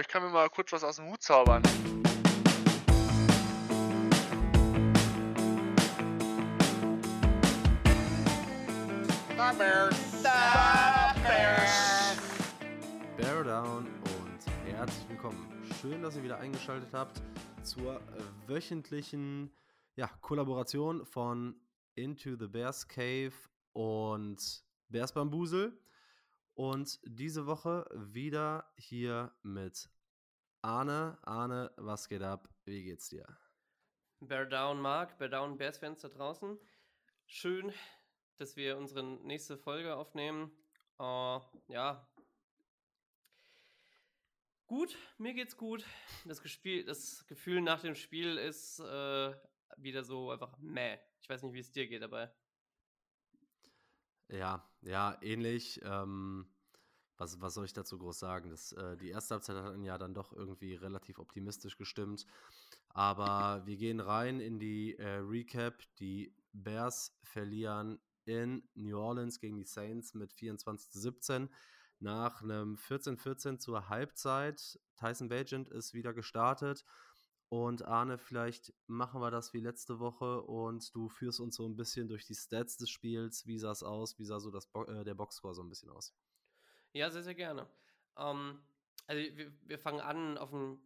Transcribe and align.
ich 0.00 0.08
kann 0.08 0.22
mir 0.22 0.30
mal 0.30 0.48
kurz 0.48 0.72
was 0.72 0.82
aus 0.82 0.96
dem 0.96 1.10
Hut 1.10 1.22
zaubern. 1.22 1.62
The 9.36 9.58
Bears. 9.58 10.22
The 10.22 11.20
Bears. 11.22 12.16
Bear 13.18 13.44
Down 13.44 13.86
und 13.86 14.72
herzlich 14.72 15.08
willkommen. 15.10 15.46
Schön, 15.80 16.02
dass 16.02 16.16
ihr 16.16 16.22
wieder 16.22 16.38
eingeschaltet 16.38 16.88
habt 16.92 17.20
zur 17.62 18.00
wöchentlichen 18.46 19.54
ja, 19.96 20.08
Kollaboration 20.22 21.04
von 21.04 21.54
Into 21.94 22.36
the 22.36 22.46
Bears 22.46 22.88
Cave 22.88 23.32
und 23.72 24.64
Bears 24.88 25.12
Bambusel. 25.12 25.78
Und 26.60 27.00
diese 27.04 27.46
Woche 27.46 27.86
wieder 27.90 28.70
hier 28.76 29.34
mit 29.42 29.88
Arne. 30.60 31.16
Arne, 31.22 31.72
was 31.78 32.06
geht 32.06 32.20
ab? 32.20 32.50
Wie 32.66 32.84
geht's 32.84 33.08
dir? 33.08 33.24
Bear 34.20 34.44
Down 34.44 34.78
Mark, 34.78 35.16
Bear 35.16 35.30
Down 35.30 35.56
Bears 35.56 35.78
Fans 35.78 36.02
da 36.02 36.08
draußen. 36.08 36.58
Schön, 37.24 37.72
dass 38.36 38.56
wir 38.56 38.76
unsere 38.76 39.02
nächste 39.02 39.56
Folge 39.56 39.96
aufnehmen. 39.96 40.52
Uh, 40.98 41.40
ja. 41.68 42.06
Gut, 44.66 44.98
mir 45.16 45.32
geht's 45.32 45.56
gut. 45.56 45.86
Das, 46.26 46.42
Gespiel, 46.42 46.84
das 46.84 47.26
Gefühl 47.26 47.62
nach 47.62 47.80
dem 47.80 47.94
Spiel 47.94 48.36
ist 48.36 48.80
äh, 48.80 49.34
wieder 49.78 50.04
so 50.04 50.30
einfach 50.30 50.58
meh. 50.58 50.98
Ich 51.22 51.28
weiß 51.30 51.42
nicht, 51.42 51.54
wie 51.54 51.60
es 51.60 51.72
dir 51.72 51.86
geht 51.86 52.02
dabei. 52.02 52.30
Ja, 54.30 54.64
ja, 54.82 55.16
ähnlich. 55.22 55.80
Ähm, 55.82 56.46
was, 57.16 57.40
was 57.40 57.54
soll 57.54 57.64
ich 57.66 57.72
dazu 57.72 57.98
groß 57.98 58.18
sagen? 58.18 58.50
Das, 58.50 58.72
äh, 58.72 58.96
die 58.96 59.10
erste 59.10 59.34
Halbzeit 59.34 59.56
hat 59.56 59.76
ja 59.82 59.98
dann 59.98 60.14
doch 60.14 60.32
irgendwie 60.32 60.74
relativ 60.74 61.18
optimistisch 61.18 61.76
gestimmt. 61.76 62.26
Aber 62.88 63.62
wir 63.66 63.76
gehen 63.76 64.00
rein 64.00 64.40
in 64.40 64.58
die 64.58 64.96
äh, 64.98 65.18
Recap. 65.18 65.82
Die 65.98 66.34
Bears 66.52 67.16
verlieren 67.22 68.00
in 68.24 68.62
New 68.74 68.98
Orleans 68.98 69.38
gegen 69.38 69.58
die 69.58 69.64
Saints 69.64 70.14
mit 70.14 70.32
24 70.32 70.90
zu 70.90 71.00
17. 71.00 71.48
Nach 71.98 72.42
einem 72.42 72.76
14-14 72.76 73.58
zur 73.58 73.88
Halbzeit. 73.88 74.80
Tyson 74.96 75.28
Bagent 75.28 75.68
ist 75.68 75.92
wieder 75.92 76.14
gestartet. 76.14 76.84
Und 77.50 77.84
Arne, 77.84 78.16
vielleicht 78.16 78.72
machen 78.86 79.20
wir 79.20 79.32
das 79.32 79.52
wie 79.52 79.58
letzte 79.58 79.98
Woche 79.98 80.40
und 80.42 80.94
du 80.94 81.08
führst 81.08 81.40
uns 81.40 81.56
so 81.56 81.66
ein 81.66 81.74
bisschen 81.74 82.06
durch 82.06 82.24
die 82.24 82.36
Stats 82.36 82.76
des 82.76 82.88
Spiels. 82.90 83.44
Wie 83.44 83.58
sah 83.58 83.72
es 83.72 83.82
aus? 83.82 84.20
Wie 84.20 84.24
sah 84.24 84.38
so 84.38 84.52
das 84.52 84.68
Bo 84.68 84.84
äh, 84.84 85.02
der 85.02 85.14
Boxscore 85.14 85.52
so 85.52 85.62
ein 85.62 85.68
bisschen 85.68 85.90
aus? 85.90 86.14
Ja, 86.92 87.10
sehr, 87.10 87.24
sehr 87.24 87.34
gerne. 87.34 87.66
Ähm, 88.16 88.62
also 89.08 89.36
wir, 89.36 89.52
wir, 89.66 89.78
fangen 89.80 90.00
an, 90.00 90.38
auf 90.38 90.50
dem 90.50 90.80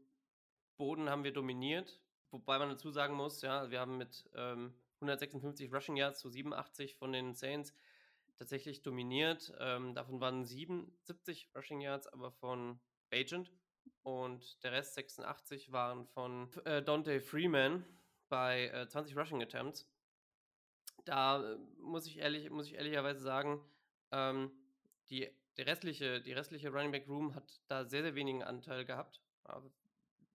Boden 0.79 1.11
haben 1.11 1.23
wir 1.23 1.35
dominiert, 1.35 2.01
wobei 2.31 2.59
man 2.59 2.71
dazu 2.71 2.91
sagen 2.91 3.15
muss, 3.15 3.43
ja, 3.43 3.71
wir 3.71 3.81
haben 3.81 3.99
mit 3.99 4.27
ähm, 4.35 4.73
156 5.01 5.71
Rushing 5.71 5.97
Yards 5.97 6.21
zu 6.21 6.31
87 6.31 6.95
von 6.97 7.13
den 7.13 7.35
Saints 7.35 7.75
tatsächlich 8.39 8.81
dominiert. 8.81 9.53
Ähm, 9.59 9.95
davon 9.95 10.19
waren 10.19 10.47
77 10.47 11.51
Rushing 11.55 11.83
Yards 11.83 12.07
aber 12.07 12.33
von 12.33 12.81
Bagent 13.11 13.53
und 14.03 14.63
der 14.63 14.73
Rest 14.73 14.95
86 14.95 15.73
waren 15.73 16.07
von 16.07 16.51
äh, 16.65 16.83
Dante 16.83 17.21
Freeman 17.21 17.85
bei 18.29 18.69
äh, 18.69 18.89
20 18.89 19.17
Rushing 19.17 19.43
Attempts. 19.43 19.89
Da 21.05 21.43
äh, 21.43 21.57
muss 21.79 22.07
ich 22.07 22.19
ehrlich, 22.19 22.51
muss 22.51 22.67
ich 22.67 22.75
ehrlicherweise 22.75 23.21
sagen, 23.21 23.65
ähm, 24.11 24.51
die, 25.09 25.29
der 25.57 25.67
restliche, 25.67 26.21
die 26.21 26.33
restliche 26.33 26.71
Running 26.71 26.93
Back 26.93 27.09
Room 27.09 27.35
hat 27.35 27.61
da 27.69 27.85
sehr, 27.85 28.03
sehr 28.03 28.15
wenigen 28.15 28.43
Anteil 28.43 28.85
gehabt. 28.85 29.21
Also, 29.45 29.71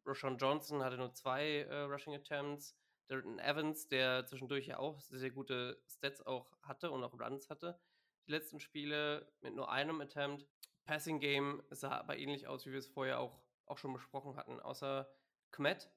Roshan 0.05 0.37
Johnson 0.37 0.83
hatte 0.83 0.97
nur 0.97 1.13
zwei 1.13 1.61
äh, 1.61 1.81
Rushing 1.81 2.15
Attempts. 2.15 2.75
Darren 3.09 3.39
Evans, 3.39 3.87
der 3.87 4.25
zwischendurch 4.27 4.67
ja 4.67 4.77
auch 4.77 5.01
sehr, 5.01 5.17
sehr 5.19 5.31
gute 5.31 5.81
Stats 5.87 6.25
auch 6.25 6.51
hatte 6.61 6.91
und 6.91 7.03
auch 7.03 7.19
Runs 7.19 7.49
hatte. 7.49 7.79
Die 8.27 8.31
letzten 8.31 8.59
Spiele 8.59 9.31
mit 9.41 9.55
nur 9.55 9.71
einem 9.71 9.99
Attempt. 9.99 10.47
Passing 10.89 11.19
Game 11.19 11.61
sah 11.69 11.99
aber 11.99 12.17
ähnlich 12.17 12.47
aus, 12.47 12.65
wie 12.65 12.71
wir 12.71 12.79
es 12.79 12.87
vorher 12.87 13.19
auch, 13.19 13.39
auch 13.67 13.77
schon 13.77 13.93
besprochen 13.93 14.35
hatten. 14.35 14.59
Außer 14.59 15.07
Kmet, 15.51 15.87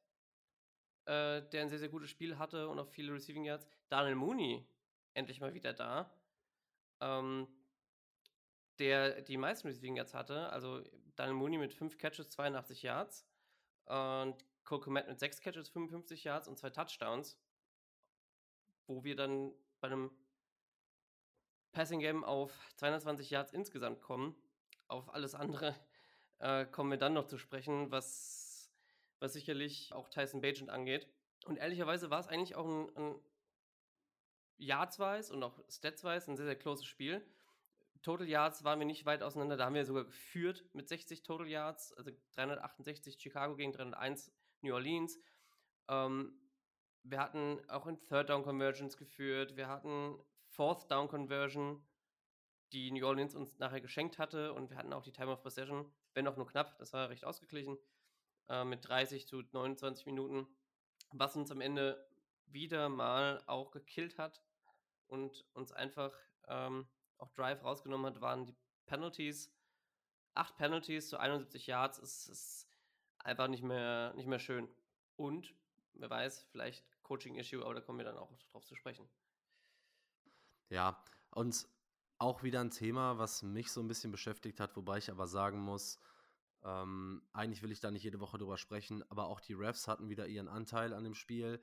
äh, 1.06 1.40
der 1.40 1.62
ein 1.62 1.70
sehr, 1.70 1.78
sehr 1.78 1.88
gutes 1.88 2.10
Spiel 2.10 2.36
hatte 2.36 2.68
und 2.68 2.78
auch 2.78 2.88
viele 2.88 3.14
Receiving 3.14 3.44
Yards. 3.44 3.66
Daniel 3.88 4.16
Mooney, 4.16 4.66
endlich 5.14 5.40
mal 5.40 5.54
wieder 5.54 5.72
da. 5.72 6.14
Ähm, 7.00 7.48
der 8.78 9.22
die 9.22 9.38
meisten 9.38 9.66
Receiving 9.66 9.96
Yards 9.96 10.12
hatte. 10.12 10.50
Also 10.50 10.84
Daniel 11.16 11.36
Mooney 11.36 11.56
mit 11.56 11.72
5 11.72 11.96
Catches, 11.96 12.28
82 12.28 12.82
Yards. 12.82 13.26
Und 13.86 14.44
Cole 14.64 14.82
Komet 14.82 15.08
mit 15.08 15.18
6 15.18 15.40
Catches, 15.40 15.70
55 15.70 16.24
Yards 16.24 16.48
und 16.48 16.58
zwei 16.58 16.68
Touchdowns. 16.68 17.40
Wo 18.86 19.04
wir 19.04 19.16
dann 19.16 19.54
bei 19.80 19.88
einem 19.88 20.10
Passing 21.72 22.00
Game 22.00 22.24
auf 22.24 22.52
220 22.76 23.30
Yards 23.30 23.54
insgesamt 23.54 24.02
kommen. 24.02 24.36
Auf 24.92 25.14
alles 25.14 25.34
andere 25.34 25.74
äh, 26.38 26.66
kommen 26.66 26.90
wir 26.90 26.98
dann 26.98 27.14
noch 27.14 27.26
zu 27.26 27.38
sprechen, 27.38 27.90
was, 27.90 28.70
was 29.20 29.32
sicherlich 29.32 29.92
auch 29.94 30.10
Tyson 30.10 30.42
Bagent 30.42 30.68
angeht. 30.68 31.08
Und 31.46 31.56
ehrlicherweise 31.56 32.10
war 32.10 32.20
es 32.20 32.28
eigentlich 32.28 32.56
auch 32.56 32.66
ein, 32.66 32.94
ein 32.96 33.14
Yards-wise 34.58 35.32
und 35.32 35.42
auch 35.42 35.58
Stats-wise 35.70 36.30
ein 36.30 36.36
sehr, 36.36 36.44
sehr 36.44 36.58
closes 36.58 36.84
Spiel. 36.84 37.26
Total 38.02 38.28
Yards 38.28 38.64
waren 38.64 38.80
wir 38.80 38.86
nicht 38.86 39.06
weit 39.06 39.22
auseinander. 39.22 39.56
Da 39.56 39.64
haben 39.64 39.74
wir 39.74 39.86
sogar 39.86 40.04
geführt 40.04 40.64
mit 40.74 40.88
60 40.88 41.22
Total 41.22 41.46
Yards, 41.46 41.94
also 41.94 42.10
368 42.34 43.18
Chicago 43.18 43.56
gegen 43.56 43.72
301 43.72 44.30
New 44.60 44.74
Orleans. 44.74 45.18
Ähm, 45.88 46.38
wir 47.02 47.18
hatten 47.18 47.58
auch 47.68 47.86
in 47.86 47.98
Third 47.98 48.28
Down 48.28 48.42
Conversions 48.42 48.98
geführt. 48.98 49.56
Wir 49.56 49.68
hatten 49.68 50.18
Fourth 50.48 50.90
Down 50.90 51.08
Conversion, 51.08 51.82
die 52.72 52.90
New 52.90 53.06
Orleans 53.06 53.34
uns 53.34 53.58
nachher 53.58 53.80
geschenkt 53.80 54.18
hatte. 54.18 54.52
Und 54.52 54.70
wir 54.70 54.76
hatten 54.76 54.92
auch 54.92 55.02
die 55.02 55.12
Time 55.12 55.32
of 55.32 55.42
Possession, 55.42 55.92
wenn 56.14 56.26
auch 56.26 56.36
nur 56.36 56.46
knapp. 56.46 56.78
Das 56.78 56.92
war 56.92 57.10
recht 57.10 57.24
ausgeglichen. 57.24 57.78
Äh, 58.48 58.64
mit 58.64 58.86
30 58.86 59.26
zu 59.26 59.42
29 59.52 60.06
Minuten. 60.06 60.46
Was 61.12 61.36
uns 61.36 61.50
am 61.50 61.60
Ende 61.60 62.08
wieder 62.46 62.88
mal 62.88 63.42
auch 63.46 63.70
gekillt 63.70 64.18
hat 64.18 64.42
und 65.06 65.44
uns 65.54 65.72
einfach 65.72 66.12
ähm, 66.48 66.86
auch 67.18 67.30
Drive 67.30 67.62
rausgenommen 67.64 68.06
hat, 68.06 68.20
waren 68.20 68.46
die 68.46 68.56
Penalties. 68.86 69.54
Acht 70.34 70.56
Penalties 70.56 71.08
zu 71.08 71.18
71 71.18 71.66
Yards 71.66 71.98
ist, 71.98 72.28
ist 72.28 72.68
einfach 73.18 73.48
nicht 73.48 73.62
mehr, 73.62 74.12
nicht 74.14 74.26
mehr 74.26 74.38
schön. 74.38 74.68
Und, 75.16 75.54
wer 75.92 76.10
weiß, 76.10 76.46
vielleicht 76.50 76.84
Coaching-Issue, 77.02 77.62
aber 77.62 77.74
da 77.74 77.80
kommen 77.80 77.98
wir 77.98 78.04
dann 78.04 78.16
auch 78.16 78.32
drauf 78.50 78.64
zu 78.64 78.74
sprechen. 78.74 79.08
Ja, 80.70 81.02
und 81.30 81.68
auch 82.22 82.42
wieder 82.42 82.60
ein 82.60 82.70
Thema, 82.70 83.18
was 83.18 83.42
mich 83.42 83.72
so 83.72 83.80
ein 83.80 83.88
bisschen 83.88 84.12
beschäftigt 84.12 84.60
hat, 84.60 84.76
wobei 84.76 84.98
ich 84.98 85.10
aber 85.10 85.26
sagen 85.26 85.60
muss, 85.60 85.98
ähm, 86.64 87.22
eigentlich 87.32 87.62
will 87.62 87.72
ich 87.72 87.80
da 87.80 87.90
nicht 87.90 88.04
jede 88.04 88.20
Woche 88.20 88.38
drüber 88.38 88.56
sprechen, 88.56 89.02
aber 89.10 89.26
auch 89.26 89.40
die 89.40 89.54
Refs 89.54 89.88
hatten 89.88 90.08
wieder 90.08 90.28
ihren 90.28 90.48
Anteil 90.48 90.94
an 90.94 91.02
dem 91.02 91.14
Spiel. 91.14 91.60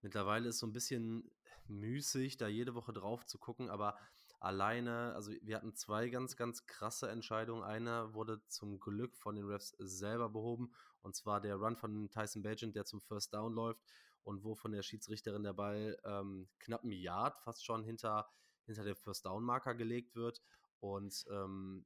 Mittlerweile 0.00 0.48
ist 0.48 0.60
so 0.60 0.66
ein 0.66 0.72
bisschen 0.72 1.30
müßig, 1.66 2.38
da 2.38 2.48
jede 2.48 2.74
Woche 2.74 2.94
drauf 2.94 3.26
zu 3.26 3.38
gucken, 3.38 3.68
aber 3.68 3.98
alleine, 4.40 5.12
also 5.14 5.32
wir 5.42 5.56
hatten 5.56 5.74
zwei 5.74 6.08
ganz, 6.08 6.36
ganz 6.36 6.64
krasse 6.66 7.10
Entscheidungen. 7.10 7.62
Eine 7.62 8.14
wurde 8.14 8.40
zum 8.48 8.80
Glück 8.80 9.14
von 9.16 9.34
den 9.36 9.44
Refs 9.44 9.74
selber 9.78 10.30
behoben, 10.30 10.72
und 11.02 11.16
zwar 11.16 11.42
der 11.42 11.56
Run 11.56 11.76
von 11.76 12.10
Tyson 12.10 12.42
Bagent, 12.42 12.74
der 12.74 12.86
zum 12.86 13.02
First 13.02 13.34
Down 13.34 13.52
läuft 13.52 13.82
und 14.22 14.42
wo 14.42 14.54
von 14.54 14.72
der 14.72 14.82
Schiedsrichterin 14.82 15.42
der 15.42 15.52
Ball 15.52 15.98
ähm, 16.04 16.48
knapp 16.60 16.82
ein 16.82 16.92
Yard 16.92 17.38
fast 17.40 17.64
schon 17.66 17.84
hinter, 17.84 18.26
hinter 18.68 18.84
der 18.84 18.96
First 18.96 19.26
Down 19.26 19.44
Marker 19.44 19.74
gelegt 19.74 20.14
wird. 20.14 20.40
Und 20.80 21.24
ähm, 21.30 21.84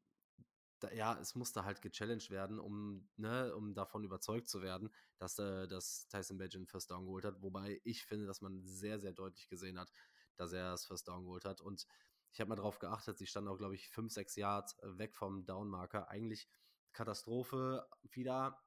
da, 0.81 0.93
ja, 0.93 1.19
es 1.21 1.35
musste 1.35 1.65
halt 1.65 1.81
gechallenged 1.81 2.31
werden, 2.31 2.59
um, 2.59 3.09
ne, 3.17 3.55
um 3.55 3.75
davon 3.75 4.05
überzeugt 4.05 4.49
zu 4.49 4.63
werden, 4.63 4.91
dass, 5.19 5.39
äh, 5.39 5.69
dass 5.69 6.09
Tyson 6.09 6.39
Bagent 6.39 6.69
First 6.69 6.91
Down 6.91 7.05
geholt 7.05 7.25
hat. 7.25 7.41
Wobei 7.43 7.81
ich 7.85 8.05
finde, 8.05 8.27
dass 8.27 8.41
man 8.41 8.63
sehr, 8.65 8.99
sehr 8.99 9.13
deutlich 9.13 9.49
gesehen 9.49 9.79
hat, 9.79 9.93
dass 10.37 10.53
er 10.53 10.73
das 10.73 10.85
First 10.85 11.09
Down 11.09 11.25
geholt 11.25 11.45
hat. 11.45 11.61
Und 11.61 11.87
ich 12.33 12.41
habe 12.41 12.49
mal 12.49 12.57
darauf 12.57 12.79
geachtet, 12.79 13.19
sie 13.19 13.27
stand 13.27 13.49
auch, 13.49 13.59
glaube 13.59 13.75
ich, 13.75 13.89
5, 13.91 14.13
6 14.13 14.37
Yards 14.37 14.77
weg 14.83 15.15
vom 15.17 15.45
Downmarker. 15.45 16.09
Eigentlich 16.09 16.49
Katastrophe 16.93 17.87
wieder. 18.11 18.61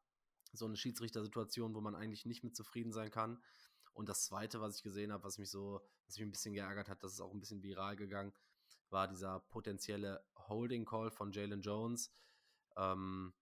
So 0.53 0.65
eine 0.65 0.77
Schiedsrichtersituation, 0.77 1.73
wo 1.73 1.81
man 1.81 1.95
eigentlich 1.95 2.25
nicht 2.25 2.43
mit 2.43 2.55
zufrieden 2.55 2.93
sein 2.93 3.11
kann. 3.11 3.43
Und 3.95 4.09
das 4.09 4.25
zweite, 4.25 4.59
was 4.59 4.75
ich 4.75 4.83
gesehen 4.83 5.11
habe, 5.11 5.23
was 5.23 5.37
mich 5.37 5.49
so, 5.49 5.81
was 6.05 6.17
mich 6.17 6.27
ein 6.27 6.31
bisschen 6.31 6.53
geärgert 6.53 6.89
hat, 6.89 7.01
das 7.01 7.13
ist 7.13 7.21
auch 7.21 7.33
ein 7.33 7.39
bisschen 7.39 7.63
viral 7.63 7.95
gegangen, 7.95 8.33
war 8.89 9.07
dieser 9.07 9.39
potenzielle 9.39 10.23
Holding 10.35 10.85
Call 10.85 11.09
von 11.09 11.31
Jalen 11.31 11.61
Jones. 11.61 12.11
Ähm, 12.75 13.33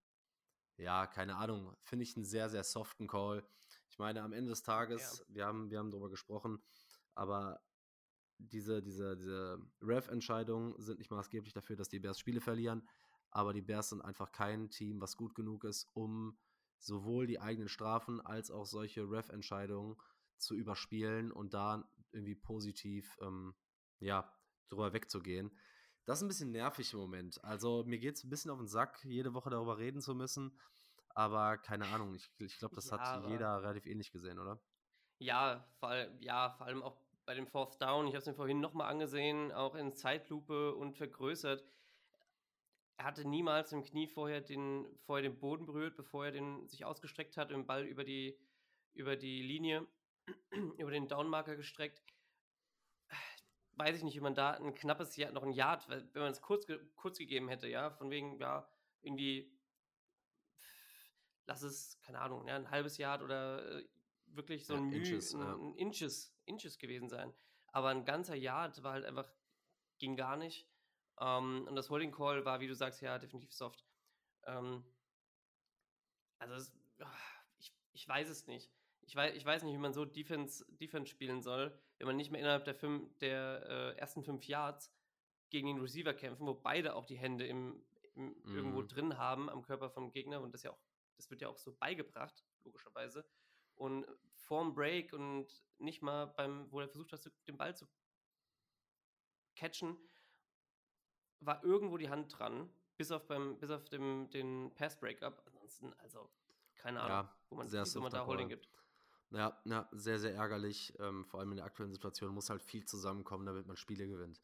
ja, 0.77 1.07
keine 1.07 1.37
Ahnung, 1.37 1.75
finde 1.81 2.03
ich 2.03 2.15
einen 2.15 2.25
sehr, 2.25 2.49
sehr 2.49 2.63
soften 2.63 3.07
Call. 3.07 3.43
Ich 3.89 3.97
meine, 3.97 4.21
am 4.21 4.31
Ende 4.31 4.51
des 4.51 4.61
Tages, 4.61 5.19
ja. 5.19 5.35
wir 5.35 5.45
haben, 5.45 5.71
wir 5.71 5.79
haben 5.79 5.89
darüber 5.89 6.09
gesprochen, 6.09 6.61
aber 7.15 7.59
diese, 8.37 8.83
diese, 8.83 9.15
diese 9.15 9.59
Ref-Entscheidungen 9.81 10.79
sind 10.79 10.99
nicht 10.99 11.11
maßgeblich 11.11 11.53
dafür, 11.53 11.75
dass 11.75 11.89
die 11.89 11.99
Bears 11.99 12.19
Spiele 12.19 12.41
verlieren, 12.41 12.87
aber 13.31 13.53
die 13.53 13.61
Bears 13.61 13.89
sind 13.89 14.01
einfach 14.01 14.31
kein 14.31 14.69
Team, 14.69 15.01
was 15.01 15.17
gut 15.17 15.33
genug 15.33 15.63
ist, 15.63 15.89
um 15.93 16.37
sowohl 16.77 17.25
die 17.25 17.39
eigenen 17.39 17.69
Strafen 17.69 18.21
als 18.21 18.51
auch 18.51 18.65
solche 18.65 19.09
Ref-Entscheidungen 19.09 19.95
zu 20.37 20.55
überspielen 20.55 21.31
und 21.31 21.53
da 21.53 21.87
irgendwie 22.11 22.35
positiv, 22.35 23.17
ähm, 23.21 23.55
ja, 23.99 24.31
drüber 24.69 24.93
wegzugehen. 24.93 25.51
Das 26.05 26.19
ist 26.19 26.23
ein 26.23 26.27
bisschen 26.27 26.51
nervig 26.51 26.91
im 26.93 26.99
Moment. 26.99 27.43
Also 27.43 27.83
mir 27.85 27.97
geht 27.99 28.15
es 28.15 28.23
ein 28.23 28.29
bisschen 28.29 28.51
auf 28.51 28.57
den 28.57 28.67
Sack, 28.67 29.03
jede 29.05 29.33
Woche 29.33 29.49
darüber 29.49 29.77
reden 29.77 30.01
zu 30.01 30.13
müssen. 30.15 30.59
Aber 31.15 31.57
keine 31.57 31.85
Ahnung, 31.87 32.13
ich, 32.15 32.29
ich 32.39 32.57
glaube, 32.57 32.75
das 32.75 32.89
Ja, 32.91 32.97
hat 32.97 33.29
jeder 33.29 33.61
relativ 33.61 33.85
ähnlich 33.85 34.11
gesehen, 34.11 34.39
oder? 34.39 34.59
Ja, 35.19 35.65
vor, 35.79 35.89
all- 35.89 36.17
ja, 36.19 36.49
vor 36.51 36.67
allem 36.67 36.83
auch 36.83 36.97
bei 37.25 37.33
dem 37.35 37.47
Fourth 37.47 37.81
Down. 37.81 38.07
Ich 38.07 38.13
habe 38.13 38.19
es 38.19 38.25
mir 38.25 38.33
vorhin 38.35 38.59
nochmal 38.59 38.89
angesehen, 38.91 39.51
auch 39.51 39.75
in 39.75 39.95
Zeitlupe 39.95 40.75
und 40.75 40.95
vergrößert. 40.97 41.63
Er 42.97 43.05
hatte 43.05 43.27
niemals 43.27 43.71
im 43.71 43.83
Knie 43.83 44.07
vorher 44.07 44.41
den, 44.41 44.85
vorher 45.05 45.23
den 45.23 45.39
Boden 45.39 45.65
berührt, 45.65 45.95
bevor 45.95 46.25
er 46.25 46.31
den 46.31 46.67
sich 46.67 46.85
ausgestreckt 46.85 47.37
hat, 47.37 47.51
den 47.51 47.65
Ball 47.65 47.85
über 47.85 48.03
die, 48.03 48.37
über 48.93 49.15
die 49.15 49.41
Linie, 49.41 49.87
über 50.77 50.91
den 50.91 51.07
Downmarker 51.07 51.55
gestreckt. 51.55 52.03
Weiß 53.75 53.97
ich 53.97 54.03
nicht, 54.03 54.15
wie 54.15 54.19
man 54.21 54.35
da 54.35 54.51
ein 54.51 54.75
knappes 54.75 55.15
Jahr, 55.15 55.31
noch 55.31 55.43
ein 55.43 55.51
Yard, 55.51 55.89
wenn 55.89 56.07
man 56.13 56.31
es 56.31 56.41
kurz, 56.41 56.67
ge- 56.67 56.79
kurz 56.95 57.17
gegeben 57.17 57.49
hätte, 57.49 57.67
ja, 57.67 57.89
von 57.89 58.11
wegen, 58.11 58.39
ja, 58.39 58.67
irgendwie 59.01 59.51
lass 61.45 61.61
es, 61.61 61.99
keine 62.01 62.19
Ahnung, 62.21 62.47
ja, 62.47 62.55
ein 62.55 62.69
halbes 62.69 62.97
Jahr 62.97 63.21
oder 63.21 63.79
äh, 63.79 63.87
wirklich 64.27 64.65
so 64.65 64.75
Ja, 64.75 64.79
ein, 64.79 64.89
Müh, 64.89 64.95
Inches, 64.97 65.33
ein, 65.33 65.41
ja. 65.41 65.55
ein 65.55 65.75
Inches, 65.75 66.35
Inches 66.45 66.77
gewesen 66.77 67.09
sein. 67.09 67.33
Aber 67.67 67.89
ein 67.89 68.05
ganzer 68.05 68.35
Yard 68.35 68.83
war 68.83 68.93
halt 68.93 69.05
einfach, 69.05 69.31
ging 69.99 70.15
gar 70.15 70.37
nicht. 70.37 70.67
Ähm, 71.19 71.65
und 71.67 71.75
das 71.75 71.89
Holding 71.89 72.11
Call 72.11 72.45
war, 72.45 72.59
wie 72.59 72.67
du 72.67 72.75
sagst, 72.75 73.01
ja, 73.01 73.17
definitiv 73.19 73.53
soft. 73.53 73.85
Ähm, 74.45 74.83
also, 76.39 76.53
es, 76.55 76.71
ah, 76.99 77.11
ich, 77.59 77.73
ich 77.93 78.07
weiß 78.07 78.29
es 78.29 78.47
nicht. 78.47 78.71
Ich 79.05 79.15
weiß, 79.15 79.35
ich 79.35 79.45
weiß 79.45 79.63
nicht, 79.63 79.73
wie 79.73 79.79
man 79.79 79.93
so 79.93 80.05
Defense, 80.05 80.65
Defense 80.79 81.11
spielen 81.11 81.41
soll, 81.41 81.77
wenn 81.97 82.07
man 82.07 82.15
nicht 82.15 82.31
mehr 82.31 82.39
innerhalb 82.41 82.65
der, 82.65 82.75
fünf, 82.75 83.15
der 83.19 83.65
äh, 83.67 83.99
ersten 83.99 84.23
fünf 84.23 84.45
Yards 84.47 84.91
gegen 85.49 85.67
den 85.67 85.79
Receiver 85.79 86.13
kämpfen, 86.13 86.47
wo 86.47 86.53
beide 86.53 86.95
auch 86.95 87.05
die 87.05 87.17
Hände 87.17 87.45
im, 87.45 87.85
im 88.15 88.35
irgendwo 88.45 88.81
Mhm. 88.81 88.87
drin 88.87 89.17
haben 89.17 89.49
am 89.49 89.61
Körper 89.61 89.89
vom 89.89 90.11
Gegner 90.11 90.41
und 90.41 90.53
das 90.53 90.63
ja 90.63 90.71
auch, 90.71 90.79
das 91.17 91.29
wird 91.29 91.41
ja 91.41 91.49
auch 91.49 91.57
so 91.57 91.73
beigebracht, 91.73 92.43
logischerweise. 92.63 93.25
Und 93.75 94.05
vorm 94.35 94.73
Break 94.73 95.13
und 95.13 95.47
nicht 95.79 96.01
mal 96.01 96.27
beim, 96.27 96.71
wo 96.71 96.79
er 96.79 96.87
versucht 96.87 97.11
hat, 97.11 97.29
den 97.47 97.57
Ball 97.57 97.75
zu 97.75 97.87
catchen, 99.55 99.97
war 101.39 101.63
irgendwo 101.63 101.97
die 101.97 102.09
Hand 102.09 102.37
dran, 102.37 102.69
bis 102.97 103.11
auf 103.11 103.27
beim, 103.27 103.57
bis 103.59 103.69
auf 103.69 103.83
dem, 103.89 104.29
den 104.29 104.73
Pass-Breakup. 104.75 105.43
Ansonsten, 105.47 105.93
also, 105.99 106.29
keine 106.75 107.01
Ahnung, 107.01 107.17
Ja, 107.27 107.37
wo 107.49 107.55
man, 107.55 107.71
wo 107.71 107.99
man 107.99 108.11
da 108.11 108.25
Holding 108.25 108.49
gibt. 108.49 108.69
Ja, 109.33 109.59
ja, 109.65 109.89
sehr, 109.91 110.19
sehr 110.19 110.35
ärgerlich. 110.35 110.93
Ähm, 110.99 111.25
vor 111.25 111.39
allem 111.39 111.51
in 111.51 111.57
der 111.57 111.65
aktuellen 111.65 111.91
Situation 111.91 112.33
muss 112.33 112.49
halt 112.49 112.61
viel 112.61 112.85
zusammenkommen, 112.85 113.45
damit 113.45 113.65
man 113.65 113.77
Spiele 113.77 114.07
gewinnt. 114.07 114.39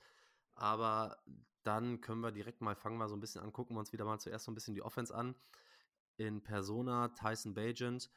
Aber 0.56 1.18
dann 1.64 2.02
können 2.02 2.22
wir 2.22 2.32
direkt 2.32 2.62
mal, 2.62 2.76
fangen 2.76 2.98
wir 2.98 3.08
so 3.08 3.16
ein 3.16 3.20
bisschen 3.20 3.42
an, 3.42 3.54
gucken 3.54 3.76
wir 3.76 3.80
uns 3.82 3.94
wieder 3.94 4.06
mal 4.06 4.20
zuerst 4.20 4.46
so 4.46 4.52
ein 4.52 4.56
bisschen 4.56 4.74
die 4.74 4.82
Offense 4.82 5.14
an. 5.14 5.36
In 6.18 6.42
Persona 6.42 7.10
Tyson 7.10 7.54
Bajent 7.54 8.10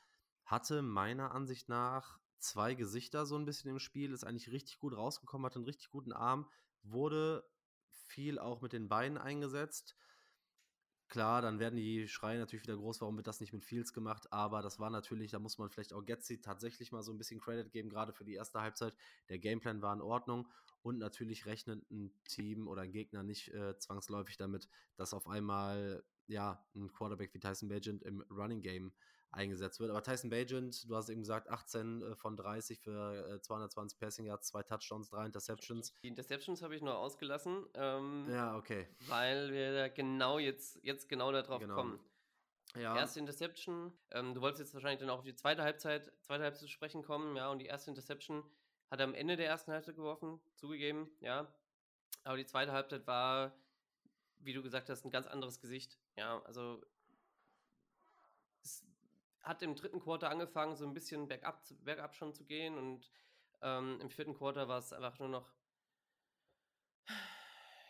hatte 0.45 0.83
meiner 0.83 1.33
Ansicht 1.33 1.69
nach 1.69 2.19
zwei 2.39 2.75
Gesichter 2.75 3.27
so 3.27 3.37
ein 3.37 3.45
bisschen 3.45 3.71
im 3.71 3.79
Spiel, 3.79 4.13
ist 4.13 4.25
eigentlich 4.25 4.51
richtig 4.51 4.79
gut 4.79 4.97
rausgekommen, 4.97 5.47
hat 5.47 5.57
einen 5.57 5.67
richtig 5.67 5.91
guten 5.91 6.13
Arm, 6.13 6.49
wurde 6.83 7.45
viel 8.07 8.39
auch 8.39 8.63
mit 8.63 8.73
den 8.73 8.89
Beinen 8.89 9.19
eingesetzt. 9.19 9.95
Klar, 11.13 11.43
dann 11.43 11.59
werden 11.59 11.77
die 11.77 12.09
Schreie 12.09 12.39
natürlich 12.39 12.63
wieder 12.63 12.79
groß, 12.79 13.03
warum 13.03 13.19
wird 13.19 13.27
das 13.27 13.39
nicht 13.39 13.53
mit 13.53 13.67
Fields 13.67 13.93
gemacht, 13.93 14.33
aber 14.33 14.63
das 14.63 14.81
war 14.81 14.89
natürlich, 14.89 15.31
da 15.31 15.39
muss 15.39 15.59
man 15.59 15.69
vielleicht 15.69 15.93
auch 15.93 16.03
Getzi 16.07 16.41
tatsächlich 16.41 16.91
mal 16.91 17.03
so 17.03 17.13
ein 17.13 17.19
bisschen 17.19 17.39
Credit 17.39 17.71
geben, 17.71 17.91
gerade 17.91 18.15
für 18.15 18.25
die 18.25 18.33
erste 18.33 18.63
Halbzeit. 18.63 18.95
Der 19.29 19.39
Gameplan 19.39 19.83
war 19.83 19.93
in 19.93 20.01
Ordnung 20.01 20.49
und 20.81 20.97
natürlich 20.97 21.45
rechnet 21.45 21.85
ein 21.91 22.15
Team 22.25 22.67
oder 22.67 22.81
ein 22.81 22.93
Gegner 22.93 23.23
nicht 23.23 23.53
äh, 23.53 23.77
zwangsläufig 23.77 24.39
damit, 24.39 24.71
dass 24.97 25.13
auf 25.13 25.27
einmal 25.27 26.03
ja 26.29 26.65
ein 26.75 26.91
Quarterback 26.91 27.35
wie 27.35 27.41
Tyson 27.41 27.69
Bagent 27.69 28.03
im 28.05 28.23
Running 28.31 28.63
Game 28.63 28.91
eingesetzt 29.33 29.81
wird. 29.81 29.91
Aber 29.91 30.03
Tyson 30.03 30.31
Bagent, 30.31 30.89
du 30.89 30.95
hast 30.95 31.09
eben 31.09 31.21
gesagt, 31.23 31.49
18 31.49 32.03
äh, 32.03 32.15
von 32.17 32.37
30 32.37 32.79
für 32.81 33.35
äh, 33.37 33.41
220 33.41 33.99
Passing 33.99 34.27
Yards, 34.27 34.49
zwei 34.49 34.63
Touchdowns, 34.63 35.09
drei 35.11 35.27
Interceptions. 35.27 35.93
Die 36.03 36.09
Interceptions 36.09 36.63
habe 36.63 36.77
ich 36.77 36.83
nur 36.83 36.97
ausgelassen, 36.97 37.65
ähm, 37.75 38.27
Ja, 38.31 38.57
okay. 38.57 38.87
weil 39.09 39.51
wir 39.53 39.73
da 39.75 39.89
genau 39.89 40.39
jetzt, 40.39 40.79
jetzt 40.83 41.09
genau 41.09 41.33
darauf 41.33 41.61
Genau. 41.61 41.75
kommen. 41.75 42.01
Ja, 42.75 42.97
Erste 42.97 43.21
Interception, 43.21 43.93
ähm, 44.13 44.33
du 44.35 44.41
wolltest 44.41 44.61
jetzt 44.61 44.75
wahrscheinlich 44.75 45.01
dann 45.01 45.11
auch 45.11 45.19
auf 45.19 45.25
die 45.25 45.35
zweite 45.35 45.63
Halbzeit, 45.63 46.11
zweite 46.23 46.43
Halbzeit 46.45 46.63
zu 46.63 46.69
sprechen 46.69 47.03
kommen, 47.03 47.37
ja, 47.37 47.51
und 47.51 47.59
die 47.59 47.67
erste 47.67 47.91
Interception 47.91 48.43
hat 48.91 49.01
er 49.01 49.05
am 49.05 49.15
Ende 49.15 49.37
der 49.37 49.47
ersten 49.47 49.73
Halbzeit 49.73 49.95
geworfen, 49.97 50.41
zugegeben, 50.57 51.11
ja. 51.21 51.53
Aber 52.25 52.37
die 52.37 52.47
zweite 52.47 52.73
Halbzeit 52.73 53.07
war, 53.07 53.53
wie 54.39 54.53
du 54.55 54.63
gesagt 54.63 54.89
hast, 54.89 55.05
ein 55.05 55.11
ganz 55.11 55.27
anderes 55.27 55.61
Gesicht, 55.61 55.99
ja, 56.17 56.41
also 56.45 56.83
hat 59.43 59.63
im 59.63 59.75
dritten 59.75 60.01
Quarter 60.01 60.31
angefangen, 60.31 60.77
so 60.77 60.87
ein 60.87 60.95
bisschen 60.95 61.29
bergab, 61.29 61.63
bergab 61.85 62.15
schon 62.15 62.33
zu 62.33 62.45
gehen 62.45 62.79
und 62.79 63.11
ähm, 63.61 63.99
im 64.01 64.11
vierten 64.11 64.35
Quarter 64.35 64.69
war 64.69 64.79
es 64.79 64.93
einfach 64.93 65.19
nur 65.19 65.29
noch 65.29 65.53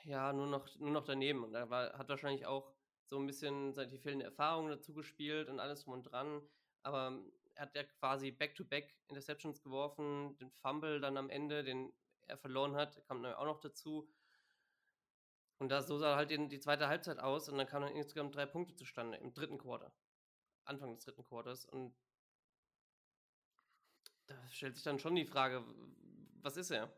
ja, 0.04 0.32
nur 0.32 0.46
noch, 0.46 0.69
nur 0.78 0.90
noch 0.90 1.04
daneben. 1.04 1.44
Und 1.44 1.54
er 1.54 1.70
war, 1.70 1.96
hat 1.96 2.08
wahrscheinlich 2.08 2.46
auch 2.46 2.72
so 3.04 3.19
ein 3.19 3.26
bisschen 3.26 3.75
die 3.75 3.99
fehlende 3.99 4.25
Erfahrung 4.25 4.69
dazu 4.69 4.94
gespielt 4.94 5.49
und 5.49 5.60
alles 5.60 5.84
drum 5.84 5.94
und 5.94 6.04
dran. 6.04 6.43
Aber 6.82 7.22
er 7.54 7.62
hat 7.62 7.75
ja 7.75 7.84
quasi 7.84 8.31
Back-to-Back 8.31 8.94
Interceptions 9.08 9.62
geworfen, 9.62 10.37
den 10.38 10.50
Fumble 10.50 11.00
dann 11.00 11.16
am 11.16 11.31
Ende, 11.31 11.62
den 11.62 11.93
er 12.26 12.38
verloren 12.38 12.75
hat, 12.75 13.04
kam 13.06 13.22
dann 13.22 13.34
auch 13.34 13.44
noch 13.44 13.60
dazu. 13.60 14.08
Und 15.58 15.69
da, 15.69 15.82
so 15.82 15.99
sah 15.99 16.16
halt 16.16 16.31
die 16.31 16.58
zweite 16.58 16.88
Halbzeit 16.88 17.19
aus 17.19 17.49
und 17.49 17.58
dann 17.58 17.66
kamen 17.66 17.87
dann 17.87 17.96
insgesamt 17.96 18.34
drei 18.34 18.46
Punkte 18.46 18.75
zustande 18.75 19.19
im 19.19 19.32
dritten 19.32 19.58
Quarter. 19.58 19.93
Anfang 20.64 20.94
des 20.94 21.05
dritten 21.05 21.25
Quarters. 21.25 21.64
Und 21.64 21.94
da 24.26 24.35
stellt 24.49 24.75
sich 24.75 24.85
dann 24.85 24.99
schon 24.99 25.14
die 25.14 25.26
Frage, 25.26 25.64
was 26.43 26.56
ist 26.56 26.70
er? 26.70 26.93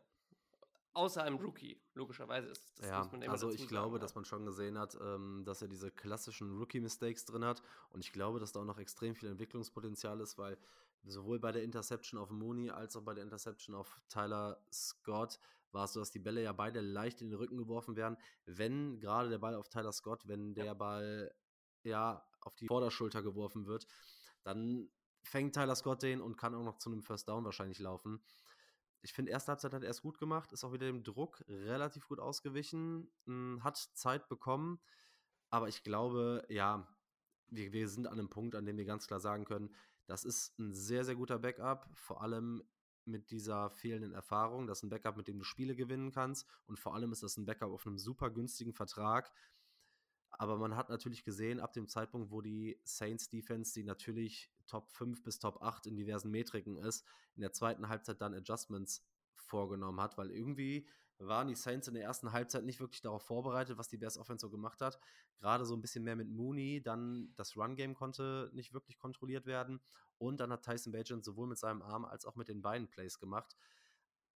Außer 0.93 1.23
einem 1.23 1.37
Rookie, 1.37 1.81
logischerweise 1.93 2.47
ist 2.47 2.79
das. 2.79 2.87
ja, 2.87 2.99
muss 2.99 3.11
man 3.11 3.21
immer 3.21 3.33
also 3.33 3.51
ich 3.51 3.67
glaube, 3.67 3.95
sagen, 3.95 4.01
dass 4.01 4.15
man 4.15 4.23
schon 4.23 4.45
gesehen 4.45 4.79
hat, 4.79 4.97
ähm, 5.01 5.43
dass 5.43 5.61
er 5.61 5.67
diese 5.67 5.91
klassischen 5.91 6.57
Rookie-Mistakes 6.57 7.25
drin 7.25 7.43
hat. 7.43 7.61
Und 7.89 7.99
ich 7.99 8.13
glaube, 8.13 8.39
dass 8.39 8.53
da 8.53 8.61
auch 8.61 8.65
noch 8.65 8.79
extrem 8.79 9.13
viel 9.13 9.27
Entwicklungspotenzial 9.29 10.21
ist, 10.21 10.37
weil 10.37 10.57
sowohl 11.03 11.39
bei 11.39 11.51
der 11.51 11.63
Interception 11.63 12.19
auf 12.19 12.29
Mooney 12.29 12.69
als 12.69 12.95
auch 12.95 13.01
bei 13.01 13.13
der 13.13 13.23
Interception 13.23 13.75
auf 13.75 13.99
Tyler 14.07 14.57
Scott 14.71 15.37
war 15.71 15.85
es 15.85 15.93
so, 15.93 15.99
dass 15.99 16.11
die 16.11 16.19
Bälle 16.19 16.41
ja 16.41 16.53
beide 16.53 16.79
leicht 16.79 17.21
in 17.21 17.29
den 17.29 17.37
Rücken 17.37 17.57
geworfen 17.57 17.97
werden. 17.97 18.17
Wenn 18.45 18.99
gerade 19.01 19.29
der 19.29 19.39
Ball 19.39 19.55
auf 19.55 19.67
Tyler 19.67 19.91
Scott, 19.91 20.27
wenn 20.27 20.55
der 20.55 20.73
Ball 20.73 21.35
ja 21.85 22.25
auf 22.41 22.55
die 22.55 22.67
Vorderschulter 22.67 23.23
geworfen 23.23 23.65
wird, 23.65 23.87
dann 24.43 24.89
fängt 25.23 25.55
Tyler 25.55 25.75
Scott 25.75 26.03
den 26.03 26.21
und 26.21 26.37
kann 26.37 26.53
auch 26.55 26.63
noch 26.63 26.77
zu 26.77 26.89
einem 26.91 27.01
First 27.01 27.27
Down 27.27 27.45
wahrscheinlich 27.45 27.79
laufen. 27.79 28.23
Ich 29.01 29.13
finde, 29.13 29.31
erste 29.31 29.51
Halbzeit 29.51 29.73
hat 29.73 29.83
er 29.83 29.89
es 29.89 30.01
gut 30.01 30.17
gemacht, 30.17 30.51
ist 30.51 30.63
auch 30.63 30.73
wieder 30.73 30.87
dem 30.87 31.03
Druck 31.03 31.43
relativ 31.47 32.07
gut 32.07 32.19
ausgewichen, 32.19 33.11
mh, 33.25 33.63
hat 33.63 33.77
Zeit 33.77 34.27
bekommen, 34.29 34.79
aber 35.49 35.67
ich 35.67 35.83
glaube, 35.83 36.45
ja, 36.49 36.87
wir, 37.47 37.71
wir 37.71 37.87
sind 37.87 38.07
an 38.07 38.19
einem 38.19 38.29
Punkt, 38.29 38.55
an 38.55 38.65
dem 38.65 38.77
wir 38.77 38.85
ganz 38.85 39.07
klar 39.07 39.19
sagen 39.19 39.45
können, 39.45 39.73
das 40.07 40.23
ist 40.23 40.57
ein 40.59 40.73
sehr, 40.73 41.03
sehr 41.03 41.15
guter 41.15 41.39
Backup, 41.39 41.89
vor 41.93 42.21
allem 42.21 42.63
mit 43.05 43.29
dieser 43.29 43.69
fehlenden 43.69 44.13
Erfahrung. 44.13 44.67
Das 44.67 44.79
ist 44.79 44.83
ein 44.83 44.89
Backup, 44.89 45.17
mit 45.17 45.27
dem 45.27 45.37
du 45.37 45.43
Spiele 45.43 45.75
gewinnen 45.75 46.11
kannst 46.11 46.47
und 46.65 46.79
vor 46.79 46.95
allem 46.95 47.11
ist 47.11 47.23
das 47.23 47.37
ein 47.37 47.45
Backup 47.45 47.71
auf 47.71 47.85
einem 47.85 47.97
super 47.97 48.29
günstigen 48.31 48.73
Vertrag. 48.73 49.31
Aber 50.37 50.57
man 50.57 50.75
hat 50.75 50.89
natürlich 50.89 51.23
gesehen, 51.23 51.59
ab 51.59 51.73
dem 51.73 51.87
Zeitpunkt, 51.87 52.31
wo 52.31 52.41
die 52.41 52.79
Saints 52.83 53.29
Defense, 53.29 53.73
die 53.73 53.83
natürlich 53.83 54.51
Top 54.67 54.91
5 54.91 55.23
bis 55.23 55.39
Top 55.39 55.61
8 55.61 55.87
in 55.87 55.95
diversen 55.95 56.29
Metriken 56.31 56.77
ist, 56.77 57.05
in 57.35 57.41
der 57.41 57.53
zweiten 57.53 57.87
Halbzeit 57.87 58.21
dann 58.21 58.33
Adjustments 58.33 59.05
vorgenommen 59.35 60.01
hat, 60.01 60.17
weil 60.17 60.31
irgendwie 60.31 60.87
waren 61.19 61.47
die 61.47 61.55
Saints 61.55 61.87
in 61.87 61.93
der 61.93 62.03
ersten 62.03 62.33
Halbzeit 62.33 62.65
nicht 62.65 62.81
wirklich 62.81 63.01
darauf 63.01 63.23
vorbereitet, 63.23 63.77
was 63.77 63.87
die 63.87 63.97
Bears 63.97 64.17
Offense 64.17 64.41
so 64.45 64.49
gemacht 64.49 64.81
hat. 64.81 64.99
Gerade 65.37 65.65
so 65.65 65.73
ein 65.73 65.81
bisschen 65.81 66.03
mehr 66.03 66.17
mit 66.17 66.29
Mooney, 66.29 66.81
dann 66.81 67.31
das 67.35 67.55
Run-Game 67.55 67.93
konnte 67.93 68.49
nicht 68.53 68.73
wirklich 68.73 68.97
kontrolliert 68.97 69.45
werden 69.45 69.79
und 70.17 70.39
dann 70.39 70.51
hat 70.51 70.63
Tyson 70.63 70.91
Bagent 70.91 71.23
sowohl 71.23 71.47
mit 71.47 71.57
seinem 71.57 71.81
Arm 71.81 72.03
als 72.03 72.25
auch 72.25 72.35
mit 72.35 72.49
den 72.49 72.61
beiden 72.61 72.89
Plays 72.89 73.19
gemacht. 73.19 73.55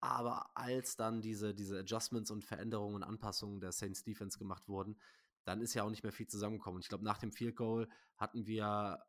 Aber 0.02 0.50
als 0.56 0.96
dann 0.96 1.22
diese, 1.22 1.54
diese 1.54 1.80
Adjustments 1.80 2.32
und 2.32 2.46
Veränderungen 2.46 2.96
und 2.96 3.04
Anpassungen 3.04 3.60
der 3.60 3.74
Saints 3.74 4.04
Defense 4.04 4.38
gemacht 4.38 4.70
wurden, 4.70 4.98
dann 5.44 5.62
ist 5.62 5.74
ja 5.74 5.84
auch 5.84 5.90
nicht 5.90 6.04
mehr 6.04 6.12
viel 6.12 6.28
zusammengekommen. 6.28 6.78
Und 6.78 6.82
ich 6.86 6.90
glaube, 6.90 7.04
nach 7.06 7.18
dem 7.18 7.32
Field 7.32 7.56
Goal 7.56 7.88
hatten 8.18 8.46
wir 8.46 9.04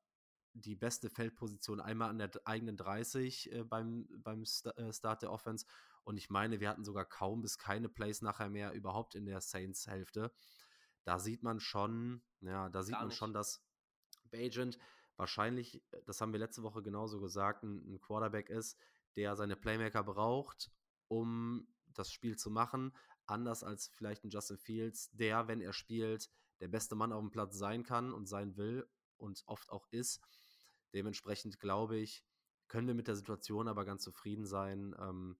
die 0.52 0.74
beste 0.74 1.10
Feldposition 1.10 1.80
einmal 1.80 2.10
an 2.10 2.18
der 2.18 2.30
eigenen 2.44 2.76
30 2.76 3.52
äh, 3.52 3.64
beim, 3.64 4.08
beim 4.18 4.44
St 4.44 4.66
äh, 4.76 4.92
Start 4.92 5.22
der 5.22 5.32
Offense. 5.32 5.66
Und 6.02 6.16
ich 6.16 6.30
meine, 6.30 6.60
wir 6.60 6.68
hatten 6.68 6.84
sogar 6.84 7.04
kaum 7.04 7.42
bis 7.42 7.58
keine 7.58 7.88
Plays 7.88 8.22
nachher 8.22 8.48
mehr 8.48 8.72
überhaupt 8.72 9.14
in 9.14 9.26
der 9.26 9.40
Saints-Hälfte. 9.40 10.32
Da 11.04 11.18
sieht 11.18 11.42
man 11.42 11.60
schon, 11.60 12.22
ja, 12.40 12.68
da 12.68 12.82
sieht 12.82 12.94
Gar 12.94 13.00
man 13.00 13.08
nicht. 13.08 13.18
schon, 13.18 13.32
dass 13.32 13.62
Bagent 14.30 14.78
wahrscheinlich, 15.16 15.82
das 16.06 16.20
haben 16.20 16.32
wir 16.32 16.40
letzte 16.40 16.62
Woche 16.62 16.82
genauso 16.82 17.20
gesagt, 17.20 17.62
ein, 17.62 17.94
ein 17.94 18.00
Quarterback 18.00 18.50
ist, 18.50 18.78
der 19.16 19.36
seine 19.36 19.56
Playmaker 19.56 20.02
braucht, 20.02 20.70
um 21.08 21.68
das 21.94 22.12
Spiel 22.12 22.36
zu 22.36 22.50
machen, 22.50 22.92
anders 23.30 23.62
als 23.62 23.88
vielleicht 23.88 24.24
ein 24.24 24.30
Justin 24.30 24.58
Fields, 24.58 25.10
der, 25.12 25.48
wenn 25.48 25.60
er 25.60 25.72
spielt, 25.72 26.30
der 26.60 26.68
beste 26.68 26.94
Mann 26.94 27.12
auf 27.12 27.20
dem 27.20 27.30
Platz 27.30 27.56
sein 27.56 27.82
kann 27.82 28.12
und 28.12 28.26
sein 28.26 28.56
will 28.56 28.86
und 29.16 29.42
oft 29.46 29.70
auch 29.70 29.86
ist. 29.90 30.20
Dementsprechend 30.92 31.58
glaube 31.60 31.96
ich, 31.96 32.24
können 32.68 32.86
wir 32.86 32.94
mit 32.94 33.08
der 33.08 33.16
Situation 33.16 33.68
aber 33.68 33.84
ganz 33.84 34.02
zufrieden 34.02 34.46
sein. 34.46 34.94
Ähm, 34.98 35.38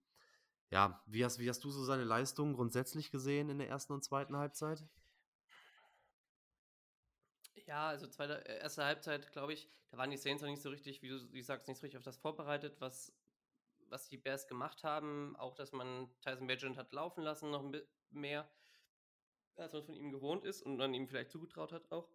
ja, 0.70 1.02
wie 1.06 1.24
hast, 1.24 1.38
wie 1.38 1.48
hast 1.48 1.64
du 1.64 1.70
so 1.70 1.84
seine 1.84 2.04
Leistung 2.04 2.54
grundsätzlich 2.54 3.10
gesehen 3.10 3.50
in 3.50 3.58
der 3.58 3.68
ersten 3.68 3.92
und 3.92 4.04
zweiten 4.04 4.36
Halbzeit? 4.36 4.84
Ja, 7.66 7.88
also 7.88 8.06
zweite, 8.06 8.44
äh, 8.46 8.60
erste 8.60 8.84
Halbzeit, 8.84 9.32
glaube 9.32 9.52
ich, 9.52 9.68
da 9.90 9.98
waren 9.98 10.10
die 10.10 10.16
Saints 10.16 10.42
noch 10.42 10.48
nicht 10.48 10.62
so 10.62 10.70
richtig, 10.70 11.02
wie 11.02 11.08
du, 11.08 11.32
wie 11.32 11.38
du 11.38 11.44
sagst, 11.44 11.66
nicht 11.68 11.78
so 11.78 11.82
richtig 11.82 11.98
auf 11.98 12.04
das 12.04 12.16
vorbereitet, 12.16 12.80
was, 12.80 13.12
was 13.90 14.08
die 14.08 14.16
Bears 14.16 14.46
gemacht 14.46 14.84
haben. 14.84 15.36
Auch, 15.36 15.54
dass 15.54 15.72
man 15.72 16.10
Tyson 16.20 16.46
Bagent 16.46 16.76
hat 16.76 16.92
laufen 16.92 17.22
lassen, 17.22 17.50
noch 17.50 17.62
ein 17.62 17.72
bisschen 17.72 17.88
mehr, 18.10 18.48
als 19.56 19.72
man 19.72 19.84
von 19.84 19.94
ihm 19.94 20.10
gewohnt 20.10 20.44
ist 20.44 20.62
und 20.62 20.76
man 20.76 20.94
ihm 20.94 21.06
vielleicht 21.06 21.30
zugetraut 21.30 21.72
hat 21.72 21.90
auch. 21.90 22.08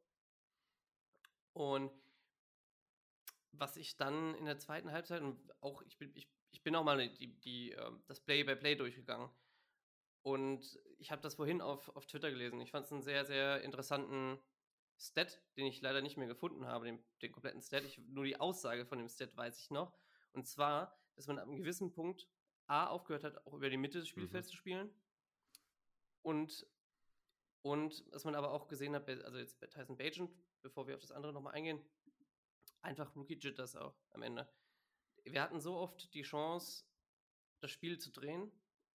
Und 1.54 1.92
was 3.52 3.78
ich 3.78 3.96
dann 3.96 4.36
in 4.36 4.46
der 4.46 4.60
zweiten 4.60 4.92
Halbzeit 4.92 5.22
und 5.22 5.40
auch 5.62 5.82
ich 5.84 5.98
bin, 5.98 6.12
ich, 6.16 6.28
ich 6.52 6.62
bin 6.62 6.76
auch 6.76 6.84
mal 6.84 7.08
die, 7.10 7.40
die, 7.40 7.72
ähm, 7.72 8.04
das 8.08 8.20
Play-by-Play 8.20 8.76
durchgegangen. 8.76 9.30
Und 10.22 10.80
ich 10.98 11.12
habe 11.12 11.22
das 11.22 11.36
vorhin 11.36 11.62
auf, 11.62 11.96
auf 11.96 12.08
Twitter 12.08 12.32
gelesen. 12.32 12.60
Ich 12.60 12.72
fand 12.72 12.86
es 12.86 12.92
einen 12.92 13.04
sehr, 13.04 13.26
sehr 13.26 13.62
interessanten 13.62 14.40
Stat, 14.98 15.42
den 15.56 15.66
ich 15.68 15.82
leider 15.82 16.02
nicht 16.02 16.18
mehr 16.18 16.28
gefunden 16.28 16.66
habe, 16.66 16.86
den, 16.86 17.04
den 17.22 17.32
kompletten 17.32 17.62
Stat. 17.62 17.84
Ich, 17.84 18.00
nur 18.00 18.26
die 18.26 18.40
Aussage 18.40 18.86
von 18.86 18.98
dem 18.98 19.08
Stat 19.08 19.36
weiß 19.38 19.60
ich 19.60 19.70
noch. 19.70 19.94
Und 20.34 20.48
zwar, 20.48 20.98
dass 21.16 21.28
man 21.28 21.40
ab 21.40 21.48
einem 21.48 21.58
gewissen 21.58 21.92
Punkt 21.92 22.28
A 22.68 22.88
aufgehört 22.88 23.24
hat, 23.24 23.46
auch 23.46 23.54
über 23.54 23.70
die 23.70 23.78
Mitte 23.78 24.00
des 24.00 24.08
Spielfelds 24.08 24.48
mhm. 24.48 24.52
zu 24.52 24.58
spielen. 24.58 24.90
Und, 26.24 26.66
und 27.62 28.12
dass 28.14 28.24
man 28.24 28.36
aber 28.36 28.52
auch 28.52 28.68
gesehen 28.68 28.96
hat, 28.96 29.08
also 29.08 29.38
jetzt 29.38 29.60
bei 29.60 29.68
Tyson 29.68 29.98
Bagent, 29.98 30.32
bevor 30.62 30.88
wir 30.88 30.96
auf 30.96 31.02
das 31.02 31.12
andere 31.12 31.32
nochmal 31.32 31.54
eingehen, 31.54 31.80
einfach 32.82 33.16
Rookie 33.16 33.38
Jitters 33.38 33.76
auch 33.76 33.96
am 34.12 34.24
Ende. 34.24 34.48
Wir 35.24 35.42
hatten 35.42 35.60
so 35.60 35.76
oft 35.76 36.14
die 36.14 36.24
Chance, 36.24 36.86
das 37.60 37.72
Spiel 37.72 38.00
zu 38.00 38.12
drehen, 38.12 38.52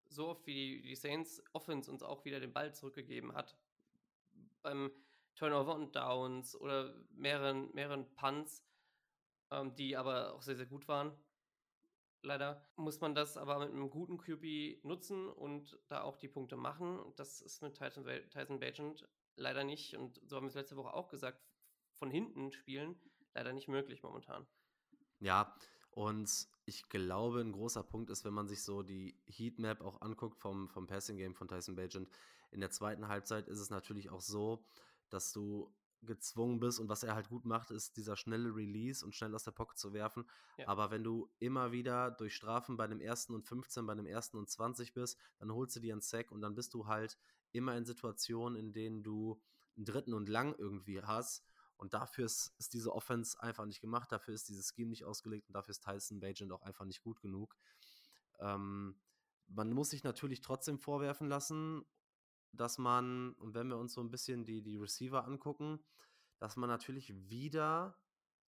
so 0.07 0.29
oft 0.29 0.45
wie 0.45 0.53
die, 0.53 0.81
die 0.81 0.95
Saints 0.95 1.43
Offense 1.53 1.91
uns 1.91 2.03
auch 2.03 2.25
wieder 2.25 2.39
den 2.39 2.53
Ball 2.53 2.73
zurückgegeben 2.73 3.33
hat. 3.33 3.55
Beim 4.61 4.91
Turnover 5.35 5.75
und 5.75 5.95
Downs 5.95 6.55
oder 6.55 6.93
mehreren, 7.11 7.73
mehreren 7.73 8.11
Punts, 8.15 8.63
ähm, 9.51 9.75
die 9.75 9.95
aber 9.95 10.33
auch 10.33 10.41
sehr, 10.41 10.55
sehr 10.55 10.65
gut 10.65 10.87
waren. 10.87 11.15
Leider 12.21 12.65
muss 12.75 12.99
man 12.99 13.15
das 13.15 13.37
aber 13.37 13.59
mit 13.59 13.69
einem 13.69 13.89
guten 13.89 14.17
QB 14.17 14.83
nutzen 14.83 15.29
und 15.29 15.79
da 15.87 16.01
auch 16.01 16.17
die 16.17 16.27
Punkte 16.27 16.57
machen. 16.57 16.99
Das 17.15 17.41
ist 17.41 17.61
mit 17.61 17.75
Tyson, 17.75 18.05
Tyson 18.29 18.59
Bagent 18.59 19.07
leider 19.35 19.63
nicht. 19.63 19.95
Und 19.95 20.19
so 20.25 20.35
haben 20.35 20.43
wir 20.43 20.49
es 20.49 20.55
letzte 20.55 20.75
Woche 20.75 20.93
auch 20.93 21.07
gesagt, 21.07 21.41
von 21.93 22.11
hinten 22.11 22.51
spielen 22.51 22.99
leider 23.33 23.53
nicht 23.53 23.67
möglich 23.67 24.03
momentan. 24.03 24.45
Ja, 25.19 25.55
und 25.91 26.47
ich 26.65 26.87
glaube, 26.89 27.41
ein 27.41 27.51
großer 27.51 27.83
Punkt 27.83 28.09
ist, 28.09 28.25
wenn 28.25 28.33
man 28.33 28.47
sich 28.47 28.63
so 28.63 28.83
die 28.83 29.17
Heatmap 29.27 29.81
auch 29.81 30.01
anguckt 30.01 30.37
vom, 30.37 30.69
vom 30.69 30.87
Passing 30.87 31.17
Game 31.17 31.35
von 31.35 31.47
Tyson 31.47 31.75
Bagent. 31.75 32.09
In 32.51 32.59
der 32.59 32.71
zweiten 32.71 33.07
Halbzeit 33.07 33.47
ist 33.47 33.59
es 33.59 33.69
natürlich 33.69 34.09
auch 34.09 34.21
so, 34.21 34.65
dass 35.09 35.31
du 35.31 35.73
gezwungen 36.01 36.59
bist 36.59 36.79
und 36.79 36.89
was 36.89 37.03
er 37.03 37.15
halt 37.15 37.29
gut 37.29 37.45
macht, 37.45 37.71
ist 37.71 37.97
dieser 37.97 38.15
schnelle 38.15 38.55
Release 38.55 39.05
und 39.05 39.15
schnell 39.15 39.35
aus 39.35 39.43
der 39.43 39.51
Pocket 39.51 39.77
zu 39.77 39.93
werfen. 39.93 40.25
Ja. 40.57 40.67
Aber 40.67 40.91
wenn 40.91 41.03
du 41.03 41.29
immer 41.39 41.71
wieder 41.71 42.11
durch 42.11 42.35
Strafen 42.35 42.77
bei 42.77 42.87
dem 42.87 43.01
ersten 43.01 43.33
und 43.35 43.45
15, 43.45 43.85
bei 43.85 43.95
dem 43.95 44.05
ersten 44.05 44.37
und 44.37 44.49
20 44.49 44.93
bist, 44.93 45.17
dann 45.39 45.53
holst 45.53 45.75
du 45.75 45.79
dir 45.79 45.93
einen 45.93 46.01
Sack 46.01 46.31
und 46.31 46.41
dann 46.41 46.55
bist 46.55 46.73
du 46.73 46.87
halt 46.87 47.17
immer 47.51 47.75
in 47.75 47.85
Situationen, 47.85 48.57
in 48.57 48.73
denen 48.73 49.03
du 49.03 49.41
einen 49.75 49.85
dritten 49.85 50.13
und 50.13 50.29
lang 50.29 50.55
irgendwie 50.57 51.01
hast 51.01 51.43
und 51.77 51.93
dafür 51.93 52.25
ist, 52.25 52.53
ist, 52.57 52.73
diese 52.73 52.93
Offense 52.93 53.41
einfach 53.41 53.65
nicht 53.65 53.81
gemacht, 53.81 54.11
dafür 54.11 54.33
ist 54.33 54.49
dieses 54.49 54.73
Scheme 54.73 54.89
nicht 54.89 55.05
ausgelegt 55.05 55.47
und 55.47 55.53
dafür 55.53 55.71
ist 55.71 55.83
Tyson 55.83 56.19
Bagent 56.19 56.51
auch 56.51 56.61
einfach 56.61 56.85
nicht 56.85 57.01
gut 57.01 57.21
genug. 57.21 57.55
Ähm, 58.39 58.99
man 59.47 59.71
muss 59.71 59.89
sich 59.89 60.03
natürlich 60.03 60.41
trotzdem 60.41 60.77
vorwerfen 60.77 61.27
lassen, 61.27 61.85
dass 62.51 62.77
man, 62.77 63.33
und 63.33 63.53
wenn 63.53 63.67
wir 63.67 63.77
uns 63.77 63.93
so 63.93 64.01
ein 64.01 64.11
bisschen 64.11 64.45
die, 64.45 64.61
die 64.61 64.77
Receiver 64.77 65.25
angucken, 65.25 65.79
dass 66.39 66.55
man 66.55 66.69
natürlich 66.69 67.13
wieder 67.29 67.97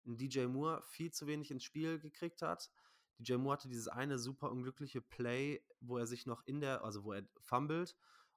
DJ 0.05 0.45
Moore 0.45 0.81
viel 0.83 1.11
zu 1.11 1.27
wenig 1.27 1.51
ins 1.51 1.63
Spiel 1.63 1.99
gekriegt 1.99 2.41
hat. 2.41 2.71
DJ 3.19 3.35
Moore 3.35 3.53
hatte 3.53 3.67
dieses 3.67 3.87
eine 3.87 4.17
super 4.17 4.51
unglückliche 4.51 5.01
Play, 5.01 5.63
wo 5.79 5.97
er 5.97 6.07
sich 6.07 6.25
noch 6.25 6.41
in 6.45 6.61
der, 6.61 6.83
also 6.83 7.03
wo 7.03 7.13
er 7.13 7.23
fummelt 7.39 7.95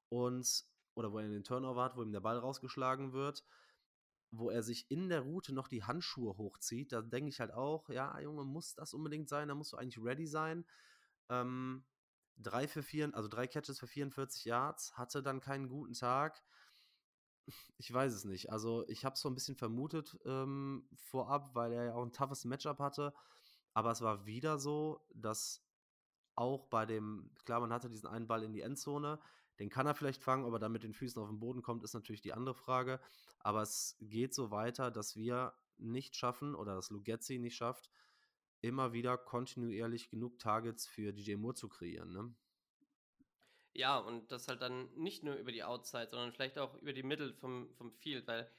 und 0.09 0.65
oder 0.95 1.13
wo 1.13 1.19
er 1.19 1.29
den 1.29 1.45
Turnover 1.45 1.83
hat, 1.83 1.97
wo 1.97 2.03
ihm 2.03 2.13
der 2.13 2.21
Ball 2.21 2.39
rausgeschlagen 2.39 3.13
wird 3.13 3.45
wo 4.39 4.51
er 4.51 4.63
sich 4.63 4.91
in 4.91 5.09
der 5.09 5.21
Route 5.21 5.55
noch 5.55 5.69
die 5.69 5.85
Handschuhe 5.85 6.37
hochzieht, 6.37 6.93
da 6.93 7.03
denke 7.03 7.29
ich 7.29 7.41
halt 7.41 7.53
auch, 7.53 7.89
ja, 7.89 8.19
Junge, 8.21 8.45
muss 8.45 8.75
das 8.75 8.95
unbedingt 8.95 9.29
sein, 9.29 9.49
da 9.49 9.55
musst 9.55 9.73
du 9.73 9.77
eigentlich 9.77 10.03
ready 10.03 10.27
sein. 10.27 10.65
Ähm, 11.29 11.85
drei 12.37 12.69
für 12.69 12.83
vier, 12.83 13.11
also 13.15 13.29
drei 13.29 13.47
Catches 13.47 13.79
für 13.79 13.87
44 13.87 14.45
Yards, 14.45 14.97
hatte 14.97 15.23
dann 15.23 15.41
keinen 15.41 15.69
guten 15.69 15.95
Tag. 15.95 16.43
Ich 17.77 17.93
weiß 17.93 18.13
es 18.15 18.25
nicht. 18.25 18.51
Also 18.51 18.87
ich 18.89 19.05
habe 19.05 19.15
es 19.15 19.21
so 19.21 19.29
ein 19.29 19.35
bisschen 19.35 19.57
vermutet 19.57 20.19
ähm, 20.25 20.89
vorab, 20.95 21.55
weil 21.55 21.73
er 21.73 21.85
ja 21.85 21.95
auch 21.95 22.05
ein 22.05 22.13
toughes 22.13 22.45
Matchup 22.45 22.79
hatte. 22.79 23.13
Aber 23.75 23.91
es 23.91 24.01
war 24.01 24.25
wieder 24.25 24.59
so, 24.59 25.07
dass 25.15 25.63
auch 26.37 26.67
bei 26.69 26.87
dem, 26.87 27.31
klar, 27.45 27.61
man 27.61 27.73
hatte 27.73 27.91
diesen 27.91 28.09
einen 28.09 28.27
Ball 28.27 28.43
in 28.43 28.53
die 28.53 28.63
Endzone, 28.63 29.21
den 29.59 29.69
kann 29.69 29.87
er 29.87 29.95
vielleicht 29.95 30.23
fangen, 30.23 30.47
aber 30.47 30.59
dann 30.59 30.73
mit 30.73 30.83
den 30.83 30.95
Füßen 30.95 31.21
auf 31.23 31.29
den 31.29 31.39
Boden 31.39 31.63
kommt, 31.63 31.85
ist 31.85 31.95
natürlich 31.95 32.23
die 32.23 32.33
andere 32.33 32.55
Frage. 32.55 33.01
Aber 33.41 33.63
es 33.63 33.97
geht 34.01 34.35
so 34.35 34.51
weiter, 34.51 34.91
dass 34.91 35.17
wir 35.17 35.55
nicht 35.77 36.17
schaffen 36.17 36.55
oder 36.55 36.75
dass 36.75 36.91
Lugetzi 36.91 37.39
nicht 37.39 37.57
schafft, 37.57 37.91
immer 38.65 38.93
wieder 38.93 39.17
kontinuierlich 39.19 40.09
genug 40.09 40.39
Targets 40.39 40.87
für 40.87 41.13
DJ 41.13 41.37
Moore 41.37 41.55
zu 41.55 41.69
kreieren. 41.69 42.13
Ne? 42.13 42.35
Ja, 43.73 43.99
und 43.99 44.31
das 44.31 44.49
halt 44.49 44.63
dann 44.63 44.93
nicht 44.95 45.23
nur 45.25 45.35
über 45.35 45.53
die 45.53 45.65
Outside, 45.65 46.09
sondern 46.11 46.33
vielleicht 46.33 46.59
auch 46.59 46.75
über 46.81 46.93
die 46.93 47.03
Mittel 47.03 47.35
vom, 47.35 47.75
vom 47.75 47.93
Field, 47.93 48.27
weil 48.27 48.51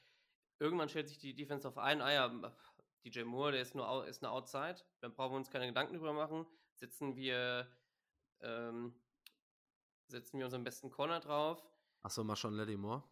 irgendwann 0.58 0.88
stellt 0.88 1.08
sich 1.08 1.18
die 1.18 1.34
Defense 1.34 1.66
auf 1.66 1.78
ein, 1.78 2.00
ah 2.00 2.12
ja, 2.12 2.54
DJ 3.04 3.22
Moore, 3.22 3.52
der 3.52 3.62
ist 3.62 3.74
nur 3.74 4.06
ist 4.06 4.22
eine 4.22 4.32
Outside, 4.32 4.76
dann 5.00 5.14
brauchen 5.14 5.32
wir 5.32 5.38
uns 5.38 5.50
keine 5.50 5.66
Gedanken 5.66 5.94
drüber 5.94 6.12
machen. 6.12 6.46
Setzen 6.74 7.16
wir 7.16 7.66
ähm, 8.40 8.94
setzen 10.08 10.38
wir 10.38 10.44
unseren 10.44 10.64
besten 10.64 10.90
Corner 10.90 11.20
drauf. 11.20 11.62
Achso, 12.02 12.22
Marshawn 12.22 12.54
Lattimore. 12.54 13.02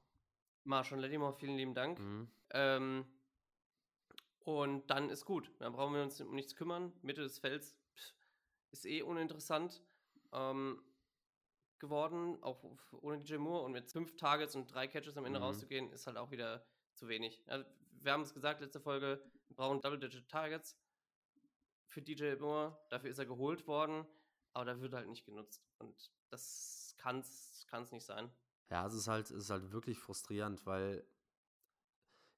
Marshawn 0.64 1.00
Lattimore, 1.00 1.34
vielen 1.34 1.56
lieben 1.56 1.74
Dank. 1.74 1.98
Mhm. 1.98 2.28
Ähm, 2.50 3.06
und 4.44 4.86
dann 4.88 5.10
ist 5.10 5.24
gut. 5.24 5.50
Dann 5.58 5.72
brauchen 5.72 5.94
wir 5.94 6.02
uns 6.02 6.20
um 6.20 6.34
nichts 6.34 6.54
kümmern. 6.54 6.92
Mitte 7.02 7.22
des 7.22 7.38
Felds 7.38 7.76
pff, 7.96 8.14
ist 8.70 8.86
eh 8.86 9.02
uninteressant 9.02 9.82
ähm, 10.32 10.82
geworden, 11.78 12.42
auch 12.42 12.62
ohne 12.92 13.18
DJ 13.18 13.36
Moore. 13.36 13.64
Und 13.64 13.72
mit 13.72 13.90
fünf 13.90 14.16
Targets 14.16 14.54
und 14.54 14.72
drei 14.72 14.86
Catches 14.86 15.16
am 15.16 15.24
Ende 15.24 15.38
mhm. 15.38 15.46
rauszugehen, 15.46 15.90
ist 15.90 16.06
halt 16.06 16.18
auch 16.18 16.30
wieder 16.30 16.64
zu 16.92 17.08
wenig. 17.08 17.42
Also, 17.46 17.64
wir 18.02 18.12
haben 18.12 18.22
es 18.22 18.34
gesagt, 18.34 18.60
letzte 18.60 18.80
Folge, 18.80 19.22
wir 19.48 19.56
brauchen 19.56 19.80
Double-Digit 19.80 20.28
Targets 20.28 20.76
für 21.86 22.02
DJ 22.02 22.34
Moore. 22.36 22.78
Dafür 22.90 23.10
ist 23.10 23.18
er 23.18 23.26
geholt 23.26 23.66
worden, 23.66 24.06
aber 24.52 24.66
da 24.66 24.80
wird 24.80 24.92
halt 24.92 25.08
nicht 25.08 25.24
genutzt. 25.24 25.66
Und 25.78 26.12
das 26.28 26.94
kann 26.98 27.20
es 27.20 27.92
nicht 27.92 28.04
sein. 28.04 28.30
Ja, 28.70 28.86
es 28.86 28.94
ist 28.94 29.08
halt, 29.08 29.30
es 29.30 29.44
ist 29.44 29.50
halt 29.50 29.72
wirklich 29.72 29.98
frustrierend, 29.98 30.66
weil 30.66 31.06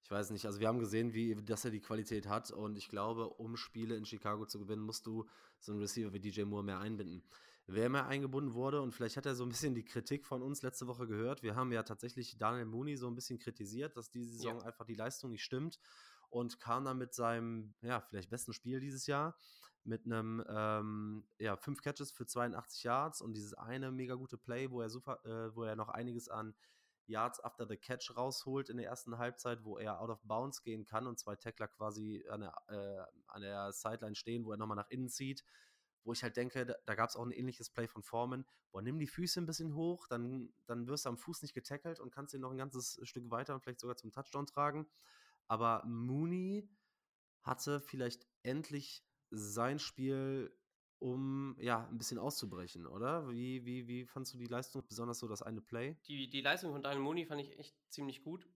ich 0.06 0.10
weiß 0.12 0.30
nicht, 0.30 0.46
also 0.46 0.60
wir 0.60 0.68
haben 0.68 0.78
gesehen, 0.78 1.14
wie, 1.14 1.34
dass 1.34 1.64
er 1.64 1.72
die 1.72 1.80
Qualität 1.80 2.28
hat 2.28 2.52
und 2.52 2.78
ich 2.78 2.88
glaube, 2.88 3.28
um 3.28 3.56
Spiele 3.56 3.96
in 3.96 4.06
Chicago 4.06 4.46
zu 4.46 4.60
gewinnen, 4.60 4.82
musst 4.82 5.04
du 5.04 5.26
so 5.58 5.72
einen 5.72 5.80
Receiver 5.80 6.12
wie 6.12 6.20
DJ 6.20 6.42
Moore 6.42 6.62
mehr 6.62 6.78
einbinden. 6.78 7.24
Wer 7.66 7.88
mehr 7.88 8.06
eingebunden 8.06 8.54
wurde 8.54 8.80
und 8.82 8.92
vielleicht 8.92 9.16
hat 9.16 9.26
er 9.26 9.34
so 9.34 9.42
ein 9.42 9.48
bisschen 9.48 9.74
die 9.74 9.84
Kritik 9.84 10.24
von 10.24 10.42
uns 10.42 10.62
letzte 10.62 10.86
Woche 10.86 11.08
gehört. 11.08 11.42
Wir 11.42 11.56
haben 11.56 11.72
ja 11.72 11.82
tatsächlich 11.82 12.38
Daniel 12.38 12.66
Mooney 12.66 12.96
so 12.96 13.08
ein 13.08 13.16
bisschen 13.16 13.40
kritisiert, 13.40 13.96
dass 13.96 14.08
diese 14.08 14.30
Saison 14.30 14.60
ja. 14.60 14.66
einfach 14.66 14.84
die 14.84 14.94
Leistung 14.94 15.32
nicht 15.32 15.42
stimmt 15.42 15.80
und 16.30 16.60
kam 16.60 16.84
dann 16.84 16.98
mit 16.98 17.12
seinem, 17.12 17.74
ja, 17.82 18.00
vielleicht 18.00 18.30
besten 18.30 18.52
Spiel 18.52 18.78
dieses 18.78 19.08
Jahr 19.08 19.36
mit 19.82 20.06
einem, 20.06 20.44
ähm, 20.48 21.24
ja, 21.40 21.56
fünf 21.56 21.82
Catches 21.82 22.12
für 22.12 22.26
82 22.26 22.84
Yards 22.84 23.20
und 23.20 23.34
dieses 23.34 23.54
eine 23.54 23.90
mega 23.90 24.14
gute 24.14 24.38
Play, 24.38 24.70
wo 24.70 24.80
er 24.82 24.88
super, 24.88 25.18
äh, 25.24 25.52
wo 25.56 25.64
er 25.64 25.74
noch 25.74 25.88
einiges 25.88 26.28
an 26.28 26.54
Yards 27.06 27.42
after 27.42 27.66
the 27.66 27.76
Catch 27.76 28.16
rausholt 28.16 28.68
in 28.68 28.76
der 28.76 28.86
ersten 28.86 29.18
Halbzeit, 29.18 29.64
wo 29.64 29.78
er 29.78 30.00
out 30.00 30.10
of 30.10 30.22
bounds 30.24 30.62
gehen 30.62 30.84
kann 30.84 31.06
und 31.06 31.18
zwei 31.18 31.36
Tackler 31.36 31.68
quasi 31.68 32.24
an 32.28 32.40
der, 32.40 32.54
äh, 32.68 33.18
an 33.28 33.42
der 33.42 33.72
Sideline 33.72 34.14
stehen, 34.14 34.44
wo 34.44 34.52
er 34.52 34.56
nochmal 34.56 34.76
nach 34.76 34.90
innen 34.90 35.08
zieht. 35.08 35.44
Wo 36.04 36.12
ich 36.12 36.22
halt 36.22 36.36
denke, 36.36 36.66
da, 36.66 36.74
da 36.84 36.94
gab 36.94 37.08
es 37.08 37.16
auch 37.16 37.24
ein 37.24 37.32
ähnliches 37.32 37.70
Play 37.70 37.88
von 37.88 38.02
Foreman. 38.02 38.46
Boah, 38.70 38.82
nimm 38.82 38.98
die 38.98 39.06
Füße 39.06 39.40
ein 39.40 39.46
bisschen 39.46 39.74
hoch, 39.74 40.06
dann, 40.08 40.52
dann 40.66 40.86
wirst 40.86 41.04
du 41.04 41.08
am 41.08 41.18
Fuß 41.18 41.42
nicht 41.42 41.54
getackelt 41.54 41.98
und 41.98 42.12
kannst 42.12 42.34
ihn 42.34 42.40
noch 42.40 42.50
ein 42.50 42.58
ganzes 42.58 43.00
Stück 43.02 43.30
weiter 43.30 43.54
und 43.54 43.62
vielleicht 43.62 43.80
sogar 43.80 43.96
zum 43.96 44.12
Touchdown 44.12 44.46
tragen. 44.46 44.86
Aber 45.48 45.82
Mooney 45.86 46.68
hatte 47.42 47.80
vielleicht 47.80 48.26
endlich 48.42 49.04
sein 49.30 49.78
Spiel, 49.78 50.56
um 51.06 51.56
ja 51.60 51.86
ein 51.86 51.98
bisschen 51.98 52.18
auszubrechen, 52.18 52.86
oder? 52.86 53.30
Wie, 53.30 53.64
wie, 53.64 53.86
wie 53.86 54.04
fandst 54.04 54.34
du 54.34 54.38
die 54.38 54.46
Leistung, 54.46 54.82
besonders 54.86 55.20
so 55.20 55.28
das 55.28 55.42
eine 55.42 55.60
Play? 55.60 55.96
Die, 56.08 56.28
die 56.28 56.40
Leistung 56.40 56.72
von 56.72 56.82
Daniel 56.82 57.02
Mooney 57.02 57.26
fand 57.26 57.40
ich 57.40 57.56
echt 57.58 57.76
ziemlich 57.88 58.22
gut. 58.22 58.46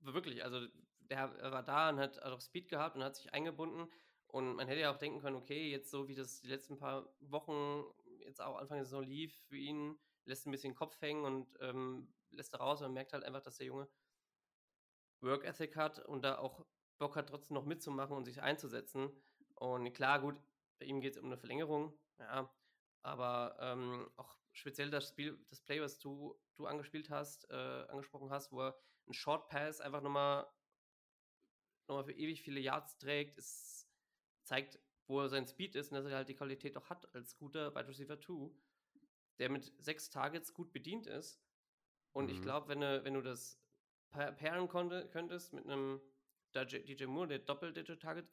Wirklich, 0.00 0.42
also 0.42 0.66
der 0.98 1.30
war 1.52 1.62
da 1.62 1.90
und 1.90 1.98
hat 1.98 2.22
auch 2.22 2.40
Speed 2.40 2.68
gehabt 2.68 2.96
und 2.96 3.04
hat 3.04 3.16
sich 3.16 3.34
eingebunden. 3.34 3.90
Und 4.28 4.54
man 4.56 4.66
hätte 4.66 4.80
ja 4.80 4.92
auch 4.92 4.96
denken 4.96 5.20
können, 5.20 5.36
okay, 5.36 5.70
jetzt 5.70 5.90
so 5.90 6.08
wie 6.08 6.14
das 6.14 6.40
die 6.40 6.48
letzten 6.48 6.78
paar 6.78 7.12
Wochen, 7.20 7.84
jetzt 8.24 8.40
auch 8.40 8.56
Anfang 8.56 8.78
der 8.78 8.84
Saison 8.84 9.02
lief 9.02 9.34
für 9.48 9.58
ihn, 9.58 9.98
lässt 10.24 10.46
ein 10.46 10.52
bisschen 10.52 10.74
Kopf 10.74 11.00
hängen 11.02 11.24
und 11.24 11.48
ähm, 11.60 12.08
lässt 12.30 12.58
raus 12.58 12.80
und 12.80 12.86
man 12.86 12.94
merkt 12.94 13.12
halt 13.12 13.24
einfach, 13.24 13.42
dass 13.42 13.58
der 13.58 13.66
Junge 13.66 13.88
Work 15.20 15.44
Ethic 15.44 15.76
hat 15.76 15.98
und 16.06 16.22
da 16.22 16.38
auch 16.38 16.64
Bock 16.98 17.16
hat, 17.16 17.28
trotzdem 17.28 17.54
noch 17.54 17.66
mitzumachen 17.66 18.16
und 18.16 18.24
sich 18.24 18.40
einzusetzen. 18.40 19.10
Und 19.56 19.92
klar, 19.92 20.20
gut, 20.20 20.40
bei 20.80 20.86
ihm 20.86 21.00
geht 21.00 21.14
es 21.14 21.18
um 21.18 21.26
eine 21.26 21.36
Verlängerung, 21.38 21.96
ja, 22.18 22.52
aber 23.02 23.56
ähm, 23.60 24.10
auch 24.16 24.36
speziell 24.52 24.90
das 24.90 25.08
Spiel, 25.08 25.38
das 25.48 25.60
Play, 25.60 25.80
was 25.80 25.98
du, 25.98 26.36
du 26.56 26.66
angespielt 26.66 27.10
hast, 27.10 27.48
äh, 27.50 27.86
angesprochen 27.88 28.30
hast, 28.30 28.50
wo 28.50 28.62
er 28.62 28.78
einen 29.06 29.14
Short 29.14 29.48
Pass 29.48 29.80
einfach 29.80 30.02
nochmal 30.02 30.46
nochmal 31.86 32.04
für 32.04 32.12
ewig 32.12 32.42
viele 32.42 32.60
Yards 32.60 32.96
trägt, 32.98 33.38
es 33.38 33.88
zeigt, 34.44 34.78
wo 35.06 35.26
sein 35.26 35.46
Speed 35.46 35.74
ist 35.74 35.90
und 35.90 35.96
dass 35.96 36.06
er 36.06 36.16
halt 36.16 36.28
die 36.28 36.36
Qualität 36.36 36.76
auch 36.76 36.88
hat 36.88 37.12
als 37.14 37.36
guter 37.36 37.74
Wide 37.74 37.88
Receiver 37.88 38.18
2, 38.18 38.50
der 39.38 39.50
mit 39.50 39.72
sechs 39.78 40.08
Targets 40.08 40.54
gut 40.54 40.72
bedient 40.72 41.06
ist. 41.06 41.42
Und 42.12 42.26
mhm. 42.26 42.30
ich 42.30 42.42
glaube, 42.42 42.68
wenn, 42.68 42.80
wenn 42.80 43.14
du 43.14 43.22
das 43.22 43.60
pairen 44.10 44.68
konnte, 44.68 45.08
könntest 45.10 45.52
mit 45.52 45.64
einem 45.64 46.00
DJ 46.54 47.06
Moore, 47.06 47.28
der 47.28 47.38
Doppel-Digit-Target 47.40 48.32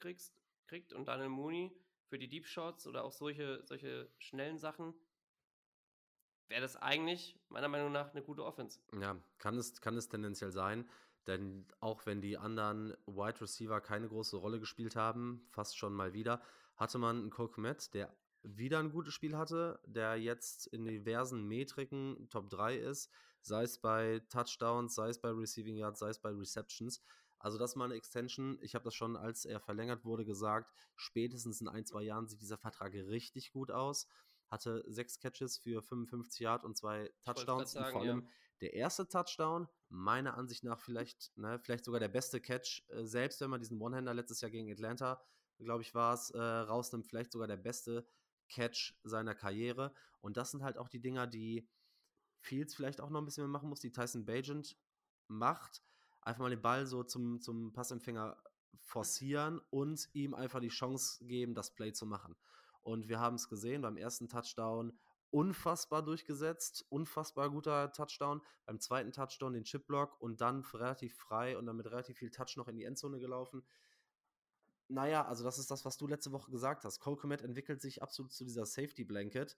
kriegt 0.67 0.93
und 0.93 1.05
dann 1.05 1.21
einen 1.21 1.31
Mooney 1.31 1.75
für 2.07 2.17
die 2.17 2.27
Deep 2.27 2.45
Shots 2.45 2.87
oder 2.87 3.03
auch 3.03 3.11
solche, 3.11 3.63
solche 3.65 4.09
schnellen 4.17 4.57
Sachen, 4.57 4.93
wäre 6.47 6.61
das 6.61 6.75
eigentlich 6.75 7.39
meiner 7.49 7.67
Meinung 7.67 7.91
nach 7.91 8.11
eine 8.11 8.23
gute 8.23 8.45
Offense. 8.45 8.79
Ja, 8.99 9.17
kann 9.37 9.57
es, 9.57 9.81
kann 9.81 9.97
es 9.97 10.07
tendenziell 10.07 10.51
sein, 10.51 10.89
denn 11.27 11.67
auch 11.79 12.05
wenn 12.05 12.21
die 12.21 12.37
anderen 12.37 12.95
Wide 13.05 13.41
Receiver 13.41 13.81
keine 13.81 14.07
große 14.07 14.37
Rolle 14.37 14.59
gespielt 14.59 14.95
haben, 14.95 15.45
fast 15.49 15.77
schon 15.77 15.93
mal 15.93 16.13
wieder, 16.13 16.41
hatte 16.75 16.97
man 16.97 17.17
einen 17.17 17.29
Cole 17.29 17.49
Komet, 17.49 17.93
der 17.93 18.15
wieder 18.43 18.79
ein 18.79 18.91
gutes 18.91 19.13
Spiel 19.13 19.35
hatte, 19.35 19.79
der 19.85 20.15
jetzt 20.15 20.67
in 20.67 20.85
diversen 20.85 21.47
Metriken 21.47 22.29
Top 22.29 22.49
3 22.49 22.77
ist, 22.77 23.11
sei 23.41 23.63
es 23.63 23.77
bei 23.79 24.21
Touchdowns, 24.29 24.95
sei 24.95 25.09
es 25.09 25.19
bei 25.19 25.29
Receiving 25.29 25.75
Yards, 25.75 25.99
sei 25.99 26.09
es 26.09 26.19
bei 26.19 26.29
Receptions. 26.29 27.03
Also 27.39 27.57
das 27.57 27.71
ist 27.71 27.75
mal 27.75 27.85
eine 27.85 27.95
Extension. 27.95 28.57
Ich 28.61 28.75
habe 28.75 28.85
das 28.85 28.95
schon, 28.95 29.15
als 29.15 29.45
er 29.45 29.59
verlängert 29.59 30.05
wurde, 30.05 30.25
gesagt. 30.25 30.73
Spätestens 30.95 31.61
in 31.61 31.67
ein, 31.67 31.85
zwei 31.85 32.03
Jahren 32.03 32.27
sieht 32.27 32.41
dieser 32.41 32.57
Vertrag 32.57 32.93
richtig 32.93 33.51
gut 33.51 33.71
aus. 33.71 34.07
Hatte 34.49 34.83
sechs 34.87 35.19
Catches 35.19 35.57
für 35.57 35.81
55 35.81 36.39
Yards 36.39 36.65
und 36.65 36.77
zwei 36.77 37.11
Touchdowns. 37.23 37.71
Sagen, 37.71 37.85
und 37.85 37.91
vor 37.91 38.01
allem 38.01 38.21
ja. 38.21 38.29
der 38.61 38.73
erste 38.73 39.07
Touchdown, 39.07 39.67
meiner 39.89 40.37
Ansicht 40.37 40.63
nach 40.63 40.79
vielleicht, 40.79 41.31
ne, 41.37 41.59
vielleicht 41.59 41.85
sogar 41.85 41.99
der 41.99 42.07
beste 42.07 42.41
Catch, 42.41 42.83
äh, 42.89 43.05
selbst 43.05 43.41
wenn 43.41 43.49
man 43.49 43.59
diesen 43.59 43.79
One-Hander 43.79 44.13
letztes 44.13 44.41
Jahr 44.41 44.51
gegen 44.51 44.71
Atlanta, 44.71 45.21
glaube 45.59 45.81
ich, 45.81 45.93
war 45.93 46.13
es, 46.13 46.29
äh, 46.31 46.39
rausnimmt, 46.39 47.07
vielleicht 47.07 47.31
sogar 47.31 47.47
der 47.47 47.57
beste 47.57 48.07
Catch 48.49 48.95
seiner 49.03 49.35
Karriere. 49.35 49.93
Und 50.21 50.37
das 50.37 50.51
sind 50.51 50.63
halt 50.63 50.77
auch 50.77 50.87
die 50.87 51.01
Dinger, 51.01 51.27
die 51.27 51.69
Fields 52.39 52.75
vielleicht 52.75 53.01
auch 53.01 53.09
noch 53.09 53.21
ein 53.21 53.25
bisschen 53.25 53.43
mehr 53.43 53.51
machen 53.51 53.69
muss, 53.69 53.79
die 53.79 53.91
Tyson 53.91 54.25
Bagent 54.25 54.77
macht 55.27 55.83
einfach 56.27 56.41
mal 56.41 56.49
den 56.49 56.61
Ball 56.61 56.85
so 56.85 57.03
zum, 57.03 57.41
zum 57.41 57.71
Passempfänger 57.71 58.37
forcieren 58.79 59.61
und 59.69 60.09
ihm 60.13 60.33
einfach 60.33 60.59
die 60.59 60.67
Chance 60.67 61.25
geben, 61.25 61.55
das 61.55 61.73
Play 61.73 61.93
zu 61.93 62.05
machen. 62.05 62.35
Und 62.83 63.09
wir 63.09 63.19
haben 63.19 63.35
es 63.35 63.49
gesehen 63.49 63.81
beim 63.81 63.97
ersten 63.97 64.29
Touchdown 64.29 64.97
unfassbar 65.29 66.03
durchgesetzt, 66.03 66.85
unfassbar 66.89 67.49
guter 67.49 67.91
Touchdown. 67.91 68.41
Beim 68.65 68.79
zweiten 68.79 69.11
Touchdown 69.11 69.53
den 69.53 69.63
Chipblock 69.63 70.21
und 70.21 70.41
dann 70.41 70.61
relativ 70.61 71.17
frei 71.17 71.57
und 71.57 71.65
dann 71.65 71.75
mit 71.77 71.87
relativ 71.87 72.17
viel 72.17 72.31
Touch 72.31 72.55
noch 72.57 72.67
in 72.67 72.75
die 72.75 72.83
Endzone 72.83 73.19
gelaufen. 73.19 73.63
Naja, 74.89 75.25
also 75.25 75.43
das 75.43 75.57
ist 75.57 75.69
das, 75.69 75.83
was 75.83 75.97
du 75.97 76.07
letzte 76.07 76.31
Woche 76.31 76.49
gesagt 76.49 76.85
hast. 76.85 76.99
Cole 76.99 77.17
Komet 77.17 77.41
entwickelt 77.41 77.81
sich 77.81 78.01
absolut 78.01 78.31
zu 78.31 78.45
dieser 78.45 78.65
Safety 78.65 79.03
Blanket 79.03 79.57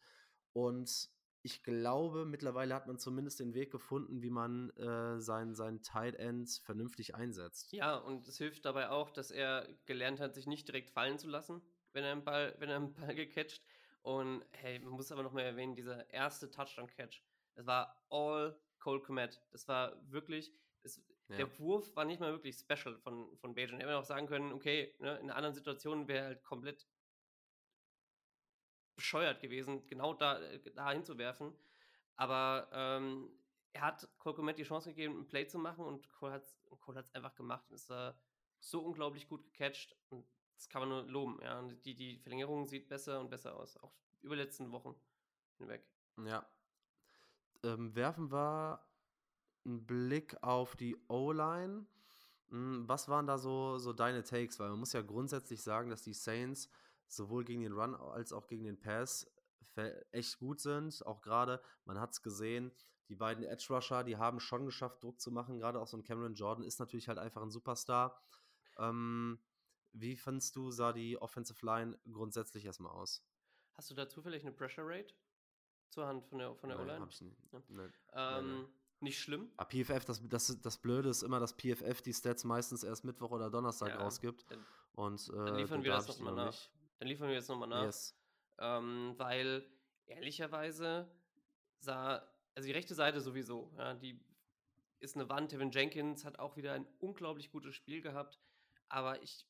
und 0.54 1.12
ich 1.41 1.63
glaube, 1.63 2.25
mittlerweile 2.25 2.75
hat 2.75 2.88
man 2.88 2.99
zumindest 2.99 3.39
den 3.39 3.54
Weg 3.54 3.71
gefunden, 3.71 4.21
wie 4.21 4.30
man 4.30 4.71
äh, 4.71 5.19
seinen, 5.19 5.56
seinen 5.56 5.82
Tight 5.82 6.15
Ends 6.15 6.60
vernünftig 6.60 7.15
einsetzt. 7.15 7.71
Ja, 7.71 7.95
und 7.95 8.28
es 8.28 8.38
hilft 8.38 8.65
dabei 8.65 8.89
auch, 8.89 9.10
dass 9.10 9.32
er 9.32 9.67
gelernt 9.86 10.19
hat, 10.19 10.36
sich 10.36 10.47
nicht 10.47 10.67
direkt 10.67 10.89
fallen 10.89 11.17
zu 11.17 11.30
lassen, 11.30 11.62
wenn 11.93 12.04
er 12.04 12.12
einen 12.12 12.23
Ball, 12.23 12.56
wenn 12.60 12.69
er 12.69 12.75
einen 12.75 12.93
Ball 12.93 13.15
gecatcht. 13.15 13.63
Und 14.02 14.43
hey, 14.52 14.80
man 14.80 14.93
muss 14.93 15.12
aber 15.12 15.23
noch 15.23 15.34
mal 15.34 15.41
erwähnen, 15.41 15.75
dieser 15.75 16.10
erste 16.10 16.49
Touchdown-Catch, 16.49 17.21
das 17.56 17.65
war 17.65 18.02
all 18.10 18.60
Cole 18.80 19.02
Komet. 19.02 19.41
Das 19.52 19.67
war 19.67 19.95
wirklich, 20.10 20.54
das, 20.84 21.02
ja. 21.30 21.38
der 21.38 21.60
Wurf 21.60 21.95
war 21.95 22.06
nicht 22.06 22.19
mal 22.19 22.32
wirklich 22.32 22.56
special 22.58 22.97
von, 22.97 23.36
von 23.38 23.54
Bajan. 23.54 23.80
Er 23.80 23.88
hätte 23.88 23.97
auch 23.97 24.04
sagen 24.04 24.28
können, 24.28 24.52
okay, 24.52 24.95
ne, 24.99 25.17
in 25.19 25.30
anderen 25.30 25.54
Situationen 25.54 26.08
wäre 26.08 26.19
er 26.19 26.25
halt 26.25 26.43
komplett 26.43 26.88
bescheuert 29.10 29.39
gewesen, 29.41 29.86
genau 29.88 30.13
da, 30.13 30.39
äh, 30.39 30.60
da 30.76 30.91
hinzuwerfen. 30.91 31.52
Aber 32.15 32.67
ähm, 32.72 33.32
er 33.74 33.82
hat 33.82 34.08
Cole 34.19 34.36
Komet 34.36 34.60
die 34.60 34.63
Chance 34.63 34.89
gegeben, 34.89 35.22
ein 35.22 35.28
Play 35.28 35.48
zu 35.48 35.58
machen 35.58 35.84
und 35.86 36.12
Cole 36.12 36.34
hat 36.34 36.43
es 36.43 37.15
einfach 37.15 37.34
gemacht. 37.34 37.65
Und 37.69 37.76
ist 37.76 37.89
äh, 37.89 38.13
so 38.60 38.82
unglaublich 38.82 39.28
gut 39.28 39.43
gecatcht 39.43 39.95
und 40.10 40.28
das 40.56 40.69
kann 40.69 40.82
man 40.82 40.89
nur 40.89 41.04
loben. 41.04 41.39
Ja. 41.41 41.60
Und 41.60 41.84
die, 41.86 41.95
die 41.95 42.19
Verlängerung 42.19 42.67
sieht 42.67 42.88
besser 42.88 43.19
und 43.19 43.30
besser 43.30 43.56
aus, 43.56 43.78
auch 43.78 43.93
über 44.22 44.36
die 44.36 44.41
letzten 44.41 44.72
Wochen 44.72 44.95
hinweg. 45.58 45.88
Ja. 46.26 46.45
Ähm, 47.63 47.95
werfen 47.95 48.32
wir 48.32 48.80
einen 49.65 49.88
Blick 49.88 50.38
auf 50.43 50.76
die 50.76 50.95
O-Line. 51.08 51.86
Hm, 52.50 52.88
was 52.88 53.08
waren 53.08 53.26
da 53.26 53.38
so, 53.38 53.80
so 53.80 53.91
deine 53.91 54.24
Takes? 54.24 54.60
Weil 54.60 54.69
man 54.69 54.80
muss 54.80 54.93
ja 54.93 55.02
grundsätzlich 55.02 55.62
sagen, 55.62 55.89
dass 55.89 56.04
die 56.04 56.13
Saints 56.13 56.69
sowohl 57.15 57.43
gegen 57.43 57.62
den 57.62 57.74
Run 57.74 57.95
als 57.95 58.34
auch 58.34 58.48
gegen 58.48 58.63
den 58.63 58.80
Pass 58.80 59.30
echt 60.12 60.39
gut 60.39 60.60
sind. 60.60 61.06
Auch 61.06 61.22
gerade, 61.22 61.62
man 61.86 62.00
hat 62.00 62.12
es 62.12 62.22
gesehen, 62.22 62.72
die 63.08 63.15
beiden 63.15 63.43
Edge 63.43 63.67
Rusher, 63.69 64.04
die 64.04 64.17
haben 64.17 64.39
schon 64.39 64.65
geschafft, 64.65 65.04
Druck 65.04 65.19
zu 65.19 65.32
machen. 65.32 65.58
Gerade 65.58 65.80
auch 65.80 65.88
so 65.88 65.98
ein 65.98 66.04
Cameron 66.04 66.36
Jordan 66.36 66.63
ist 66.63 66.80
natürlich 66.80 67.08
halt 67.08 67.17
einfach 67.17 67.41
ein 67.41 67.50
Superstar. 67.50 68.22
Ähm, 68.78 69.39
wie 69.93 70.15
fandest 70.15 70.56
du, 70.56 70.69
sah 70.69 70.93
die 70.93 71.19
Offensive 71.19 71.65
Line 71.65 71.98
grundsätzlich 72.12 72.65
erstmal 72.65 72.91
aus? 72.91 73.26
Hast 73.76 73.89
du 73.89 73.95
da 73.95 74.08
zufällig 74.08 74.43
eine 74.43 74.52
Pressure 74.52 74.86
Rate 74.86 75.13
zur 75.89 76.06
Hand 76.06 76.26
von 76.26 76.38
der, 76.38 76.56
von 76.56 76.69
der 76.69 76.80
O-Line? 76.80 77.00
Hab 77.00 77.10
ich 77.10 77.22
nicht. 77.22 77.38
Ja. 77.52 77.62
Nein. 77.69 77.93
Ähm, 78.13 78.67
nicht 79.00 79.19
schlimm. 79.19 79.50
Aber 79.58 79.69
ah, 79.69 79.84
PFF, 79.84 80.06
das, 80.06 80.22
das, 80.28 80.62
das 80.62 80.78
Blöde 80.78 81.10
ist 81.10 81.24
immer, 81.24 81.39
dass 81.39 81.54
PFF 81.54 82.02
die 82.02 82.13
Stats 82.13 82.43
meistens 82.43 82.84
erst 82.84 83.06
Mittwoch 83.06 83.32
oder 83.32 83.50
Donnerstag 83.50 83.89
ja, 83.89 83.98
rausgibt. 83.98 84.45
Dann, 84.52 84.65
und 84.93 85.30
äh, 85.30 85.45
dann 85.45 85.56
liefern 85.56 85.84
wir 85.84 85.91
das 85.93 86.08
nochmal 86.08 86.36
nach. 86.36 86.48
Nicht. 86.48 86.72
Dann 87.00 87.08
liefern 87.08 87.28
wir 87.28 87.36
jetzt 87.36 87.50
nochmal 87.50 87.70
nach. 87.70 87.86
Yes. 87.86 88.16
Ähm, 88.60 89.14
weil 89.18 89.66
ehrlicherweise 90.06 91.10
sah, 91.80 92.28
also 92.56 92.68
die 92.68 92.74
rechte 92.74 92.94
Seite 92.94 93.22
sowieso, 93.22 93.72
ja, 93.78 93.94
die 93.96 94.20
ist 95.00 95.16
eine 95.16 95.30
Wand. 95.30 95.52
Tevin 95.52 95.72
Jenkins 95.72 96.26
hat 96.26 96.40
auch 96.40 96.58
wieder 96.58 96.74
ein 96.74 96.86
unglaublich 97.00 97.52
gutes 97.52 97.74
Spiel 97.76 98.02
gehabt. 98.02 98.40
Aber 98.90 99.22
ich 99.24 99.48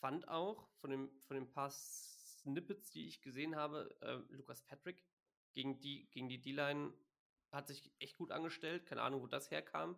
fand 0.00 0.28
auch 0.28 0.68
von 0.80 0.90
dem, 0.90 1.10
von 1.22 1.36
den 1.36 1.50
paar 1.50 1.70
Snippets, 1.70 2.90
die 2.90 3.06
ich 3.06 3.22
gesehen 3.22 3.56
habe, 3.56 3.94
äh, 4.00 4.16
Lukas 4.34 4.62
Patrick 4.62 5.02
gegen 5.52 5.80
die, 5.80 6.08
gegen 6.10 6.28
die 6.28 6.42
D-Line 6.42 6.92
hat 7.50 7.68
sich 7.68 7.90
echt 8.00 8.16
gut 8.16 8.32
angestellt. 8.32 8.86
Keine 8.86 9.02
Ahnung, 9.02 9.22
wo 9.22 9.26
das 9.26 9.50
herkam. 9.50 9.96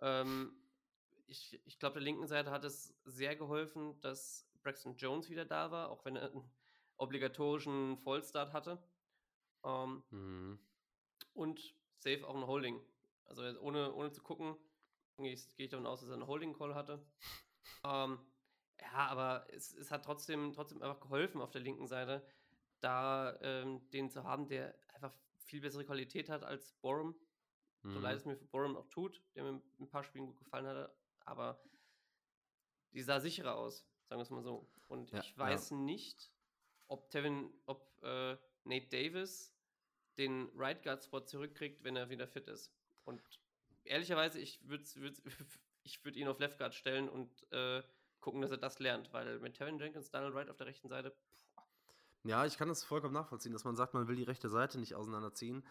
Ähm, 0.00 0.56
ich 1.26 1.60
ich 1.64 1.78
glaube, 1.78 1.94
der 1.94 2.02
linken 2.02 2.26
Seite 2.26 2.50
hat 2.50 2.64
es 2.64 2.94
sehr 3.04 3.34
geholfen, 3.36 3.98
dass 4.00 4.46
Braxton 4.64 4.96
Jones 4.96 5.30
wieder 5.30 5.44
da 5.44 5.70
war, 5.70 5.90
auch 5.90 6.04
wenn 6.04 6.16
er 6.16 6.32
einen 6.32 6.50
obligatorischen 6.96 7.98
Vollstart 7.98 8.52
hatte. 8.52 8.82
Ähm, 9.64 10.02
mhm. 10.10 10.58
Und 11.34 11.74
safe 11.98 12.26
auch 12.26 12.34
ein 12.34 12.46
Holding. 12.46 12.80
Also 13.26 13.42
ohne, 13.60 13.94
ohne 13.94 14.10
zu 14.10 14.22
gucken, 14.22 14.56
gehe 15.18 15.32
ich, 15.32 15.54
geh 15.56 15.64
ich 15.64 15.70
davon 15.70 15.86
aus, 15.86 16.00
dass 16.00 16.08
er 16.08 16.14
einen 16.14 16.26
Holding-Call 16.26 16.74
hatte. 16.74 17.06
ähm, 17.84 18.18
ja, 18.80 19.06
aber 19.08 19.46
es, 19.50 19.72
es 19.74 19.90
hat 19.90 20.04
trotzdem, 20.04 20.52
trotzdem 20.52 20.82
einfach 20.82 21.00
geholfen 21.00 21.40
auf 21.40 21.50
der 21.50 21.62
linken 21.62 21.86
Seite, 21.86 22.26
da 22.80 23.38
ähm, 23.40 23.88
den 23.90 24.10
zu 24.10 24.24
haben, 24.24 24.48
der 24.48 24.74
einfach 24.92 25.14
viel 25.38 25.60
bessere 25.60 25.84
Qualität 25.84 26.28
hat 26.28 26.44
als 26.44 26.72
Borum. 26.74 27.14
Mhm. 27.82 27.92
So 27.92 28.00
leid 28.00 28.16
es 28.16 28.24
mir 28.24 28.36
für 28.36 28.46
Borum 28.46 28.76
auch 28.76 28.88
tut, 28.88 29.22
der 29.34 29.44
mir 29.44 29.62
ein 29.80 29.88
paar 29.88 30.04
Spielen 30.04 30.26
gut 30.26 30.38
gefallen 30.38 30.66
hatte, 30.66 30.94
aber 31.20 31.62
die 32.92 33.02
sah 33.02 33.20
sicherer 33.20 33.56
aus. 33.56 33.86
Sagen 34.14 34.20
wir 34.20 34.22
es 34.22 34.30
mal 34.30 34.42
so. 34.44 34.64
Und 34.86 35.10
ja, 35.10 35.18
ich 35.18 35.36
weiß 35.36 35.70
ja. 35.70 35.76
nicht, 35.76 36.30
ob 36.86 37.10
Tevin, 37.10 37.52
ob 37.66 38.00
äh, 38.04 38.36
Nate 38.62 38.86
Davis 38.86 39.52
den 40.18 40.48
Right 40.54 40.80
Guard 40.84 41.02
Spot 41.02 41.22
zurückkriegt, 41.22 41.82
wenn 41.82 41.96
er 41.96 42.10
wieder 42.10 42.28
fit 42.28 42.46
ist. 42.46 42.70
Und 43.02 43.20
ehrlicherweise, 43.82 44.38
ich 44.38 44.68
würde 44.68 44.84
würd, 44.94 45.20
ich 45.82 46.04
würd 46.04 46.14
ihn 46.14 46.28
auf 46.28 46.38
Left 46.38 46.58
Guard 46.58 46.76
stellen 46.76 47.08
und 47.08 47.28
äh, 47.50 47.82
gucken, 48.20 48.40
dass 48.40 48.52
er 48.52 48.56
das 48.56 48.78
lernt, 48.78 49.12
weil 49.12 49.40
mit 49.40 49.54
Tevin 49.54 49.80
Jenkins, 49.80 50.12
Daniel 50.12 50.32
Wright 50.32 50.48
auf 50.48 50.58
der 50.58 50.68
rechten 50.68 50.88
Seite, 50.88 51.12
Ja, 52.22 52.46
ich 52.46 52.56
kann 52.56 52.68
das 52.68 52.84
vollkommen 52.84 53.14
nachvollziehen, 53.14 53.52
dass 53.52 53.64
man 53.64 53.74
sagt, 53.74 53.94
man 53.94 54.06
will 54.06 54.14
die 54.14 54.22
rechte 54.22 54.48
Seite 54.48 54.78
nicht 54.78 54.94
auseinanderziehen. 54.94 55.66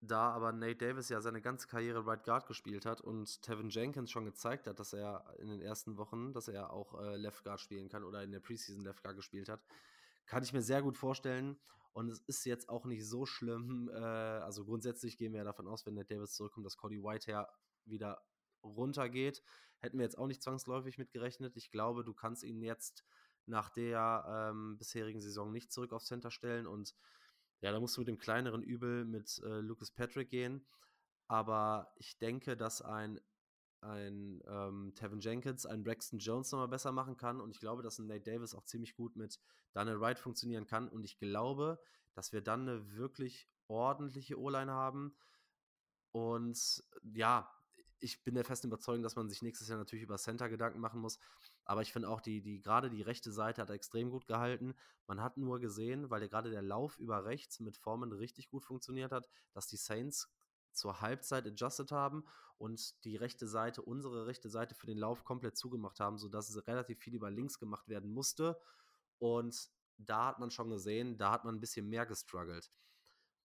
Da 0.00 0.30
aber 0.30 0.52
Nate 0.52 0.76
Davis 0.76 1.08
ja 1.08 1.20
seine 1.20 1.40
ganze 1.40 1.66
Karriere 1.68 2.06
Right 2.06 2.22
Guard 2.22 2.46
gespielt 2.46 2.84
hat 2.84 3.00
und 3.00 3.42
Tevin 3.42 3.70
Jenkins 3.70 4.10
schon 4.10 4.26
gezeigt 4.26 4.66
hat, 4.66 4.78
dass 4.78 4.92
er 4.92 5.24
in 5.38 5.48
den 5.48 5.60
ersten 5.60 5.96
Wochen, 5.96 6.32
dass 6.32 6.48
er 6.48 6.70
auch 6.72 7.00
äh, 7.00 7.16
Left 7.16 7.44
Guard 7.44 7.60
spielen 7.60 7.88
kann 7.88 8.04
oder 8.04 8.22
in 8.22 8.30
der 8.30 8.40
Preseason 8.40 8.84
Left 8.84 9.02
Guard 9.02 9.16
gespielt 9.16 9.48
hat, 9.48 9.64
kann 10.26 10.42
ich 10.42 10.52
mir 10.52 10.62
sehr 10.62 10.82
gut 10.82 10.98
vorstellen. 10.98 11.58
Und 11.92 12.10
es 12.10 12.20
ist 12.26 12.44
jetzt 12.44 12.68
auch 12.68 12.84
nicht 12.84 13.06
so 13.06 13.24
schlimm. 13.24 13.90
Äh, 13.96 14.00
also 14.00 14.64
grundsätzlich 14.64 15.16
gehen 15.16 15.32
wir 15.32 15.38
ja 15.38 15.44
davon 15.44 15.66
aus, 15.66 15.86
wenn 15.86 15.94
Nate 15.94 16.14
Davis 16.14 16.34
zurückkommt, 16.34 16.66
dass 16.66 16.76
Cody 16.76 17.02
Whitehair 17.02 17.48
wieder 17.86 18.22
runtergeht. 18.62 19.42
Hätten 19.78 19.98
wir 19.98 20.04
jetzt 20.04 20.18
auch 20.18 20.26
nicht 20.26 20.42
zwangsläufig 20.42 20.98
mit 20.98 21.10
gerechnet. 21.10 21.56
Ich 21.56 21.70
glaube, 21.70 22.04
du 22.04 22.12
kannst 22.12 22.42
ihn 22.42 22.60
jetzt 22.60 23.04
nach 23.46 23.70
der 23.70 24.50
ähm, 24.50 24.76
bisherigen 24.76 25.20
Saison 25.20 25.52
nicht 25.52 25.72
zurück 25.72 25.92
auf 25.92 26.04
Center 26.04 26.30
stellen 26.30 26.66
und 26.66 26.94
ja, 27.60 27.72
da 27.72 27.80
musst 27.80 27.96
du 27.96 28.00
mit 28.00 28.08
dem 28.08 28.18
kleineren 28.18 28.62
Übel 28.62 29.04
mit 29.04 29.40
äh, 29.44 29.60
Lucas 29.60 29.90
Patrick 29.90 30.30
gehen. 30.30 30.64
Aber 31.28 31.92
ich 31.96 32.18
denke, 32.18 32.56
dass 32.56 32.82
ein, 32.82 33.20
ein 33.80 34.42
ähm, 34.46 34.92
Tevin 34.94 35.20
Jenkins, 35.20 35.66
ein 35.66 35.82
Braxton 35.82 36.18
Jones 36.18 36.52
nochmal 36.52 36.68
besser 36.68 36.92
machen 36.92 37.16
kann. 37.16 37.40
Und 37.40 37.50
ich 37.50 37.60
glaube, 37.60 37.82
dass 37.82 37.98
ein 37.98 38.06
Nate 38.06 38.30
Davis 38.30 38.54
auch 38.54 38.64
ziemlich 38.64 38.94
gut 38.94 39.16
mit 39.16 39.40
Daniel 39.72 40.00
Wright 40.00 40.18
funktionieren 40.18 40.66
kann. 40.66 40.88
Und 40.88 41.04
ich 41.04 41.18
glaube, 41.18 41.80
dass 42.14 42.32
wir 42.32 42.42
dann 42.42 42.68
eine 42.68 42.96
wirklich 42.96 43.48
ordentliche 43.68 44.38
O-Line 44.38 44.72
haben. 44.72 45.16
Und 46.12 46.84
ja, 47.02 47.50
ich 47.98 48.22
bin 48.22 48.34
der 48.34 48.44
festen 48.44 48.68
Überzeugung, 48.68 49.02
dass 49.02 49.16
man 49.16 49.28
sich 49.28 49.42
nächstes 49.42 49.68
Jahr 49.68 49.78
natürlich 49.78 50.04
über 50.04 50.16
Center 50.16 50.48
Gedanken 50.48 50.80
machen 50.80 51.00
muss. 51.00 51.18
Aber 51.66 51.82
ich 51.82 51.92
finde 51.92 52.08
auch, 52.08 52.20
die, 52.20 52.40
die, 52.40 52.60
gerade 52.60 52.88
die 52.90 53.02
rechte 53.02 53.32
Seite 53.32 53.60
hat 53.60 53.70
extrem 53.70 54.10
gut 54.10 54.26
gehalten. 54.26 54.74
Man 55.08 55.20
hat 55.20 55.36
nur 55.36 55.58
gesehen, 55.58 56.10
weil 56.10 56.26
gerade 56.28 56.50
der 56.50 56.62
Lauf 56.62 56.98
über 56.98 57.24
rechts 57.24 57.58
mit 57.58 57.76
Formen 57.76 58.12
richtig 58.12 58.48
gut 58.48 58.64
funktioniert 58.64 59.10
hat, 59.10 59.28
dass 59.52 59.66
die 59.66 59.76
Saints 59.76 60.32
zur 60.72 61.00
Halbzeit 61.00 61.44
adjusted 61.44 61.90
haben 61.90 62.24
und 62.56 63.04
die 63.04 63.16
rechte 63.16 63.48
Seite, 63.48 63.82
unsere 63.82 64.26
rechte 64.26 64.48
Seite 64.48 64.76
für 64.76 64.86
den 64.86 64.98
Lauf 64.98 65.24
komplett 65.24 65.56
zugemacht 65.56 65.98
haben, 65.98 66.18
sodass 66.18 66.48
es 66.48 66.66
relativ 66.68 67.00
viel 67.00 67.14
über 67.14 67.30
links 67.30 67.58
gemacht 67.58 67.88
werden 67.88 68.10
musste. 68.10 68.60
Und 69.18 69.68
da 69.98 70.26
hat 70.26 70.38
man 70.38 70.52
schon 70.52 70.70
gesehen, 70.70 71.18
da 71.18 71.32
hat 71.32 71.44
man 71.44 71.56
ein 71.56 71.60
bisschen 71.60 71.88
mehr 71.88 72.06
gestruggelt. 72.06 72.70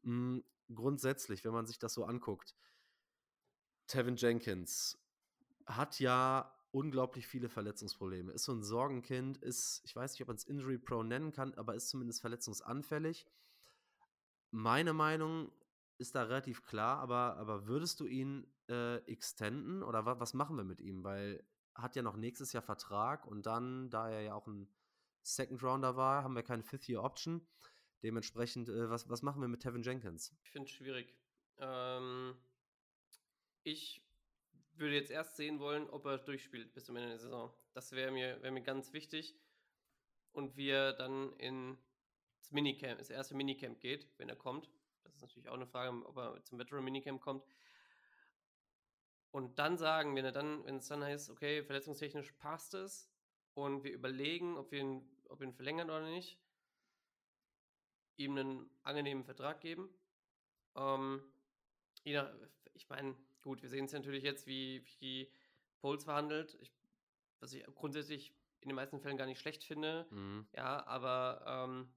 Mhm, 0.03 0.43
grundsätzlich, 0.73 1.43
wenn 1.43 1.53
man 1.53 1.65
sich 1.65 1.79
das 1.79 1.93
so 1.93 2.05
anguckt, 2.05 2.55
Tevin 3.87 4.15
Jenkins 4.15 4.97
hat 5.65 5.99
ja 5.99 6.53
unglaublich 6.71 7.27
viele 7.27 7.49
Verletzungsprobleme. 7.49 8.31
Ist 8.31 8.45
so 8.45 8.53
ein 8.53 8.63
Sorgenkind, 8.63 9.37
ist, 9.37 9.81
ich 9.83 9.95
weiß 9.95 10.13
nicht, 10.13 10.21
ob 10.21 10.27
man 10.29 10.37
es 10.37 10.45
Injury 10.45 10.77
Pro 10.77 11.03
nennen 11.03 11.31
kann, 11.31 11.53
aber 11.55 11.75
ist 11.75 11.89
zumindest 11.89 12.21
verletzungsanfällig. 12.21 13.27
Meine 14.51 14.93
Meinung 14.93 15.51
ist 15.97 16.15
da 16.15 16.23
relativ 16.23 16.63
klar, 16.63 16.99
aber, 16.99 17.37
aber 17.37 17.67
würdest 17.67 17.99
du 17.99 18.05
ihn 18.05 18.47
äh, 18.69 18.97
extenden 19.05 19.83
oder 19.83 20.05
wa 20.05 20.19
was 20.19 20.33
machen 20.33 20.57
wir 20.57 20.63
mit 20.63 20.81
ihm? 20.81 21.03
Weil 21.03 21.45
hat 21.75 21.95
ja 21.95 22.01
noch 22.01 22.17
nächstes 22.17 22.53
Jahr 22.53 22.63
Vertrag 22.63 23.25
und 23.25 23.45
dann, 23.45 23.89
da 23.89 24.09
er 24.09 24.21
ja 24.21 24.33
auch 24.33 24.47
ein 24.47 24.67
Second 25.23 25.61
Rounder 25.63 25.95
war, 25.95 26.23
haben 26.23 26.35
wir 26.35 26.43
keine 26.43 26.63
Fifth 26.63 26.89
Year 26.89 27.03
Option. 27.03 27.47
Dementsprechend, 28.03 28.69
äh, 28.69 28.89
was, 28.89 29.09
was 29.09 29.21
machen 29.21 29.41
wir 29.41 29.47
mit 29.47 29.61
Tevin 29.61 29.83
Jenkins? 29.83 30.35
Ich 30.43 30.51
finde 30.51 30.67
es 30.67 30.71
schwierig. 30.71 31.15
Ähm, 31.57 32.35
ich 33.63 34.03
würde 34.73 34.95
jetzt 34.95 35.11
erst 35.11 35.35
sehen 35.35 35.59
wollen, 35.59 35.89
ob 35.89 36.05
er 36.05 36.17
durchspielt 36.17 36.73
bis 36.73 36.85
zum 36.85 36.95
Ende 36.95 37.09
der 37.09 37.19
Saison. 37.19 37.53
Das 37.73 37.91
wäre 37.91 38.11
mir, 38.11 38.41
wär 38.41 38.51
mir 38.51 38.61
ganz 38.61 38.93
wichtig. 38.93 39.35
Und 40.31 40.55
wie 40.55 40.69
er 40.69 40.93
dann 40.93 41.33
in 41.37 41.77
das 42.39 42.51
Minicamp, 42.51 42.97
das 42.97 43.09
erste 43.09 43.35
Minicamp 43.35 43.79
geht, 43.79 44.07
wenn 44.17 44.29
er 44.29 44.35
kommt. 44.35 44.69
Das 45.03 45.15
ist 45.15 45.21
natürlich 45.21 45.49
auch 45.49 45.55
eine 45.55 45.67
Frage, 45.67 45.91
ob 46.05 46.17
er 46.17 46.43
zum 46.43 46.57
Veteran 46.57 46.83
Minicamp 46.83 47.21
kommt. 47.21 47.43
Und 49.31 49.59
dann 49.59 49.77
sagen, 49.77 50.15
wenn 50.15 50.25
er 50.25 50.31
dann, 50.31 50.65
wenn 50.65 50.77
es 50.77 50.87
dann 50.87 51.03
heißt, 51.03 51.29
okay, 51.29 51.63
verletzungstechnisch 51.63 52.31
passt 52.33 52.73
es 52.73 53.09
und 53.53 53.83
wir 53.83 53.93
überlegen, 53.93 54.57
ob 54.57 54.71
wir 54.71 54.79
ihn, 54.79 55.09
ob 55.29 55.39
wir 55.39 55.47
ihn 55.47 55.53
verlängern 55.53 55.89
oder 55.89 56.09
nicht, 56.09 56.37
ihm 58.17 58.37
einen 58.37 58.69
angenehmen 58.83 59.23
Vertrag 59.23 59.61
geben. 59.61 59.89
Ähm, 60.75 61.21
ich 62.03 62.89
meine, 62.89 63.15
gut, 63.41 63.61
wir 63.61 63.69
sehen 63.69 63.85
es 63.85 63.93
natürlich 63.93 64.23
jetzt, 64.23 64.47
wie, 64.47 64.85
wie 64.99 65.31
Poles 65.79 66.03
verhandelt, 66.03 66.57
ich, 66.61 66.71
was 67.39 67.53
ich 67.53 67.65
grundsätzlich 67.75 68.33
in 68.61 68.69
den 68.69 68.75
meisten 68.75 68.99
Fällen 68.99 69.17
gar 69.17 69.25
nicht 69.25 69.39
schlecht 69.39 69.63
finde. 69.63 70.07
Mhm. 70.11 70.47
Ja, 70.53 70.85
aber 70.85 71.43
ähm, 71.47 71.93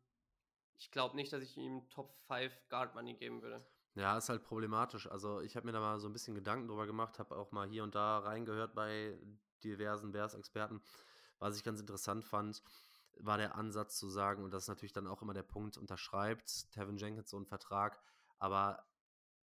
ich 0.76 0.90
glaube 0.90 1.16
nicht, 1.16 1.32
dass 1.32 1.42
ich 1.42 1.56
ihm 1.56 1.88
Top 1.90 2.16
5 2.26 2.52
Guard 2.68 2.94
Money 2.94 3.14
geben 3.14 3.42
würde. 3.42 3.64
Ja, 3.94 4.18
ist 4.18 4.28
halt 4.28 4.42
problematisch. 4.42 5.06
Also 5.06 5.40
ich 5.40 5.56
habe 5.56 5.66
mir 5.66 5.72
da 5.72 5.80
mal 5.80 6.00
so 6.00 6.08
ein 6.08 6.12
bisschen 6.12 6.34
Gedanken 6.34 6.66
drüber 6.66 6.86
gemacht, 6.86 7.18
habe 7.18 7.36
auch 7.36 7.52
mal 7.52 7.68
hier 7.68 7.84
und 7.84 7.94
da 7.94 8.18
reingehört 8.18 8.74
bei 8.74 9.16
diversen 9.62 10.10
Bears-Experten. 10.10 10.82
Was 11.38 11.56
ich 11.56 11.62
ganz 11.62 11.80
interessant 11.80 12.24
fand, 12.24 12.62
war 13.18 13.38
der 13.38 13.54
Ansatz 13.54 13.96
zu 13.96 14.08
sagen, 14.08 14.42
und 14.42 14.52
das 14.52 14.64
ist 14.64 14.68
natürlich 14.68 14.92
dann 14.92 15.06
auch 15.06 15.22
immer 15.22 15.34
der 15.34 15.42
Punkt, 15.44 15.76
unterschreibt 15.76 16.72
Tevin 16.72 16.96
Jenkins 16.96 17.30
so 17.30 17.36
einen 17.36 17.46
Vertrag, 17.46 18.00
aber 18.38 18.84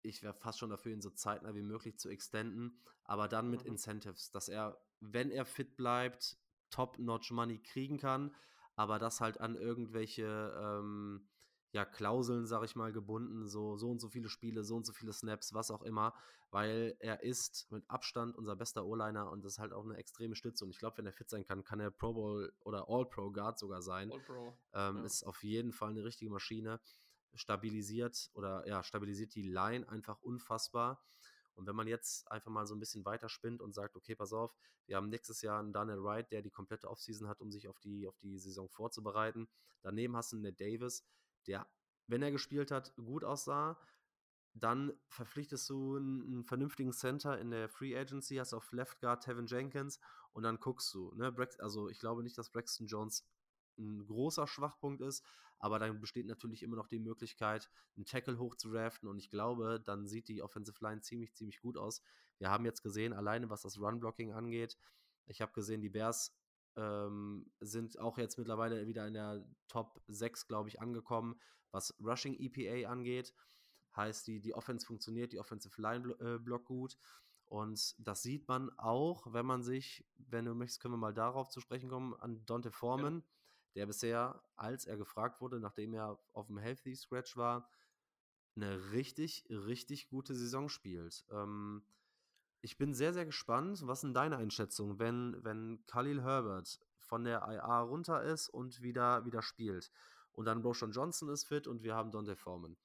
ich 0.02 0.24
wäre 0.24 0.34
fast 0.34 0.60
schon 0.60 0.70
dafür, 0.70 0.92
ihn 0.94 1.02
so 1.02 1.10
zeitnah 1.10 1.56
wie 1.56 1.62
möglich 1.62 1.98
zu 1.98 2.10
extenden, 2.10 2.80
aber 3.04 3.28
dann 3.28 3.50
mit 3.50 3.62
Mhm. 3.62 3.72
Incentives, 3.72 4.32
dass 4.32 4.48
er, 4.50 4.80
wenn 5.00 5.32
er 5.32 5.46
fit 5.46 5.76
bleibt, 5.76 6.38
Top-Notch-Money 6.72 7.60
kriegen 7.60 7.98
kann, 7.98 8.36
aber 8.76 9.00
das 9.00 9.22
halt 9.22 9.40
an 9.40 9.56
irgendwelche 9.56 10.26
ähm, 10.62 11.28
ja, 11.72 11.86
Klauseln, 11.86 12.48
sag 12.48 12.64
ich 12.64 12.76
mal, 12.76 12.92
gebunden, 12.92 13.48
so, 13.48 13.78
so 13.78 13.90
und 13.92 14.00
so 14.00 14.10
viele 14.10 14.30
Spiele, 14.30 14.64
so 14.64 14.76
und 14.76 14.86
so 14.86 14.94
viele 14.94 15.14
Snaps, 15.14 15.54
was 15.54 15.70
auch 15.70 15.84
immer, 15.84 16.14
weil 16.50 16.96
er 17.00 17.22
ist 17.24 17.68
mit 17.72 17.88
Abstand 17.90 18.36
unser 18.36 18.56
bester 18.56 18.86
O-Liner 18.86 19.30
und 19.30 19.44
das 19.46 19.54
ist 19.54 19.60
halt 19.60 19.72
auch 19.74 19.84
eine 19.84 19.98
extreme 19.98 20.36
Stütze. 20.36 20.66
Und 20.66 20.72
ich 20.72 20.80
glaube, 20.80 20.98
wenn 20.98 21.06
er 21.06 21.14
fit 21.14 21.30
sein 21.30 21.46
kann, 21.46 21.64
kann 21.64 21.80
er 21.80 21.92
Pro 21.92 22.14
Bowl 22.14 22.52
oder 22.62 22.86
All-Pro 22.90 23.32
Guard 23.32 23.60
sogar 23.60 23.84
sein. 23.84 24.12
All 24.12 24.20
Pro. 24.22 24.58
Ähm, 24.74 24.98
Ja. 24.98 25.04
Ist 25.04 25.24
auf 25.24 25.44
jeden 25.44 25.72
Fall 25.72 25.90
eine 25.92 26.04
richtige 26.04 26.32
Maschine. 26.32 26.80
Stabilisiert 27.34 28.30
oder 28.34 28.68
ja, 28.68 28.84
stabilisiert 28.84 29.36
die 29.36 29.44
Line 29.44 29.88
einfach 29.88 30.22
unfassbar. 30.22 31.04
Und 31.56 31.68
wenn 31.68 31.76
man 31.76 31.88
jetzt 31.88 32.32
einfach 32.32 32.52
mal 32.52 32.66
so 32.66 32.74
ein 32.74 32.80
bisschen 32.80 33.04
weiter 33.04 33.28
spinnt 33.28 33.62
und 33.62 33.74
sagt, 33.74 33.96
okay, 33.96 34.16
pass 34.16 34.32
auf, 34.32 34.56
wir 34.86 34.96
haben 34.96 35.10
nächstes 35.10 35.42
Jahr 35.42 35.60
einen 35.60 35.74
Daniel 35.74 36.02
Wright, 36.02 36.32
der 36.32 36.42
die 36.42 36.50
komplette 36.50 36.90
Offseason 36.90 37.28
hat, 37.28 37.42
um 37.42 37.52
sich 37.52 37.68
auf 37.68 37.80
die, 37.80 38.08
auf 38.08 38.18
die 38.20 38.40
Saison 38.40 38.70
vorzubereiten. 38.70 39.50
Daneben 39.82 40.16
hast 40.16 40.32
du 40.32 40.38
einen 40.38 40.44
Ned 40.44 40.60
Davis, 40.60 41.06
der, 41.48 41.68
wenn 42.08 42.22
er 42.22 42.32
gespielt 42.32 42.72
hat, 42.72 42.96
gut 42.96 43.24
aussah. 43.24 43.78
Dann 44.54 44.94
verpflichtest 45.10 45.70
du 45.70 45.98
einen, 45.98 46.24
einen 46.24 46.44
vernünftigen 46.46 46.92
Center 46.92 47.38
in 47.38 47.52
der 47.52 47.70
Free 47.70 47.96
Agency, 47.98 48.38
hast 48.38 48.54
auf 48.54 48.72
Left 48.72 49.00
Guard 49.00 49.24
Tevin 49.24 49.46
Jenkins 49.46 50.00
und 50.32 50.44
dann 50.44 50.60
guckst 50.60 50.94
du. 50.94 51.14
Ne? 51.16 51.36
Also 51.60 51.90
ich 51.90 52.00
glaube 52.00 52.24
nicht, 52.24 52.38
dass 52.38 52.50
Braxton 52.50 52.88
Jones 52.88 53.28
ein 53.80 54.06
großer 54.06 54.48
Schwachpunkt 54.48 55.02
ist, 55.02 55.26
aber 55.58 55.80
dann 55.80 56.00
besteht 56.00 56.28
natürlich 56.28 56.64
immer 56.64 56.76
noch 56.76 56.88
die 56.88 57.00
Möglichkeit, 57.00 57.70
einen 57.96 58.06
Tackle 58.06 58.38
hoch 58.38 58.56
zu 58.56 58.72
draften 58.72 59.10
und 59.10 59.18
ich 59.18 59.30
glaube, 59.30 59.82
dann 59.86 60.08
sieht 60.08 60.28
die 60.28 60.42
Offensive 60.42 60.78
Line 60.84 61.02
ziemlich, 61.02 61.34
ziemlich 61.34 61.62
gut 61.62 61.78
aus. 61.78 62.02
Wir 62.38 62.50
haben 62.50 62.66
jetzt 62.66 62.82
gesehen, 62.82 63.14
alleine 63.14 63.50
was 63.50 63.64
das 63.64 63.80
Run-Blocking 63.80 64.34
angeht, 64.34 64.78
ich 65.30 65.42
habe 65.42 65.54
gesehen, 65.54 65.82
die 65.82 65.90
Bears 65.90 66.36
ähm, 66.76 67.52
sind 67.60 68.00
auch 68.00 68.18
jetzt 68.18 68.38
mittlerweile 68.38 68.88
wieder 68.88 69.08
in 69.08 69.14
der 69.14 69.46
Top 69.68 70.02
6, 70.08 70.48
glaube 70.48 70.70
ich, 70.70 70.82
angekommen, 70.82 71.40
was 71.72 71.96
Rushing 72.04 72.36
EPA 72.40 72.90
angeht. 72.90 73.34
Heißt, 73.96 74.28
die, 74.28 74.40
die 74.40 74.54
Offense 74.54 74.86
funktioniert, 74.86 75.32
die 75.34 75.40
Offensive 75.40 75.82
Line 75.82 76.16
äh, 76.20 76.40
blockt 76.40 76.66
gut. 76.66 76.98
Und 77.46 77.96
das 77.98 78.22
sieht 78.22 78.48
man 78.48 78.70
auch, 78.78 79.34
wenn 79.34 79.46
man 79.46 79.64
sich, 79.64 80.06
wenn 80.18 80.46
du 80.46 80.54
möchtest, 80.54 80.82
können 80.82 80.94
wir 80.94 81.00
mal 81.00 81.14
darauf 81.14 81.50
zu 81.50 81.60
sprechen 81.60 81.90
kommen, 81.90 82.14
an 82.16 82.46
Dante 82.46 82.72
Foreman, 82.72 83.24
der 83.76 83.86
bisher, 83.86 84.42
als 84.56 84.86
er 84.86 84.98
gefragt 84.98 85.42
wurde, 85.42 85.60
nachdem 85.60 85.94
er 85.94 86.20
auf 86.34 86.48
dem 86.48 86.58
Healthy 86.58 86.96
Scratch 86.96 87.38
war, 87.38 87.70
eine 88.56 88.92
richtig, 88.92 89.46
richtig 89.50 90.10
gute 90.10 90.36
Saison 90.36 90.70
spielt. 90.70 91.26
Ähm, 91.32 91.84
ich 92.62 92.78
bin 92.78 92.94
sehr, 92.94 93.14
sehr 93.14 93.26
gespannt. 93.26 93.88
Was 93.88 94.02
sind 94.02 94.14
deine 94.14 94.38
Einschätzungen, 94.38 95.00
wenn, 95.00 95.38
wenn 95.44 95.84
Khalil 95.88 96.22
Herbert 96.22 96.80
von 96.98 97.24
der 97.24 97.40
IA 97.48 97.82
runter 97.82 98.22
ist 98.24 98.50
und 98.50 98.82
wieder, 98.82 99.26
wieder 99.26 99.42
spielt? 99.42 99.92
Und 100.34 100.46
dann 100.46 100.62
Roshan 100.62 100.92
Johnson 100.92 101.30
ist 101.30 101.46
fit 101.46 101.68
und 101.68 101.84
wir 101.84 101.96
haben 101.96 102.12
Dante 102.12 102.36
Foreman. 102.36 102.78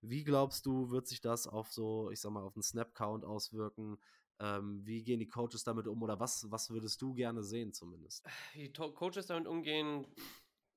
Wie 0.00 0.24
glaubst 0.24 0.66
du, 0.66 0.90
wird 0.90 1.06
sich 1.06 1.22
das 1.22 1.46
auf 1.46 1.72
so, 1.72 2.10
ich 2.10 2.20
sag 2.20 2.32
mal, 2.32 2.42
auf 2.42 2.52
den 2.52 2.62
Snap-Count 2.62 3.24
auswirken? 3.24 3.98
Ähm, 4.40 4.84
wie 4.84 5.02
gehen 5.02 5.20
die 5.20 5.28
Coaches 5.28 5.62
damit 5.64 5.86
um 5.86 6.02
oder 6.02 6.18
was, 6.18 6.50
was 6.50 6.70
würdest 6.70 7.00
du 7.00 7.14
gerne 7.14 7.42
sehen 7.42 7.72
zumindest? 7.72 8.26
Wie 8.54 8.72
To 8.72 8.92
Coaches 8.92 9.26
damit 9.26 9.46
umgehen, 9.46 10.06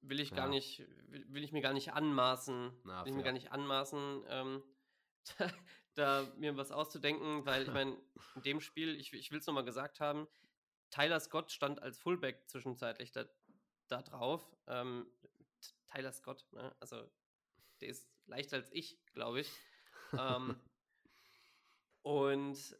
will 0.01 0.19
ich 0.19 0.29
Ja. 0.29 0.37
gar 0.37 0.47
nicht, 0.47 0.79
will, 1.09 1.25
will 1.33 1.43
ich 1.43 1.51
mir 1.51 1.61
gar 1.61 1.73
nicht 1.73 1.93
anmaßen. 1.93 2.71
Na, 2.83 3.03
will 3.03 3.11
ich 3.11 3.17
mir 3.17 3.23
gar 3.23 3.31
nicht 3.31 3.51
anmaßen, 3.51 4.23
ähm, 4.27 4.63
da, 5.39 5.51
da 5.95 6.33
mir 6.37 6.55
was 6.55 6.71
auszudenken, 6.71 7.45
weil 7.45 7.63
ich 7.63 7.73
meine, 7.73 7.97
in 8.35 8.41
dem 8.43 8.61
Spiel, 8.61 8.95
ich, 8.95 9.11
ich 9.13 9.31
will 9.31 9.39
es 9.39 9.47
nochmal 9.47 9.65
gesagt 9.65 9.99
haben, 9.99 10.27
Tyler 10.91 11.19
Scott 11.19 11.51
stand 11.51 11.81
als 11.81 11.97
Fullback 11.99 12.47
zwischenzeitlich 12.47 13.11
da, 13.11 13.25
da 13.87 14.01
drauf. 14.03 14.55
Ähm, 14.67 15.07
Tyler 15.91 16.13
Scott, 16.13 16.45
ne? 16.51 16.75
also 16.79 17.09
der 17.81 17.89
ist 17.89 18.07
leichter 18.27 18.57
als 18.57 18.69
ich, 18.71 18.99
glaube 19.13 19.41
ich. 19.41 19.51
ähm, 20.17 20.55
und 22.03 22.77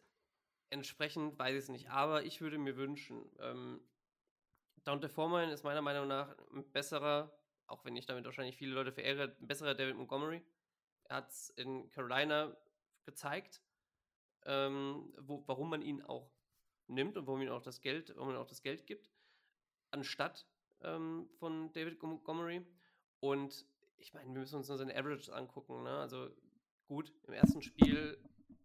entsprechend 0.70 1.38
weiß 1.38 1.54
ich 1.54 1.64
es 1.64 1.70
nicht. 1.70 1.90
Aber 1.90 2.24
ich 2.24 2.42
würde 2.42 2.58
mir 2.58 2.76
wünschen, 2.76 3.30
ähm, 3.40 3.82
Dante 4.84 5.10
Foreman 5.10 5.50
ist 5.50 5.64
meiner 5.64 5.82
Meinung 5.82 6.08
nach 6.08 6.36
ein 6.54 6.70
besserer, 6.72 7.38
auch 7.68 7.84
wenn 7.84 7.96
ich 7.96 8.06
damit 8.06 8.26
wahrscheinlich 8.26 8.58
viele 8.58 8.74
Leute 8.74 8.92
verehre, 8.92 9.36
ein 9.40 9.48
besserer 9.48 9.76
David 9.76 9.96
Montgomery. 9.98 10.42
Er 11.06 11.18
hat 11.18 11.30
es 11.30 11.50
in 11.52 11.90
Carolina 11.90 12.56
gezeigt, 13.06 13.62
ähm, 14.46 15.14
wo, 15.20 15.44
warum 15.48 15.70
man 15.70 15.82
ihn 15.82 16.02
auch 16.02 16.32
nimmt 16.88 17.18
und 17.18 17.28
warum 17.28 17.42
ihm 17.42 17.50
auch 17.50 17.62
das 17.62 17.82
Geld, 17.82 18.14
warum 18.16 18.30
man 18.30 18.38
auch 18.38 18.48
das 18.48 18.62
Geld 18.62 18.86
gibt, 18.86 19.10
anstatt 19.92 20.48
ähm, 20.82 21.30
von 21.38 21.72
David 21.74 22.02
Montgomery. 22.02 22.66
Und 23.20 23.66
ich 23.98 24.14
meine, 24.14 24.32
wir 24.34 24.40
müssen 24.40 24.56
uns 24.56 24.70
nur 24.70 24.78
seine 24.78 24.96
Averages 24.96 25.30
angucken. 25.30 25.84
Ne? 25.84 25.98
Also 25.98 26.30
gut, 26.88 27.14
im 27.28 27.34
ersten 27.34 27.62
Spiel, 27.62 28.18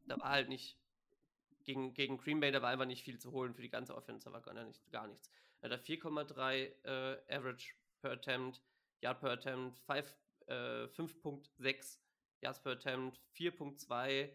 da 0.07 0.19
war 0.21 0.31
halt 0.31 0.49
nicht 0.49 0.79
gegen, 1.65 1.95
gegen 1.95 2.19
Green 2.19 2.41
Bay, 2.41 2.51
da 2.51 2.63
war 2.63 2.71
einfach 2.71 2.87
nicht 2.87 3.05
viel 3.05 3.19
zu 3.19 3.33
holen 3.33 3.55
für 3.55 3.63
die 3.63 3.71
ganze 3.71 3.95
Offense, 3.95 4.25
da 4.25 4.33
war 4.33 4.41
gar, 4.41 4.55
nicht, 4.55 4.91
gar 4.91 5.07
nichts. 5.07 5.31
Er 5.61 5.71
hat 5.71 5.85
4,3 5.85 6.73
äh, 6.85 7.35
Average 7.35 7.75
per 8.01 8.13
Attempt, 8.13 8.61
Yard 9.01 9.21
per 9.21 9.31
Attempt, 9.31 9.79
5, 9.79 10.17
äh, 10.47 10.85
5.6 10.87 11.99
Yards 12.41 12.61
per 12.61 12.73
Attempt, 12.73 13.21
4.2 13.37 14.31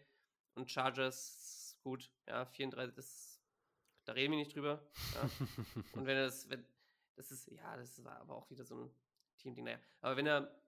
und 0.54 0.70
Chargers, 0.70 1.78
gut, 1.82 2.10
ja, 2.26 2.46
34, 2.46 2.94
das, 2.94 3.40
da 4.04 4.12
reden 4.12 4.32
wir 4.32 4.38
nicht 4.38 4.54
drüber. 4.54 4.82
Ja. 5.14 5.22
und 5.92 6.06
wenn 6.06 6.16
er 6.16 6.24
das, 6.24 6.48
wenn, 6.48 6.64
das 7.16 7.30
ist, 7.30 7.48
ja, 7.48 7.76
das 7.76 8.02
war 8.02 8.18
aber 8.20 8.36
auch 8.36 8.48
wieder 8.50 8.64
so 8.64 8.76
ein 8.76 8.90
Team-Ding, 9.36 9.64
naja. 9.64 9.80
Aber 10.00 10.16
wenn 10.16 10.26
er 10.26 10.58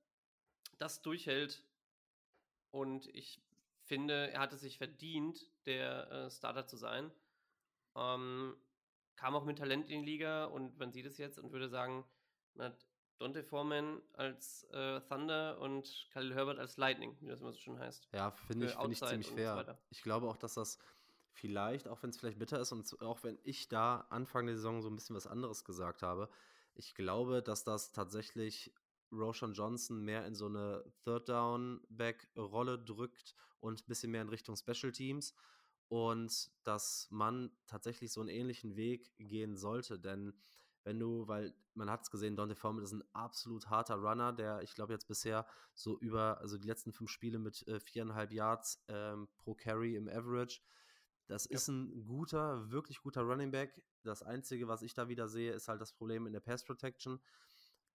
das 0.78 1.02
durchhält 1.02 1.64
und 2.70 3.06
ich 3.08 3.42
finde, 3.90 4.30
er 4.30 4.38
hatte 4.38 4.56
sich 4.56 4.78
verdient, 4.78 5.50
der 5.66 6.08
äh, 6.12 6.30
Starter 6.30 6.64
zu 6.64 6.76
sein, 6.76 7.10
ähm, 7.96 8.54
kam 9.16 9.34
auch 9.34 9.44
mit 9.44 9.58
Talent 9.58 9.90
in 9.90 10.04
die 10.04 10.12
Liga 10.12 10.44
und 10.44 10.78
man 10.78 10.92
sieht 10.92 11.06
es 11.06 11.18
jetzt 11.18 11.40
und 11.40 11.50
würde 11.50 11.68
sagen, 11.68 12.04
man 12.54 12.68
hat 12.68 12.86
Dante 13.18 13.42
Foreman 13.42 14.00
als 14.12 14.62
äh, 14.70 15.00
Thunder 15.00 15.58
und 15.58 16.08
Khalil 16.12 16.34
Herbert 16.34 16.60
als 16.60 16.76
Lightning, 16.76 17.16
wie 17.20 17.26
das 17.26 17.40
immer 17.40 17.50
so 17.50 17.58
schön 17.58 17.80
heißt. 17.80 18.08
Ja, 18.12 18.30
finde 18.30 18.66
ich, 18.66 18.76
find 18.76 18.92
ich 18.92 19.02
ziemlich 19.02 19.26
fair. 19.32 19.64
So 19.66 19.74
ich 19.90 20.02
glaube 20.02 20.28
auch, 20.28 20.36
dass 20.36 20.54
das 20.54 20.78
vielleicht, 21.32 21.88
auch 21.88 22.00
wenn 22.04 22.10
es 22.10 22.18
vielleicht 22.18 22.38
bitter 22.38 22.60
ist 22.60 22.70
und 22.70 23.02
auch 23.02 23.24
wenn 23.24 23.40
ich 23.42 23.68
da 23.68 24.06
Anfang 24.08 24.46
der 24.46 24.54
Saison 24.54 24.82
so 24.82 24.88
ein 24.88 24.94
bisschen 24.94 25.16
was 25.16 25.26
anderes 25.26 25.64
gesagt 25.64 26.02
habe, 26.02 26.30
ich 26.76 26.94
glaube, 26.94 27.42
dass 27.42 27.64
das 27.64 27.90
tatsächlich 27.90 28.72
Roshan 29.12 29.52
Johnson 29.52 30.04
mehr 30.04 30.26
in 30.26 30.34
so 30.34 30.46
eine 30.46 30.84
Third-Down-Back-Rolle 31.04 32.78
drückt 32.78 33.34
und 33.60 33.80
ein 33.80 33.88
bisschen 33.88 34.10
mehr 34.10 34.22
in 34.22 34.28
Richtung 34.28 34.56
Special 34.56 34.92
Teams 34.92 35.34
und 35.88 36.50
dass 36.64 37.08
man 37.10 37.50
tatsächlich 37.66 38.12
so 38.12 38.20
einen 38.20 38.30
ähnlichen 38.30 38.76
Weg 38.76 39.12
gehen 39.18 39.56
sollte, 39.56 39.98
denn 39.98 40.34
wenn 40.84 40.98
du, 40.98 41.28
weil 41.28 41.54
man 41.74 41.90
hat 41.90 42.02
es 42.02 42.10
gesehen, 42.10 42.36
Dante 42.36 42.54
Foreman 42.54 42.84
ist 42.84 42.92
ein 42.92 43.04
absolut 43.12 43.68
harter 43.68 43.96
Runner, 43.96 44.32
der 44.32 44.62
ich 44.62 44.74
glaube 44.74 44.92
jetzt 44.92 45.08
bisher 45.08 45.46
so 45.74 45.98
über, 45.98 46.38
also 46.40 46.56
die 46.56 46.66
letzten 46.66 46.92
fünf 46.92 47.10
Spiele 47.10 47.38
mit 47.38 47.66
äh, 47.68 47.80
viereinhalb 47.80 48.32
Yards 48.32 48.82
ähm, 48.88 49.28
pro 49.36 49.54
Carry 49.54 49.96
im 49.96 50.08
Average. 50.08 50.60
Das 51.26 51.44
ja. 51.44 51.56
ist 51.56 51.68
ein 51.68 52.04
guter, 52.06 52.70
wirklich 52.70 53.00
guter 53.02 53.22
Running 53.22 53.50
Back. 53.50 53.82
Das 54.02 54.22
Einzige, 54.22 54.68
was 54.68 54.82
ich 54.82 54.94
da 54.94 55.08
wieder 55.08 55.28
sehe, 55.28 55.52
ist 55.52 55.68
halt 55.68 55.80
das 55.80 55.92
Problem 55.92 56.26
in 56.26 56.32
der 56.32 56.40
Pass 56.40 56.64
Protection. 56.64 57.20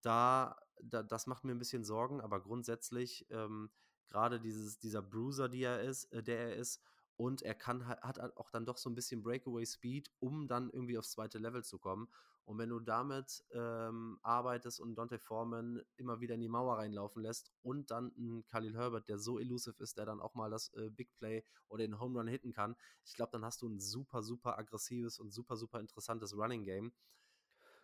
Da, 0.06 0.56
da 0.84 1.02
das 1.02 1.26
macht 1.26 1.44
mir 1.44 1.54
ein 1.54 1.60
bisschen 1.60 1.84
Sorgen, 1.84 2.22
aber 2.22 2.40
grundsätzlich 2.40 3.26
ähm, 3.32 3.72
gerade 4.08 4.40
dieses, 4.40 4.78
dieser 4.78 5.02
Bruiser, 5.02 5.50
die 5.50 5.64
er 5.64 5.82
ist, 5.82 6.06
äh, 6.14 6.22
der 6.22 6.40
er 6.40 6.56
ist, 6.56 6.82
und 7.18 7.42
er 7.42 7.56
kann 7.56 7.88
hat 7.88 8.20
auch 8.38 8.52
dann 8.52 8.66
doch 8.66 8.78
so 8.78 8.90
ein 8.90 8.96
bisschen 8.96 9.24
Breakaway 9.24 9.66
Speed, 9.66 10.12
um 10.20 10.48
dann 10.48 10.70
irgendwie 10.70 10.98
aufs 10.98 11.12
zweite 11.12 11.38
Level 11.38 11.64
zu 11.64 11.80
kommen. 11.80 12.10
Und 12.44 12.60
wenn 12.60 12.70
du 12.70 12.80
damit 12.80 13.44
ähm, 13.54 14.20
arbeitest 14.22 14.80
und 14.80 14.96
Dante 14.96 15.18
Foreman 15.18 15.82
immer 15.96 16.20
wieder 16.20 16.36
in 16.36 16.42
die 16.42 16.50
Mauer 16.50 16.78
reinlaufen 16.78 17.24
lässt 17.24 17.52
und 17.64 17.90
dann 17.90 18.14
einen 18.18 18.46
Khalil 18.46 18.76
Herbert, 18.76 19.08
der 19.08 19.18
so 19.18 19.40
elusive 19.40 19.82
ist, 19.82 19.98
der 19.98 20.06
dann 20.06 20.22
auch 20.22 20.36
mal 20.36 20.52
das 20.52 20.72
äh, 20.74 20.90
Big 20.90 21.16
Play 21.16 21.44
oder 21.70 21.84
den 21.88 22.00
Home 22.00 22.20
Run 22.20 22.28
hitten 22.28 22.52
kann, 22.52 22.76
ich 23.04 23.16
glaube, 23.16 23.32
dann 23.32 23.46
hast 23.46 23.64
du 23.64 23.70
ein 23.70 23.80
super, 23.80 24.22
super 24.22 24.60
aggressives 24.60 25.18
und 25.18 25.32
super, 25.32 25.56
super 25.56 25.80
interessantes 25.80 26.36
Running 26.38 26.66
Game. 26.66 26.94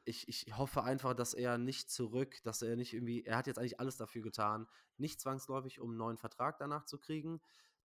Ich, 0.03 0.27
ich 0.27 0.57
hoffe 0.57 0.83
einfach, 0.83 1.13
dass 1.13 1.33
er 1.33 1.57
nicht 1.57 1.91
zurück, 1.91 2.41
dass 2.43 2.61
er 2.61 2.75
nicht 2.75 2.93
irgendwie, 2.93 3.23
er 3.23 3.37
hat 3.37 3.47
jetzt 3.47 3.59
eigentlich 3.59 3.79
alles 3.79 3.97
dafür 3.97 4.21
getan, 4.21 4.67
nicht 4.97 5.21
zwangsläufig, 5.21 5.79
um 5.79 5.89
einen 5.91 5.97
neuen 5.97 6.17
Vertrag 6.17 6.57
danach 6.57 6.85
zu 6.85 6.97
kriegen, 6.97 7.41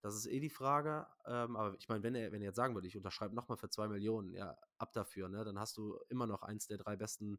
das 0.06 0.14
ist 0.14 0.26
eh 0.26 0.40
die 0.40 0.50
Frage. 0.50 1.06
Ähm, 1.26 1.56
aber 1.56 1.74
ich 1.78 1.88
meine, 1.88 2.02
wenn 2.02 2.14
er, 2.14 2.32
wenn 2.32 2.40
er 2.40 2.48
jetzt 2.48 2.56
sagen 2.56 2.74
würde, 2.74 2.86
ich 2.86 2.96
unterschreibe 2.96 3.34
nochmal 3.34 3.58
für 3.58 3.68
zwei 3.68 3.88
Millionen, 3.88 4.32
ja, 4.34 4.56
ab 4.78 4.92
dafür, 4.92 5.28
ne, 5.28 5.44
dann 5.44 5.58
hast 5.58 5.76
du 5.76 5.98
immer 6.08 6.26
noch 6.26 6.42
eins 6.42 6.66
der 6.66 6.78
drei 6.78 6.96
besten, 6.96 7.38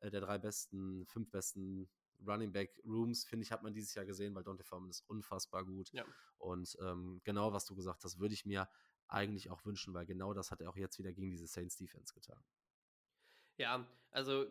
äh, 0.00 0.10
der 0.10 0.20
drei 0.20 0.38
besten, 0.38 1.06
fünf 1.06 1.30
besten 1.30 1.88
Running 2.26 2.52
Back 2.52 2.80
Rooms, 2.84 3.24
finde 3.24 3.44
ich, 3.44 3.52
hat 3.52 3.62
man 3.62 3.72
dieses 3.72 3.94
Jahr 3.94 4.04
gesehen, 4.04 4.34
weil 4.34 4.42
Dante 4.42 4.64
Foreman 4.64 4.90
ist 4.90 5.02
unfassbar 5.08 5.64
gut. 5.64 5.90
Ja. 5.92 6.04
Und 6.38 6.76
ähm, 6.80 7.20
genau, 7.22 7.52
was 7.52 7.64
du 7.66 7.76
gesagt 7.76 8.02
hast, 8.04 8.18
würde 8.18 8.34
ich 8.34 8.44
mir 8.44 8.68
eigentlich 9.06 9.50
auch 9.50 9.64
wünschen, 9.64 9.94
weil 9.94 10.04
genau 10.04 10.34
das 10.34 10.50
hat 10.50 10.60
er 10.60 10.70
auch 10.70 10.76
jetzt 10.76 10.98
wieder 10.98 11.12
gegen 11.12 11.30
diese 11.30 11.46
Saints 11.46 11.76
Defense 11.76 12.12
getan. 12.12 12.42
Ja, 13.58 13.86
also 14.10 14.46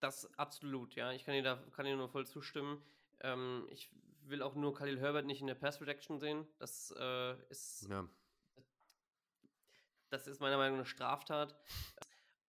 das 0.00 0.32
absolut, 0.38 0.94
ja. 0.94 1.12
Ich 1.12 1.24
kann 1.24 1.34
dir 1.34 1.42
da 1.42 1.56
kann 1.72 1.86
dir 1.86 1.96
nur 1.96 2.08
voll 2.08 2.26
zustimmen. 2.26 2.82
Ähm, 3.20 3.66
ich 3.70 3.88
will 4.22 4.42
auch 4.42 4.54
nur 4.54 4.74
Khalil 4.74 5.00
Herbert 5.00 5.24
nicht 5.24 5.40
in 5.40 5.46
der 5.46 5.54
Pass 5.54 5.78
Protection 5.78 6.18
sehen. 6.18 6.46
Das 6.58 6.94
äh, 6.98 7.34
ist. 7.48 7.88
Ja. 7.88 8.06
Das 10.10 10.26
ist 10.26 10.40
meiner 10.40 10.56
Meinung 10.56 10.78
nach 10.78 10.84
eine 10.84 10.86
Straftat. 10.86 11.56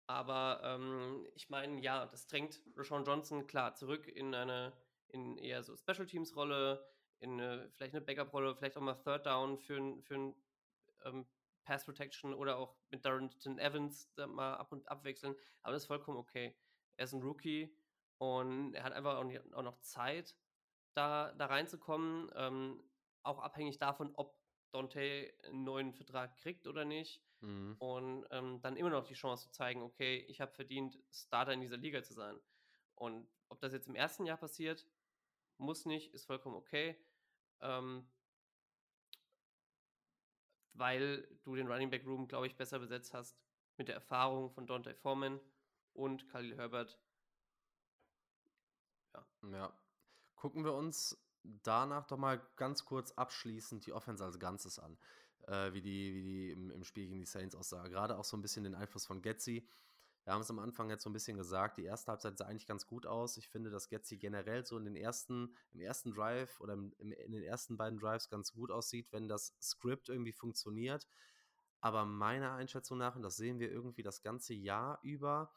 Aber 0.06 0.60
ähm, 0.64 1.26
ich 1.34 1.48
meine, 1.50 1.80
ja, 1.80 2.06
das 2.06 2.26
drängt 2.26 2.60
Rashawn 2.76 3.04
Johnson 3.04 3.46
klar 3.46 3.74
zurück 3.74 4.08
in 4.08 4.34
eine 4.34 4.72
in 5.12 5.36
eher 5.38 5.62
so 5.62 5.76
Special 5.76 6.06
Teams 6.06 6.34
Rolle, 6.36 6.84
in 7.18 7.40
eine, 7.40 7.68
vielleicht 7.70 7.94
eine 7.94 8.04
Backup 8.04 8.32
Rolle, 8.32 8.54
vielleicht 8.54 8.76
auch 8.76 8.82
mal 8.82 8.94
Third 8.94 9.26
Down 9.26 9.58
für, 9.58 10.00
für 10.02 10.14
ein 10.14 10.34
ähm, 11.04 11.26
Pass 11.70 11.84
Protection 11.84 12.34
oder 12.34 12.58
auch 12.58 12.74
mit 12.90 13.04
Darrington 13.04 13.60
Evans 13.60 14.12
mal 14.16 14.54
ab 14.56 14.72
und 14.72 14.88
abwechseln. 14.88 15.36
Aber 15.62 15.72
das 15.72 15.82
ist 15.82 15.86
vollkommen 15.86 16.18
okay. 16.18 16.56
Er 16.96 17.04
ist 17.04 17.12
ein 17.12 17.22
Rookie 17.22 17.72
und 18.18 18.74
er 18.74 18.82
hat 18.82 18.92
einfach 18.92 19.18
auch, 19.18 19.54
auch 19.54 19.62
noch 19.62 19.78
Zeit 19.78 20.34
da, 20.94 21.32
da 21.34 21.46
reinzukommen. 21.46 22.28
Ähm, 22.34 22.82
auch 23.22 23.38
abhängig 23.38 23.78
davon, 23.78 24.10
ob 24.16 24.36
Dante 24.72 25.32
einen 25.44 25.62
neuen 25.62 25.92
Vertrag 25.92 26.36
kriegt 26.38 26.66
oder 26.66 26.84
nicht. 26.84 27.22
Mhm. 27.38 27.76
Und 27.78 28.26
ähm, 28.32 28.60
dann 28.62 28.76
immer 28.76 28.90
noch 28.90 29.04
die 29.04 29.14
Chance 29.14 29.44
zu 29.44 29.52
zeigen, 29.52 29.82
okay, 29.82 30.24
ich 30.26 30.40
habe 30.40 30.50
verdient, 30.50 30.98
Starter 31.12 31.52
in 31.52 31.60
dieser 31.60 31.76
Liga 31.76 32.02
zu 32.02 32.14
sein. 32.14 32.36
Und 32.96 33.30
ob 33.48 33.60
das 33.60 33.72
jetzt 33.72 33.86
im 33.86 33.94
ersten 33.94 34.26
Jahr 34.26 34.38
passiert, 34.38 34.88
muss 35.56 35.84
nicht, 35.84 36.14
ist 36.14 36.24
vollkommen 36.24 36.56
okay. 36.56 37.00
Ähm, 37.60 38.10
weil 40.72 41.26
du 41.42 41.54
den 41.54 41.68
Running 41.68 41.90
Back 41.90 42.06
Room, 42.06 42.28
glaube 42.28 42.46
ich, 42.46 42.56
besser 42.56 42.78
besetzt 42.78 43.14
hast 43.14 43.36
mit 43.76 43.88
der 43.88 43.94
Erfahrung 43.94 44.50
von 44.50 44.66
Dante 44.66 44.94
Foreman 44.94 45.40
und 45.94 46.28
Khalil 46.28 46.56
Herbert. 46.56 46.98
Ja. 49.14 49.26
Ja, 49.50 49.72
Gucken 50.40 50.64
wir 50.64 50.72
uns 50.72 51.22
danach 51.42 52.06
doch 52.06 52.16
mal 52.16 52.40
ganz 52.56 52.86
kurz 52.86 53.12
abschließend 53.12 53.84
die 53.84 53.92
Offense 53.92 54.24
als 54.24 54.38
Ganzes 54.38 54.78
an, 54.78 54.96
äh, 55.48 55.74
wie 55.74 55.82
die, 55.82 56.14
wie 56.14 56.22
die 56.22 56.50
im, 56.52 56.70
im, 56.70 56.82
Spiel 56.82 57.08
gegen 57.08 57.20
die 57.20 57.26
Saints 57.26 57.54
aussah. 57.54 57.86
Gerade 57.88 58.16
auch 58.16 58.24
so 58.24 58.38
ein 58.38 58.40
bisschen 58.40 58.64
den 58.64 58.74
Einfluss 58.74 59.04
von 59.04 59.20
Getzi. 59.20 59.68
Wir 60.24 60.34
haben 60.34 60.42
es 60.42 60.50
am 60.50 60.58
Anfang 60.58 60.90
jetzt 60.90 61.02
so 61.02 61.10
ein 61.10 61.14
bisschen 61.14 61.36
gesagt, 61.36 61.78
die 61.78 61.84
erste 61.84 62.12
Halbzeit 62.12 62.36
sah 62.36 62.46
eigentlich 62.46 62.66
ganz 62.66 62.86
gut 62.86 63.06
aus. 63.06 63.36
Ich 63.36 63.48
finde, 63.48 63.70
dass 63.70 63.88
Getzi 63.88 64.16
generell 64.16 64.66
so 64.66 64.76
in 64.76 64.84
den 64.84 64.96
ersten, 64.96 65.54
im 65.72 65.80
ersten 65.80 66.12
Drive 66.12 66.60
oder 66.60 66.74
im, 66.74 66.92
in 66.98 67.32
den 67.32 67.42
ersten 67.42 67.76
beiden 67.76 67.98
Drives 67.98 68.28
ganz 68.28 68.52
gut 68.52 68.70
aussieht, 68.70 69.08
wenn 69.12 69.28
das 69.28 69.54
Skript 69.60 70.08
irgendwie 70.08 70.32
funktioniert. 70.32 71.06
Aber 71.80 72.04
meiner 72.04 72.52
Einschätzung 72.52 72.98
nach, 72.98 73.16
und 73.16 73.22
das 73.22 73.36
sehen 73.36 73.58
wir 73.58 73.70
irgendwie 73.70 74.02
das 74.02 74.22
ganze 74.22 74.52
Jahr 74.52 74.98
über, 75.02 75.50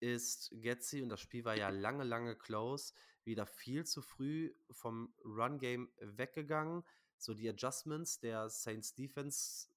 ist 0.00 0.50
Getzi, 0.52 1.02
und 1.02 1.08
das 1.08 1.20
Spiel 1.20 1.44
war 1.44 1.56
ja 1.56 1.68
lange, 1.68 2.04
lange 2.04 2.34
close, 2.34 2.94
wieder 3.24 3.46
viel 3.46 3.84
zu 3.84 4.02
früh 4.02 4.52
vom 4.70 5.14
Run-Game 5.24 5.90
weggegangen. 6.00 6.84
So 7.18 7.34
die 7.34 7.48
Adjustments 7.48 8.18
der 8.18 8.48
Saints 8.48 8.94
Defense, 8.94 9.68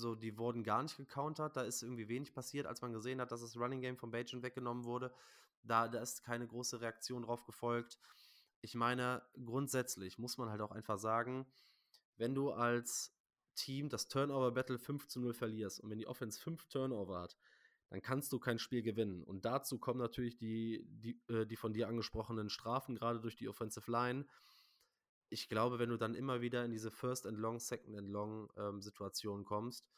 so 0.00 0.14
die 0.14 0.36
wurden 0.38 0.64
gar 0.64 0.82
nicht 0.82 0.96
gecountert. 0.96 1.56
Da 1.56 1.62
ist 1.62 1.82
irgendwie 1.82 2.08
wenig 2.08 2.32
passiert, 2.32 2.66
als 2.66 2.82
man 2.82 2.92
gesehen 2.92 3.20
hat, 3.20 3.32
dass 3.32 3.40
das 3.42 3.56
Running 3.56 3.80
Game 3.80 3.96
von 3.96 4.10
Bajan 4.10 4.42
weggenommen 4.42 4.84
wurde. 4.84 5.12
Da, 5.62 5.88
da 5.88 6.00
ist 6.00 6.24
keine 6.24 6.46
große 6.46 6.80
Reaktion 6.80 7.22
drauf 7.22 7.44
gefolgt. 7.44 7.98
Ich 8.62 8.74
meine, 8.74 9.22
grundsätzlich 9.44 10.18
muss 10.18 10.38
man 10.38 10.50
halt 10.50 10.60
auch 10.60 10.72
einfach 10.72 10.98
sagen, 10.98 11.46
wenn 12.16 12.34
du 12.34 12.50
als 12.50 13.14
Team 13.54 13.88
das 13.88 14.08
Turnover-Battle 14.08 14.78
5 14.78 15.06
zu 15.06 15.20
0 15.20 15.34
verlierst 15.34 15.80
und 15.80 15.90
wenn 15.90 15.98
die 15.98 16.06
Offense 16.06 16.40
5 16.40 16.66
Turnover 16.68 17.20
hat, 17.20 17.36
dann 17.90 18.02
kannst 18.02 18.32
du 18.32 18.38
kein 18.38 18.58
Spiel 18.58 18.82
gewinnen. 18.82 19.24
Und 19.24 19.44
dazu 19.44 19.78
kommen 19.78 19.98
natürlich 19.98 20.36
die, 20.36 20.86
die, 20.88 21.20
äh, 21.28 21.44
die 21.44 21.56
von 21.56 21.72
dir 21.72 21.88
angesprochenen 21.88 22.48
Strafen, 22.48 22.94
gerade 22.94 23.20
durch 23.20 23.36
die 23.36 23.48
Offensive 23.48 23.90
Line. 23.90 24.26
Ich 25.30 25.48
glaube, 25.48 25.78
wenn 25.78 25.90
du 25.90 25.96
dann 25.96 26.14
immer 26.14 26.40
wieder 26.40 26.64
in 26.64 26.70
diese 26.70 26.90
First 26.90 27.26
and 27.26 27.38
Long, 27.38 27.58
Second 27.58 27.96
and 27.96 28.08
Long 28.08 28.50
ähm, 28.56 28.82
Situation 28.82 29.44
kommst, 29.44 29.88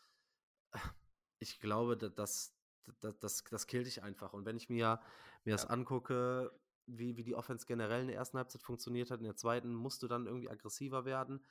ich 1.38 1.58
glaube, 1.58 1.96
das, 1.96 2.54
das, 3.00 3.18
das, 3.18 3.44
das 3.44 3.66
killt 3.66 3.86
dich 3.86 4.02
einfach. 4.02 4.32
Und 4.32 4.44
wenn 4.44 4.56
ich 4.56 4.68
mir, 4.68 5.00
mir 5.44 5.52
das 5.52 5.66
angucke, 5.66 6.52
wie, 6.86 7.16
wie 7.16 7.24
die 7.24 7.34
Offense 7.34 7.66
generell 7.66 8.02
in 8.02 8.08
der 8.08 8.16
ersten 8.16 8.38
Halbzeit 8.38 8.62
funktioniert 8.62 9.10
hat, 9.10 9.20
in 9.20 9.24
der 9.24 9.36
zweiten 9.36 9.74
musst 9.74 10.02
du 10.02 10.08
dann 10.08 10.26
irgendwie 10.26 10.50
aggressiver 10.50 11.04
werden. 11.04 11.44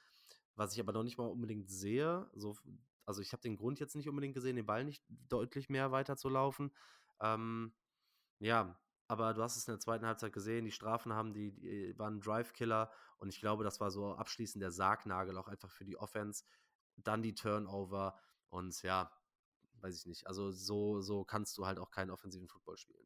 Was 0.56 0.74
ich 0.74 0.80
aber 0.80 0.92
noch 0.92 1.04
nicht 1.04 1.18
mal 1.18 1.28
unbedingt 1.28 1.70
sehe, 1.70 2.30
so 2.34 2.56
also 3.06 3.22
ich 3.22 3.34
habe 3.34 3.42
den 3.42 3.58
Grund 3.58 3.80
jetzt 3.80 3.96
nicht 3.96 4.08
unbedingt 4.08 4.36
gesehen, 4.36 4.56
den 4.56 4.66
Ball 4.66 4.86
nicht 4.86 5.04
deutlich 5.10 5.70
mehr 5.70 5.92
weiter 5.92 6.18
zu 6.18 6.30
laufen. 6.30 6.72
Ähm, 7.20 7.74
ja, 8.40 8.80
aber 9.12 9.34
du 9.34 9.44
hast 9.44 9.58
es 9.58 9.68
in 9.68 9.74
der 9.74 9.80
zweiten 9.82 10.06
Halbzeit 10.06 10.32
gesehen, 10.32 10.64
die 10.64 10.72
Strafen 10.72 11.12
haben, 11.12 11.34
die, 11.34 11.52
die 11.52 12.00
waren 12.00 12.22
Drive-Killer 12.22 12.90
und 13.18 13.28
ich 13.28 13.42
glaube, 13.42 13.66
das 13.66 13.82
war 13.82 13.92
so 13.92 14.16
abschließend 14.16 14.62
der 14.62 14.72
Sargnagel 14.72 15.38
auch 15.38 15.50
einfach 15.50 15.70
für 15.70 15.84
die 15.84 15.98
Offense. 15.98 16.46
Dann 16.96 17.22
die 17.22 17.36
Turnover 17.36 18.18
und 18.48 18.82
ja, 18.84 19.12
weiß 19.82 20.00
ich 20.00 20.06
nicht. 20.06 20.28
Also 20.28 20.52
so, 20.52 21.02
so 21.02 21.26
kannst 21.26 21.58
du 21.58 21.66
halt 21.66 21.78
auch 21.78 21.92
keinen 21.92 22.10
offensiven 22.10 22.48
Football 22.48 22.78
spielen. 22.78 23.06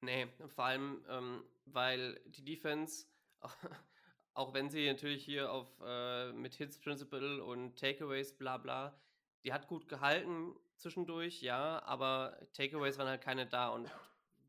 Nee, 0.00 0.26
vor 0.48 0.64
allem, 0.64 1.04
ähm, 1.08 1.44
weil 1.66 2.20
die 2.26 2.44
Defense, 2.44 3.06
auch 4.34 4.52
wenn 4.52 4.68
sie 4.68 4.84
natürlich 4.88 5.24
hier 5.24 5.52
auf 5.52 5.68
äh, 5.80 6.32
mit 6.32 6.56
Hits 6.56 6.80
Principle 6.80 7.44
und 7.44 7.78
Takeaways 7.78 8.36
bla 8.36 8.58
bla, 8.58 9.00
die 9.44 9.52
hat 9.52 9.68
gut 9.68 9.88
gehalten 9.88 10.56
zwischendurch, 10.74 11.40
ja, 11.40 11.80
aber 11.84 12.36
Takeaways 12.52 12.98
waren 12.98 13.06
halt 13.06 13.22
keine 13.22 13.46
da 13.46 13.68
und 13.68 13.88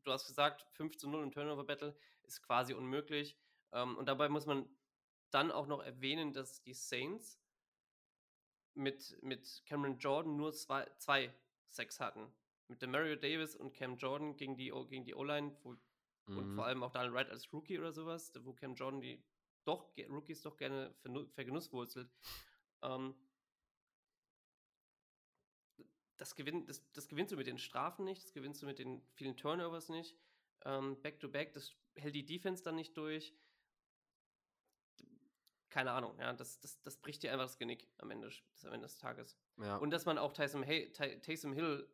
du 0.04 0.12
hast 0.12 0.26
gesagt, 0.26 0.66
5 0.72 0.96
zu 0.96 1.08
0 1.08 1.22
im 1.22 1.30
Turnover 1.32 1.64
Battle 1.64 1.96
ist 2.22 2.42
quasi 2.42 2.74
unmöglich. 2.74 3.36
Ähm, 3.72 3.96
und 3.96 4.06
dabei 4.06 4.28
muss 4.28 4.46
man 4.46 4.68
dann 5.30 5.50
auch 5.50 5.66
noch 5.66 5.82
erwähnen, 5.82 6.32
dass 6.32 6.62
die 6.62 6.74
Saints 6.74 7.40
mit, 8.74 9.16
mit 9.22 9.62
Cameron 9.66 9.98
Jordan 9.98 10.36
nur 10.36 10.52
zwei, 10.52 10.88
zwei 10.98 11.34
Sacks 11.68 12.00
hatten. 12.00 12.32
Mit 12.68 12.82
dem 12.82 12.90
Mario 12.90 13.16
Davis 13.16 13.56
und 13.56 13.74
Cam 13.74 13.96
Jordan 13.96 14.36
gegen 14.36 14.56
die, 14.56 14.72
gegen 14.88 15.04
die 15.04 15.14
O-Line 15.14 15.56
mhm. 16.26 16.38
und 16.38 16.54
vor 16.54 16.66
allem 16.66 16.82
auch 16.82 16.90
Daniel 16.90 17.12
Wright 17.12 17.30
als 17.30 17.52
Rookie 17.52 17.78
oder 17.78 17.92
sowas, 17.92 18.32
wo 18.40 18.52
Cam 18.54 18.74
Jordan 18.74 19.00
die 19.00 19.22
doch 19.64 19.92
Rookies 20.08 20.42
doch 20.42 20.56
gerne 20.56 20.94
vergenusswurzelt. 21.34 22.10
Ähm, 22.82 23.14
das, 26.22 26.36
gewinn, 26.36 26.64
das, 26.66 26.80
das 26.92 27.08
gewinnst 27.08 27.32
du 27.32 27.36
mit 27.36 27.48
den 27.48 27.58
Strafen 27.58 28.04
nicht, 28.04 28.22
das 28.22 28.32
gewinnst 28.32 28.62
du 28.62 28.66
mit 28.66 28.78
den 28.78 29.02
vielen 29.14 29.36
Turnovers 29.36 29.88
nicht. 29.88 30.16
Ähm, 30.64 31.00
Back-to-back, 31.02 31.48
-back, 31.48 31.52
das 31.52 31.74
hält 31.96 32.14
die 32.14 32.24
Defense 32.24 32.62
dann 32.62 32.76
nicht 32.76 32.96
durch. 32.96 33.34
Keine 35.68 35.90
Ahnung, 35.90 36.16
ja, 36.20 36.32
das, 36.32 36.60
das, 36.60 36.80
das 36.82 36.96
bricht 36.98 37.24
dir 37.24 37.32
einfach 37.32 37.46
das 37.46 37.58
Genick 37.58 37.88
am 37.98 38.12
Ende, 38.12 38.28
das, 38.28 38.64
am 38.64 38.72
Ende 38.72 38.86
des 38.86 38.98
Tages. 38.98 39.36
Ja. 39.58 39.78
Und 39.78 39.90
dass 39.90 40.04
man 40.04 40.16
auch 40.16 40.32
Taysom, 40.32 40.62
hey, 40.62 40.92
Taysom 40.92 41.54
Hill 41.54 41.88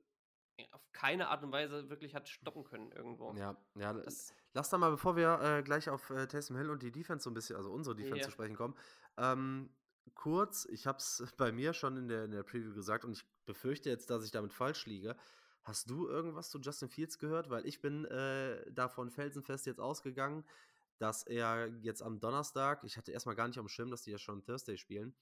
auf 0.72 0.92
keine 0.92 1.28
Art 1.28 1.42
und 1.42 1.52
Weise 1.52 1.88
wirklich 1.88 2.14
hat 2.14 2.28
stoppen 2.28 2.64
können 2.64 2.92
irgendwo. 2.92 3.32
Ja, 3.34 3.56
ja. 3.76 3.94
Das, 3.94 4.34
lass 4.52 4.68
da 4.68 4.76
mal, 4.76 4.90
bevor 4.90 5.16
wir 5.16 5.40
äh, 5.40 5.62
gleich 5.62 5.88
auf 5.88 6.10
äh, 6.10 6.26
Taysom 6.26 6.56
Hill 6.56 6.68
und 6.68 6.82
die 6.82 6.92
Defense 6.92 7.24
so 7.24 7.30
ein 7.30 7.34
bisschen, 7.34 7.56
also 7.56 7.70
unsere 7.72 7.96
Defense 7.96 8.18
ja. 8.18 8.24
zu 8.24 8.32
sprechen 8.32 8.56
kommen, 8.56 8.76
ähm, 9.16 9.70
kurz, 10.14 10.66
ich 10.66 10.86
habe 10.86 10.98
es 10.98 11.24
bei 11.38 11.50
mir 11.50 11.72
schon 11.72 11.96
in 11.96 12.08
der, 12.08 12.24
in 12.24 12.32
der 12.32 12.42
Preview 12.42 12.74
gesagt 12.74 13.06
und 13.06 13.12
ich 13.12 13.24
befürchte 13.48 13.88
jetzt, 13.88 14.10
dass 14.10 14.24
ich 14.24 14.30
damit 14.30 14.52
falsch 14.52 14.86
liege. 14.86 15.16
Hast 15.64 15.90
du 15.90 16.06
irgendwas 16.06 16.50
zu 16.50 16.60
Justin 16.60 16.88
Fields 16.88 17.18
gehört? 17.18 17.50
Weil 17.50 17.66
ich 17.66 17.80
bin 17.80 18.04
äh, 18.04 18.70
davon 18.70 19.10
felsenfest 19.10 19.66
jetzt 19.66 19.80
ausgegangen, 19.80 20.44
dass 20.98 21.24
er 21.24 21.68
jetzt 21.80 22.02
am 22.02 22.20
Donnerstag, 22.20 22.84
ich 22.84 22.96
hatte 22.96 23.10
erstmal 23.10 23.34
gar 23.34 23.48
nicht 23.48 23.58
auf 23.58 23.64
dem 23.64 23.68
Schirm, 23.68 23.90
dass 23.90 24.02
die 24.02 24.10
ja 24.10 24.18
schon 24.18 24.44
Thursday 24.44 24.76
spielen, 24.76 25.14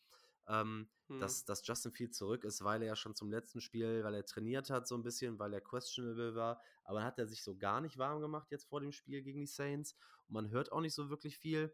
ähm, 0.49 0.89
hm. 1.09 1.21
dass, 1.21 1.45
dass 1.45 1.67
Justin 1.67 1.93
Fields 1.93 2.19
zurück 2.19 2.45
ist, 2.45 2.65
weil 2.65 2.83
er 2.83 2.89
ja 2.89 2.97
schon 2.97 3.15
zum 3.15 3.31
letzten 3.31 3.61
Spiel, 3.61 4.03
weil 4.03 4.15
er 4.15 4.25
trainiert 4.25 4.71
hat 4.71 4.89
so 4.89 4.97
ein 4.97 5.03
bisschen, 5.03 5.39
weil 5.39 5.53
er 5.53 5.61
questionable 5.61 6.35
war, 6.35 6.61
aber 6.85 7.05
hat 7.05 7.19
er 7.19 7.27
sich 7.27 7.43
so 7.43 7.57
gar 7.57 7.81
nicht 7.81 7.99
warm 7.99 8.21
gemacht 8.21 8.51
jetzt 8.51 8.65
vor 8.69 8.81
dem 8.81 8.93
Spiel 8.93 9.23
gegen 9.23 9.41
die 9.41 9.47
Saints 9.47 9.95
und 10.29 10.35
man 10.35 10.51
hört 10.51 10.73
auch 10.73 10.81
nicht 10.81 10.95
so 10.95 11.11
wirklich 11.11 11.39
viel. 11.39 11.73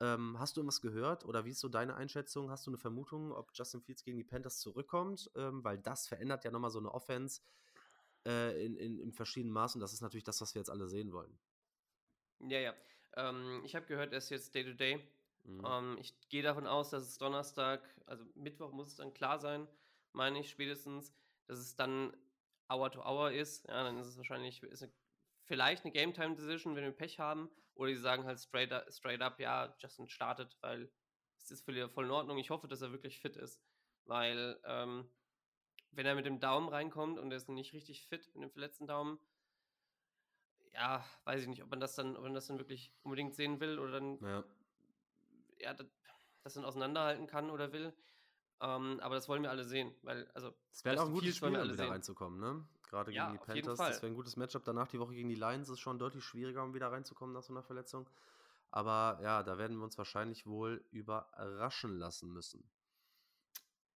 Ähm, 0.00 0.38
hast 0.38 0.56
du 0.56 0.60
irgendwas 0.60 0.80
gehört 0.80 1.24
oder 1.24 1.44
wie 1.44 1.50
ist 1.50 1.60
so 1.60 1.68
deine 1.68 1.94
Einschätzung? 1.94 2.50
Hast 2.50 2.66
du 2.66 2.70
eine 2.70 2.78
Vermutung, 2.78 3.32
ob 3.32 3.50
Justin 3.54 3.80
Fields 3.80 4.02
gegen 4.04 4.16
die 4.16 4.24
Panthers 4.24 4.60
zurückkommt? 4.60 5.30
Ähm, 5.36 5.62
weil 5.62 5.78
das 5.78 6.08
verändert 6.08 6.44
ja 6.44 6.50
nochmal 6.50 6.70
so 6.70 6.80
eine 6.80 6.92
Offense 6.92 7.42
äh, 8.26 8.64
in, 8.64 8.76
in, 8.76 8.98
in 8.98 9.12
verschiedenen 9.12 9.52
Maßen. 9.52 9.80
Das 9.80 9.92
ist 9.92 10.00
natürlich 10.00 10.24
das, 10.24 10.40
was 10.40 10.54
wir 10.54 10.60
jetzt 10.60 10.70
alle 10.70 10.88
sehen 10.88 11.12
wollen. 11.12 11.38
Ja, 12.40 12.58
ja. 12.58 12.74
Ähm, 13.16 13.62
ich 13.64 13.76
habe 13.76 13.86
gehört, 13.86 14.12
er 14.12 14.18
ist 14.18 14.30
jetzt 14.30 14.54
Day-to-Day. 14.54 14.96
-Day. 14.96 15.02
Mhm. 15.44 15.64
Ähm, 15.66 15.96
ich 16.00 16.28
gehe 16.28 16.42
davon 16.42 16.66
aus, 16.66 16.90
dass 16.90 17.04
es 17.04 17.18
Donnerstag, 17.18 17.82
also 18.06 18.24
Mittwoch 18.34 18.72
muss 18.72 18.88
es 18.88 18.96
dann 18.96 19.12
klar 19.12 19.38
sein, 19.38 19.68
meine 20.12 20.40
ich 20.40 20.50
spätestens, 20.50 21.12
dass 21.46 21.58
es 21.58 21.76
dann 21.76 22.16
Hour 22.68 22.90
to 22.90 23.02
Hour 23.02 23.30
ist. 23.30 23.66
Ja, 23.68 23.84
dann 23.84 23.98
ist 23.98 24.06
es 24.06 24.16
wahrscheinlich 24.16 24.62
ist 24.62 24.82
eine, 24.82 24.92
vielleicht 25.44 25.84
eine 25.84 25.92
Game 25.92 26.14
Time 26.14 26.34
Decision, 26.34 26.74
wenn 26.74 26.84
wir 26.84 26.92
Pech 26.92 27.18
haben. 27.18 27.50
Oder 27.74 27.90
die 27.90 27.96
sagen 27.96 28.24
halt 28.24 28.38
straight 28.40 28.72
up, 28.72 28.92
straight 28.92 29.20
up 29.20 29.40
ja, 29.40 29.74
Justin 29.78 30.08
startet, 30.08 30.56
weil 30.60 30.90
es 31.38 31.50
ist 31.50 31.64
voll, 31.64 31.88
voll 31.90 32.04
in 32.06 32.10
Ordnung. 32.10 32.38
Ich 32.38 32.50
hoffe, 32.50 32.68
dass 32.68 32.82
er 32.82 32.92
wirklich 32.92 33.20
fit 33.20 33.36
ist. 33.36 33.60
Weil, 34.04 34.60
ähm, 34.64 35.08
wenn 35.90 36.06
er 36.06 36.14
mit 36.14 36.26
dem 36.26 36.40
Daumen 36.40 36.68
reinkommt 36.68 37.18
und 37.18 37.30
er 37.30 37.36
ist 37.36 37.48
nicht 37.48 37.72
richtig 37.72 38.06
fit 38.06 38.30
mit 38.34 38.42
dem 38.44 38.50
verletzten 38.50 38.86
Daumen, 38.86 39.18
ja, 40.72 41.04
weiß 41.24 41.42
ich 41.42 41.48
nicht, 41.48 41.62
ob 41.62 41.70
man 41.70 41.80
das 41.80 41.94
dann, 41.94 42.16
ob 42.16 42.22
man 42.22 42.34
das 42.34 42.46
dann 42.46 42.58
wirklich 42.58 42.92
unbedingt 43.02 43.34
sehen 43.34 43.60
will 43.60 43.78
oder 43.78 43.92
dann 43.92 44.18
ja 44.20 44.44
ja, 45.60 45.74
das 46.42 46.54
dann 46.54 46.64
auseinanderhalten 46.64 47.26
kann 47.26 47.50
oder 47.50 47.72
will. 47.72 47.92
Ähm, 48.60 49.00
aber 49.00 49.14
das 49.16 49.28
wollen 49.28 49.42
wir 49.42 49.50
alle 49.50 49.64
sehen, 49.64 49.94
weil, 50.02 50.30
also. 50.34 50.54
Es 50.70 50.84
wäre 50.84 51.00
auch 51.00 51.06
ein 51.06 51.12
gutes 51.12 51.36
Spiel, 51.36 51.56
um 51.56 51.72
wieder 51.72 51.90
reinzukommen, 51.90 52.40
ne? 52.40 52.66
Gerade 52.88 53.12
ja, 53.12 53.26
gegen 53.26 53.38
die 53.38 53.44
Panthers. 53.44 53.78
Das 53.78 54.02
wäre 54.02 54.12
ein 54.12 54.14
gutes 54.14 54.36
Matchup. 54.36 54.64
Danach 54.64 54.88
die 54.88 54.98
Woche 54.98 55.14
gegen 55.14 55.28
die 55.28 55.34
Lions 55.34 55.68
ist 55.68 55.80
schon 55.80 55.98
deutlich 55.98 56.24
schwieriger, 56.24 56.62
um 56.62 56.74
wieder 56.74 56.90
reinzukommen 56.90 57.34
nach 57.34 57.42
so 57.42 57.52
einer 57.52 57.62
Verletzung. 57.62 58.08
Aber 58.70 59.20
ja, 59.22 59.42
da 59.42 59.58
werden 59.58 59.76
wir 59.76 59.84
uns 59.84 59.98
wahrscheinlich 59.98 60.46
wohl 60.46 60.84
überraschen 60.90 61.96
lassen 61.98 62.32
müssen. 62.32 62.68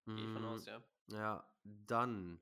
Gehe 0.06 0.24
ich 0.24 0.32
von 0.32 0.44
aus, 0.44 0.66
ja. 0.66 0.82
Ja, 1.08 1.44
dann 1.64 2.40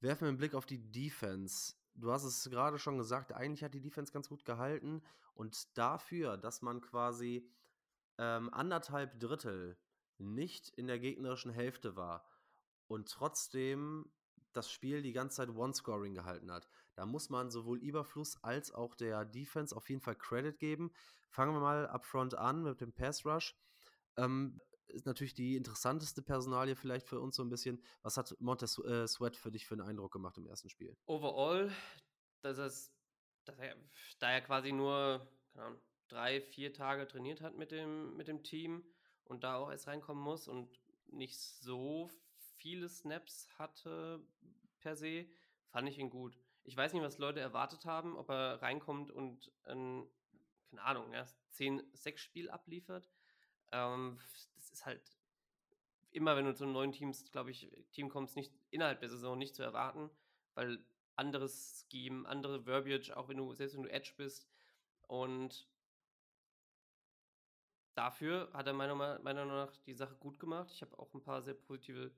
werfen 0.00 0.22
wir 0.22 0.28
einen 0.28 0.38
Blick 0.38 0.54
auf 0.54 0.66
die 0.66 0.90
Defense. 0.90 1.74
Du 1.94 2.10
hast 2.12 2.24
es 2.24 2.48
gerade 2.50 2.78
schon 2.78 2.98
gesagt, 2.98 3.32
eigentlich 3.32 3.62
hat 3.62 3.74
die 3.74 3.80
Defense 3.80 4.12
ganz 4.12 4.28
gut 4.28 4.44
gehalten. 4.44 5.02
Und 5.34 5.76
dafür, 5.76 6.36
dass 6.36 6.62
man 6.62 6.80
quasi 6.80 7.48
ähm, 8.18 8.52
anderthalb 8.52 9.18
Drittel 9.20 9.76
nicht 10.18 10.68
in 10.70 10.86
der 10.86 10.98
gegnerischen 10.98 11.50
Hälfte 11.50 11.96
war 11.96 12.24
und 12.86 13.08
trotzdem 13.08 14.10
das 14.52 14.70
Spiel 14.70 15.02
die 15.02 15.12
ganze 15.12 15.36
Zeit 15.36 15.48
One-Scoring 15.50 16.14
gehalten 16.14 16.50
hat. 16.50 16.68
Da 16.94 17.06
muss 17.06 17.30
man 17.30 17.50
sowohl 17.50 17.78
Überfluss 17.78 18.42
als 18.42 18.72
auch 18.72 18.94
der 18.94 19.24
Defense 19.24 19.74
auf 19.76 19.88
jeden 19.88 20.00
Fall 20.00 20.16
Credit 20.16 20.58
geben. 20.58 20.92
Fangen 21.30 21.54
wir 21.54 21.60
mal 21.60 21.88
upfront 21.88 22.34
an 22.34 22.62
mit 22.62 22.80
dem 22.80 22.92
Pass 22.92 23.24
Rush. 23.24 23.56
Ähm, 24.16 24.60
ist 24.88 25.06
natürlich 25.06 25.34
die 25.34 25.56
interessanteste 25.56 26.22
Personalie 26.22 26.76
vielleicht 26.76 27.06
für 27.06 27.20
uns 27.20 27.36
so 27.36 27.44
ein 27.44 27.48
bisschen. 27.48 27.82
Was 28.02 28.16
hat 28.16 28.36
Montez 28.40 28.78
äh, 28.78 29.06
Sweat 29.06 29.36
für 29.36 29.50
dich 29.50 29.66
für 29.66 29.74
einen 29.74 29.86
Eindruck 29.86 30.12
gemacht 30.12 30.36
im 30.36 30.46
ersten 30.46 30.68
Spiel? 30.68 30.96
Overall, 31.06 31.72
dass, 32.42 32.58
es, 32.58 32.92
dass 33.44 33.58
er, 33.58 33.76
da 34.18 34.30
er 34.30 34.40
quasi 34.40 34.72
nur, 34.72 35.26
Ahnung, 35.54 35.80
drei, 36.08 36.40
vier 36.40 36.72
Tage 36.72 37.06
trainiert 37.06 37.40
hat 37.40 37.56
mit 37.56 37.70
dem, 37.70 38.16
mit 38.16 38.28
dem 38.28 38.42
Team 38.42 38.84
und 39.24 39.44
da 39.44 39.56
auch 39.56 39.70
erst 39.70 39.86
reinkommen 39.86 40.22
muss 40.22 40.48
und 40.48 40.80
nicht 41.06 41.38
so 41.38 42.10
viele 42.60 42.88
Snaps 42.88 43.48
hatte 43.58 44.20
per 44.80 44.94
se, 44.94 45.26
fand 45.70 45.88
ich 45.88 45.98
ihn 45.98 46.10
gut. 46.10 46.38
Ich 46.64 46.76
weiß 46.76 46.92
nicht, 46.92 47.02
was 47.02 47.18
Leute 47.18 47.40
erwartet 47.40 47.86
haben, 47.86 48.16
ob 48.16 48.28
er 48.28 48.60
reinkommt 48.62 49.10
und 49.10 49.50
ein, 49.64 50.06
keine 50.68 50.82
Ahnung, 50.82 51.12
ja, 51.12 51.26
10-6-Spiel 51.54 52.50
abliefert. 52.50 53.08
Ähm, 53.72 54.18
das 54.56 54.70
ist 54.70 54.86
halt 54.86 55.02
immer, 56.10 56.36
wenn 56.36 56.44
du 56.44 56.54
zu 56.54 56.66
neuen 56.66 56.92
Teams, 56.92 57.30
glaube 57.32 57.50
ich, 57.50 57.70
Team 57.92 58.08
kommst, 58.08 58.36
nicht 58.36 58.52
innerhalb 58.70 59.00
der 59.00 59.08
Saison 59.08 59.38
nicht 59.38 59.54
zu 59.54 59.62
erwarten, 59.62 60.10
weil 60.54 60.84
anderes 61.16 61.86
Scheme, 61.90 62.28
andere 62.28 62.62
Verbiage, 62.64 63.16
auch 63.16 63.28
wenn 63.28 63.36
du, 63.38 63.54
selbst 63.54 63.74
wenn 63.74 63.84
du 63.84 63.90
Edge 63.90 64.12
bist. 64.16 64.46
Und 65.02 65.66
dafür 67.94 68.50
hat 68.52 68.66
er 68.66 68.72
meiner 68.72 68.94
Meinung 68.94 69.48
nach 69.48 69.76
die 69.78 69.94
Sache 69.94 70.14
gut 70.16 70.38
gemacht. 70.38 70.70
Ich 70.72 70.82
habe 70.82 70.98
auch 70.98 71.12
ein 71.14 71.22
paar 71.22 71.42
sehr 71.42 71.54
positive 71.54 72.12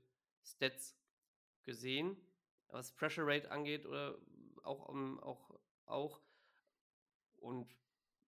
Stats 0.45 0.97
gesehen, 1.62 2.16
was 2.68 2.93
Pressure 2.93 3.26
Rate 3.26 3.51
angeht 3.51 3.86
oder 3.86 4.18
auch, 4.62 4.88
um, 4.88 5.20
auch, 5.20 5.59
auch. 5.86 6.20
Und 7.36 7.74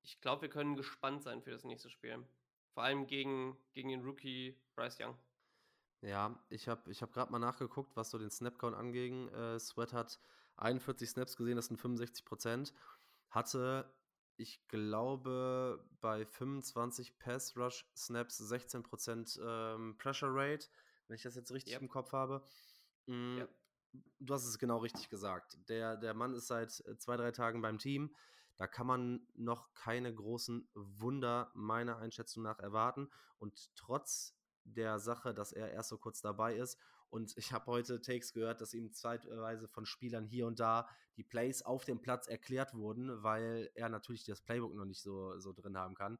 ich 0.02 0.20
glaube, 0.20 0.42
wir 0.42 0.48
können 0.48 0.76
gespannt 0.76 1.22
sein 1.22 1.42
für 1.42 1.50
das 1.50 1.64
nächste 1.64 1.90
Spiel. 1.90 2.26
Vor 2.74 2.82
allem 2.82 3.06
gegen, 3.06 3.56
gegen 3.72 3.88
den 3.88 4.02
Rookie 4.02 4.60
Bryce 4.74 4.98
Young. 5.00 5.16
Ja, 6.00 6.38
ich 6.50 6.68
habe 6.68 6.90
ich 6.90 7.00
hab 7.00 7.12
gerade 7.12 7.32
mal 7.32 7.38
nachgeguckt, 7.38 7.96
was 7.96 8.10
so 8.10 8.18
den 8.18 8.30
Snapcount 8.30 8.76
anging. 8.76 9.28
Äh, 9.28 9.58
Sweat 9.58 9.92
hat 9.94 10.20
41 10.56 11.08
Snaps 11.08 11.36
gesehen, 11.36 11.56
das 11.56 11.66
sind 11.66 11.78
65 11.78 12.24
Prozent. 12.24 12.74
Hatte, 13.30 13.90
ich 14.36 14.66
glaube, 14.68 15.82
bei 16.00 16.26
25 16.26 17.18
Pass 17.18 17.56
Rush 17.56 17.86
Snaps 17.96 18.36
16 18.36 18.82
Prozent 18.82 19.40
ähm, 19.42 19.96
Pressure 19.96 20.28
Rate, 20.30 20.68
wenn 21.06 21.16
ich 21.16 21.22
das 21.22 21.34
jetzt 21.34 21.52
richtig 21.52 21.74
Yep. 21.74 21.82
im 21.82 21.88
Kopf 21.88 22.12
habe. 22.12 22.46
Mm, 23.06 23.38
Yep. 23.38 23.54
Du 24.18 24.34
hast 24.34 24.44
es 24.44 24.58
genau 24.58 24.78
richtig 24.78 25.08
gesagt. 25.08 25.56
Der, 25.68 25.96
der 25.96 26.14
Mann 26.14 26.34
ist 26.34 26.48
seit 26.48 26.80
äh, 26.86 26.96
zwei, 26.98 27.16
drei 27.16 27.30
Tagen 27.30 27.62
beim 27.62 27.78
Team. 27.78 28.14
Da 28.56 28.66
kann 28.66 28.86
man 28.86 29.26
noch 29.34 29.72
keine 29.74 30.12
großen 30.14 30.68
Wunder 30.74 31.50
meiner 31.54 31.98
Einschätzung 31.98 32.42
nach 32.42 32.58
erwarten. 32.58 33.08
Und 33.38 33.70
trotz 33.76 34.36
der 34.64 34.98
Sache, 34.98 35.34
dass 35.34 35.52
er 35.52 35.70
erst 35.70 35.90
so 35.90 35.98
kurz 35.98 36.20
dabei 36.20 36.56
ist. 36.56 36.78
Und 37.10 37.36
ich 37.36 37.52
habe 37.52 37.66
heute 37.66 38.00
Takes 38.00 38.32
gehört, 38.32 38.60
dass 38.60 38.74
ihm 38.74 38.92
zeitweise 38.92 39.68
von 39.68 39.86
Spielern 39.86 40.24
hier 40.24 40.46
und 40.46 40.58
da 40.58 40.88
die 41.16 41.22
Plays 41.22 41.62
auf 41.62 41.84
dem 41.84 42.00
Platz 42.00 42.26
erklärt 42.26 42.74
wurden, 42.74 43.22
weil 43.22 43.70
er 43.74 43.88
natürlich 43.88 44.24
das 44.24 44.42
Playbook 44.42 44.74
noch 44.74 44.84
nicht 44.84 45.02
so, 45.02 45.38
so 45.38 45.52
drin 45.52 45.76
haben 45.76 45.94
kann. 45.94 46.18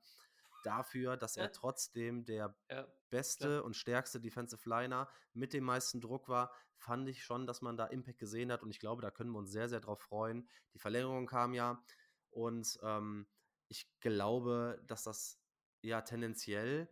Dafür, 0.65 1.17
dass 1.17 1.37
er 1.37 1.47
Ja. 1.47 1.53
trotzdem 1.53 2.25
der 2.25 2.59
Ja, 2.71 2.87
beste 3.11 3.63
klar. 3.63 3.65
und 3.65 3.77
stärkste 3.77 4.21
Defensive 4.21 4.69
Liner 4.69 5.09
mit 5.33 5.53
dem 5.53 5.65
meisten 5.65 6.01
Druck 6.01 6.29
war, 6.29 6.53
fand 6.77 7.09
ich 7.09 7.25
schon, 7.25 7.47
dass 7.47 7.63
man 7.63 7.77
da 7.77 7.87
Impact 7.87 8.19
gesehen 8.19 8.51
hat 8.53 8.63
und 8.63 8.71
ich 8.71 8.81
glaube, 8.81 9.03
da 9.03 9.11
können 9.11 9.31
wir 9.31 9.39
uns 9.39 9.53
sehr, 9.53 9.69
sehr 9.69 9.81
drauf 9.81 10.01
freuen. 10.01 10.49
Die 10.75 10.79
Verlängerung 10.81 11.27
kam 11.27 11.55
ja 11.55 11.85
und 12.31 12.79
ähm, 12.83 13.29
ich 13.69 13.99
glaube, 14.01 14.83
dass 14.87 15.05
das 15.05 15.41
ja 15.83 16.03
tendenziell 16.03 16.89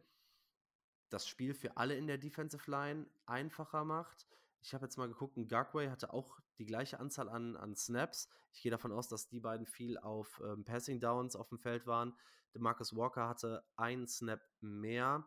das 1.10 1.28
Spiel 1.28 1.54
für 1.54 1.76
alle 1.76 1.96
in 1.96 2.06
der 2.06 2.18
Defensive 2.18 2.70
Line 2.70 3.10
einfacher 3.26 3.84
macht. 3.84 4.26
Ich 4.60 4.74
habe 4.74 4.86
jetzt 4.86 4.96
mal 4.96 5.08
geguckt, 5.08 5.36
ein 5.36 5.48
Gagway 5.48 5.88
hatte 5.88 6.12
auch 6.12 6.40
die 6.58 6.66
gleiche 6.66 7.00
Anzahl 7.00 7.28
an, 7.28 7.56
an 7.56 7.74
Snaps. 7.74 8.28
Ich 8.52 8.62
gehe 8.62 8.70
davon 8.70 8.92
aus, 8.92 9.08
dass 9.08 9.28
die 9.28 9.40
beiden 9.40 9.66
viel 9.66 9.98
auf 9.98 10.40
ähm, 10.44 10.64
Passing 10.64 11.00
Downs 11.00 11.36
auf 11.36 11.48
dem 11.48 11.58
Feld 11.58 11.86
waren. 11.86 12.14
Marcus 12.54 12.94
Walker 12.94 13.28
hatte 13.28 13.64
einen 13.76 14.06
Snap 14.06 14.40
mehr. 14.60 15.26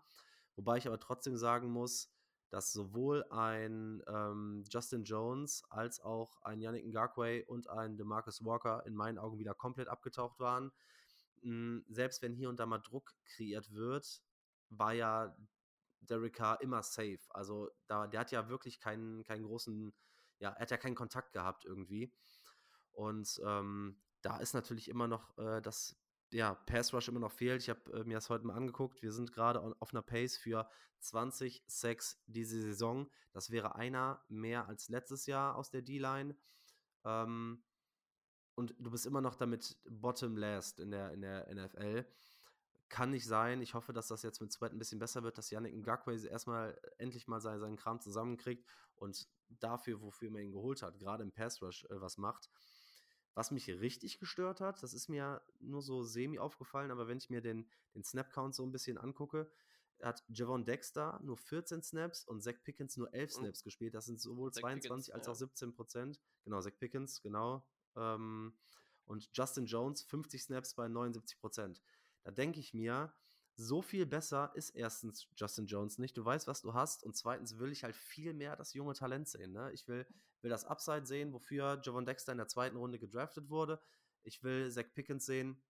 Wobei 0.55 0.77
ich 0.77 0.87
aber 0.87 0.99
trotzdem 0.99 1.37
sagen 1.37 1.69
muss, 1.71 2.11
dass 2.49 2.71
sowohl 2.71 3.25
ein 3.31 4.01
ähm, 4.07 4.63
Justin 4.69 5.03
Jones 5.03 5.63
als 5.69 5.99
auch 5.99 6.41
ein 6.43 6.61
Yannick 6.61 6.85
Ngakwe 6.85 7.43
und 7.47 7.69
ein 7.69 7.97
DeMarcus 7.97 8.45
Walker 8.45 8.85
in 8.85 8.95
meinen 8.95 9.17
Augen 9.17 9.39
wieder 9.39 9.53
komplett 9.53 9.87
abgetaucht 9.87 10.39
waren. 10.39 10.71
Mm, 11.41 11.79
Selbst 11.89 12.21
wenn 12.21 12.33
hier 12.33 12.49
und 12.49 12.59
da 12.59 12.65
mal 12.65 12.79
Druck 12.79 13.13
kreiert 13.25 13.73
wird, 13.73 14.21
war 14.69 14.93
ja 14.93 15.35
Derek 16.01 16.35
Carr 16.35 16.61
immer 16.61 16.83
safe. 16.83 17.19
Also 17.29 17.69
da, 17.87 18.07
der 18.07 18.21
hat 18.21 18.31
ja 18.31 18.47
wirklich 18.47 18.79
keinen, 18.79 19.23
keinen 19.23 19.43
großen, 19.43 19.93
ja, 20.39 20.51
er 20.51 20.59
hat 20.59 20.71
ja 20.71 20.77
keinen 20.77 20.95
Kontakt 20.95 21.33
gehabt 21.33 21.65
irgendwie. 21.65 22.13
Und 22.91 23.41
ähm, 23.45 24.01
da 24.21 24.37
ist 24.37 24.53
natürlich 24.53 24.89
immer 24.89 25.07
noch 25.07 25.37
äh, 25.37 25.61
das 25.61 25.97
ja, 26.31 26.53
Pass 26.53 26.93
Rush 26.93 27.07
immer 27.07 27.19
noch 27.19 27.31
fehlt. 27.31 27.61
Ich 27.61 27.69
habe 27.69 27.91
äh, 27.93 28.03
mir 28.03 28.15
das 28.15 28.29
heute 28.29 28.45
mal 28.45 28.55
angeguckt. 28.55 29.01
Wir 29.01 29.11
sind 29.11 29.31
gerade 29.31 29.61
auf 29.79 29.93
einer 29.93 30.01
Pace 30.01 30.37
für 30.37 30.69
20 30.99 31.63
Sacks 31.67 32.21
diese 32.25 32.61
Saison. 32.61 33.09
Das 33.31 33.51
wäre 33.51 33.75
einer 33.75 34.23
mehr 34.27 34.67
als 34.67 34.89
letztes 34.89 35.27
Jahr 35.27 35.55
aus 35.55 35.69
der 35.69 35.81
D-Line. 35.81 36.35
Ähm, 37.03 37.63
und 38.55 38.73
du 38.79 38.91
bist 38.91 39.05
immer 39.05 39.21
noch 39.21 39.35
damit 39.35 39.77
bottom 39.89 40.37
last 40.37 40.79
in 40.79 40.91
der, 40.91 41.11
in 41.11 41.21
der 41.21 41.53
NFL. 41.53 42.05
Kann 42.89 43.11
nicht 43.11 43.25
sein. 43.25 43.61
Ich 43.61 43.73
hoffe, 43.73 43.93
dass 43.93 44.07
das 44.07 44.23
jetzt 44.23 44.41
mit 44.41 44.51
Sweat 44.51 44.71
ein 44.71 44.79
bisschen 44.79 44.99
besser 44.99 45.23
wird, 45.23 45.37
dass 45.37 45.49
Yannick 45.51 45.75
Ngakwe 45.75 46.15
erstmal 46.27 46.79
endlich 46.97 47.27
mal 47.27 47.41
seinen, 47.41 47.59
seinen 47.59 47.75
Kram 47.75 47.99
zusammenkriegt 47.99 48.65
und 48.95 49.27
dafür, 49.49 50.01
wofür 50.01 50.29
man 50.31 50.41
ihn 50.41 50.51
geholt 50.51 50.81
hat, 50.81 50.99
gerade 50.99 51.23
im 51.23 51.31
Pass 51.31 51.61
Rush 51.61 51.85
äh, 51.85 52.01
was 52.01 52.17
macht. 52.17 52.49
Was 53.33 53.51
mich 53.51 53.67
richtig 53.67 54.19
gestört 54.19 54.61
hat, 54.61 54.81
das 54.81 54.93
ist 54.93 55.09
mir 55.09 55.41
nur 55.59 55.81
so 55.81 56.03
semi 56.03 56.39
aufgefallen, 56.39 56.89
aber 56.89 57.07
wenn 57.07 57.17
ich 57.17 57.29
mir 57.29 57.41
den, 57.41 57.69
den 57.93 58.03
Snap-Count 58.03 58.55
so 58.55 58.63
ein 58.63 58.71
bisschen 58.71 58.97
angucke, 58.97 59.51
hat 60.01 60.23
Javon 60.29 60.65
Dexter 60.65 61.19
nur 61.21 61.37
14 61.37 61.81
Snaps 61.81 62.25
und 62.25 62.41
Zach 62.41 62.55
Pickens 62.63 62.97
nur 62.97 63.13
11 63.13 63.35
Und 63.35 63.41
Snaps 63.41 63.63
gespielt. 63.63 63.93
Das 63.93 64.05
sind 64.05 64.19
sowohl 64.19 64.51
Zach 64.51 64.61
22 64.61 64.89
Pickens, 64.89 65.09
als 65.09 65.27
ja. 65.27 65.31
auch 65.31 65.35
17 65.35 65.73
Prozent. 65.73 66.19
Genau, 66.43 66.61
Zach 66.61 66.77
Pickens, 66.77 67.21
genau. 67.21 67.65
Ähm, 67.95 68.57
und 69.05 69.29
Justin 69.33 69.65
Jones 69.65 70.03
50 70.03 70.43
Snaps 70.43 70.73
bei 70.73 70.87
79 70.87 71.39
Prozent. 71.39 71.81
Da 72.23 72.31
denke 72.31 72.59
ich 72.59 72.73
mir, 72.73 73.13
so 73.57 73.81
viel 73.81 74.05
besser 74.05 74.51
ist 74.55 74.71
erstens 74.71 75.27
Justin 75.35 75.65
Jones 75.65 75.97
nicht. 75.97 76.17
Du 76.17 76.25
weißt, 76.25 76.47
was 76.47 76.61
du 76.61 76.73
hast. 76.73 77.03
Und 77.03 77.15
zweitens 77.15 77.57
will 77.57 77.71
ich 77.71 77.83
halt 77.83 77.95
viel 77.95 78.33
mehr 78.33 78.55
das 78.55 78.73
junge 78.73 78.93
Talent 78.93 79.27
sehen. 79.27 79.53
Ne? 79.53 79.71
Ich 79.71 79.87
will, 79.87 80.05
will 80.41 80.49
das 80.49 80.65
Upside 80.65 81.05
sehen, 81.05 81.31
wofür 81.33 81.79
Javon 81.83 82.05
Dexter 82.05 82.33
in 82.33 82.37
der 82.37 82.47
zweiten 82.47 82.75
Runde 82.77 82.99
gedraftet 82.99 83.49
wurde. 83.49 83.79
Ich 84.23 84.43
will 84.43 84.69
Zach 84.71 84.85
Pickens 84.93 85.25
sehen, 85.25 85.61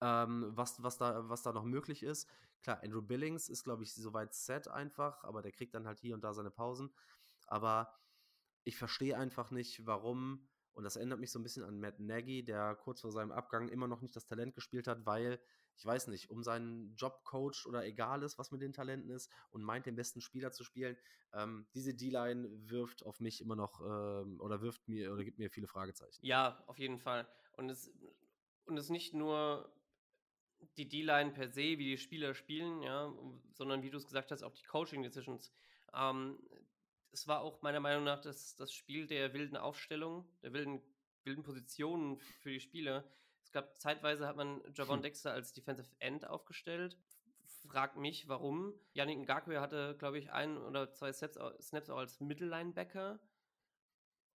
ähm, 0.00 0.50
was, 0.50 0.82
was, 0.82 0.98
da, 0.98 1.28
was 1.28 1.42
da 1.42 1.52
noch 1.52 1.64
möglich 1.64 2.02
ist. 2.02 2.28
Klar, 2.62 2.82
Andrew 2.82 3.02
Billings 3.02 3.48
ist, 3.48 3.64
glaube 3.64 3.82
ich, 3.82 3.94
soweit 3.94 4.34
set 4.34 4.68
einfach, 4.68 5.24
aber 5.24 5.42
der 5.42 5.52
kriegt 5.52 5.74
dann 5.74 5.86
halt 5.86 5.98
hier 5.98 6.14
und 6.14 6.22
da 6.22 6.34
seine 6.34 6.50
Pausen. 6.50 6.92
Aber 7.46 7.92
ich 8.64 8.76
verstehe 8.76 9.16
einfach 9.16 9.50
nicht, 9.50 9.86
warum, 9.86 10.48
und 10.74 10.84
das 10.84 10.96
erinnert 10.96 11.18
mich 11.18 11.32
so 11.32 11.38
ein 11.38 11.42
bisschen 11.42 11.64
an 11.64 11.80
Matt 11.80 11.98
Nagy, 11.98 12.44
der 12.44 12.76
kurz 12.76 13.00
vor 13.00 13.10
seinem 13.10 13.32
Abgang 13.32 13.68
immer 13.68 13.88
noch 13.88 14.00
nicht 14.00 14.14
das 14.14 14.26
Talent 14.26 14.54
gespielt 14.54 14.86
hat, 14.86 15.06
weil, 15.06 15.40
ich 15.76 15.84
weiß 15.84 16.08
nicht, 16.08 16.30
um 16.30 16.42
seinen 16.42 16.94
Job 16.96 17.24
coacht 17.24 17.66
oder 17.66 17.84
egal 17.84 18.22
ist, 18.22 18.38
was 18.38 18.50
mit 18.50 18.62
den 18.62 18.72
Talenten 18.72 19.10
ist 19.10 19.30
und 19.50 19.62
meint, 19.62 19.86
den 19.86 19.96
besten 19.96 20.20
Spieler 20.20 20.52
zu 20.52 20.64
spielen. 20.64 20.96
Ähm, 21.32 21.66
diese 21.74 21.94
D-Line 21.94 22.48
wirft 22.70 23.04
auf 23.04 23.20
mich 23.20 23.40
immer 23.40 23.56
noch 23.56 23.80
ähm, 23.80 24.40
oder 24.40 24.60
wirft 24.60 24.86
mir 24.88 25.12
oder 25.12 25.24
gibt 25.24 25.38
mir 25.38 25.50
viele 25.50 25.66
Fragezeichen. 25.66 26.24
Ja, 26.24 26.62
auf 26.66 26.78
jeden 26.78 26.98
Fall. 26.98 27.26
Und 27.52 27.70
es, 27.70 27.90
und 28.66 28.76
es 28.76 28.90
nicht 28.90 29.14
nur 29.14 29.72
die 30.76 30.88
D-Line 30.88 31.32
per 31.32 31.48
se, 31.48 31.78
wie 31.78 31.90
die 31.90 31.98
Spieler 31.98 32.34
spielen, 32.34 32.82
ja, 32.82 33.12
sondern 33.54 33.82
wie 33.82 33.90
du 33.90 33.96
es 33.96 34.06
gesagt 34.06 34.30
hast, 34.30 34.42
auch 34.42 34.54
die 34.54 34.64
Coaching-Decisions. 34.64 35.52
Ähm, 35.94 36.38
es 37.12 37.26
war 37.28 37.40
auch 37.40 37.60
meiner 37.62 37.80
Meinung 37.80 38.04
nach 38.04 38.20
das, 38.20 38.56
das 38.56 38.72
Spiel 38.72 39.06
der 39.06 39.34
wilden 39.34 39.56
Aufstellung, 39.56 40.26
der 40.42 40.52
wilden, 40.52 40.80
wilden 41.24 41.42
Positionen 41.42 42.18
für 42.18 42.50
die 42.50 42.60
Spieler. 42.60 43.04
Gab 43.52 43.78
zeitweise 43.78 44.26
hat 44.26 44.36
man 44.36 44.62
Javon 44.74 44.96
Hm. 44.96 45.02
Dexter 45.02 45.32
als 45.32 45.52
Defensive 45.52 45.88
End 45.98 46.26
aufgestellt. 46.26 46.96
Frag 47.68 47.96
mich, 47.96 48.26
warum. 48.28 48.74
Yannick 48.92 49.18
Ngakwe 49.20 49.60
hatte, 49.60 49.96
glaube 49.98 50.18
ich, 50.18 50.32
ein 50.32 50.56
oder 50.58 50.92
zwei 50.92 51.12
Snaps, 51.12 51.38
Snaps 51.60 51.90
auch 51.90 51.98
als 51.98 52.20
Mittellinebacker. 52.20 53.20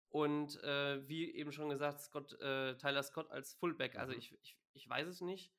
Und 0.09 0.63
äh, 0.63 1.07
wie 1.09 1.35
eben 1.35 1.53
schon 1.53 1.69
gesagt, 1.69 2.01
Scott, 2.01 2.33
äh, 2.41 2.77
Tyler 2.77 3.03
Scott 3.03 3.31
als 3.31 3.55
Fullback. 3.55 3.97
Also 3.97 4.13
Mhm. 4.13 4.19
ich, 4.19 4.33
ich, 4.41 4.57
ich 4.75 4.89
weiß 4.89 5.07
es 5.09 5.21
nicht, 5.21 5.53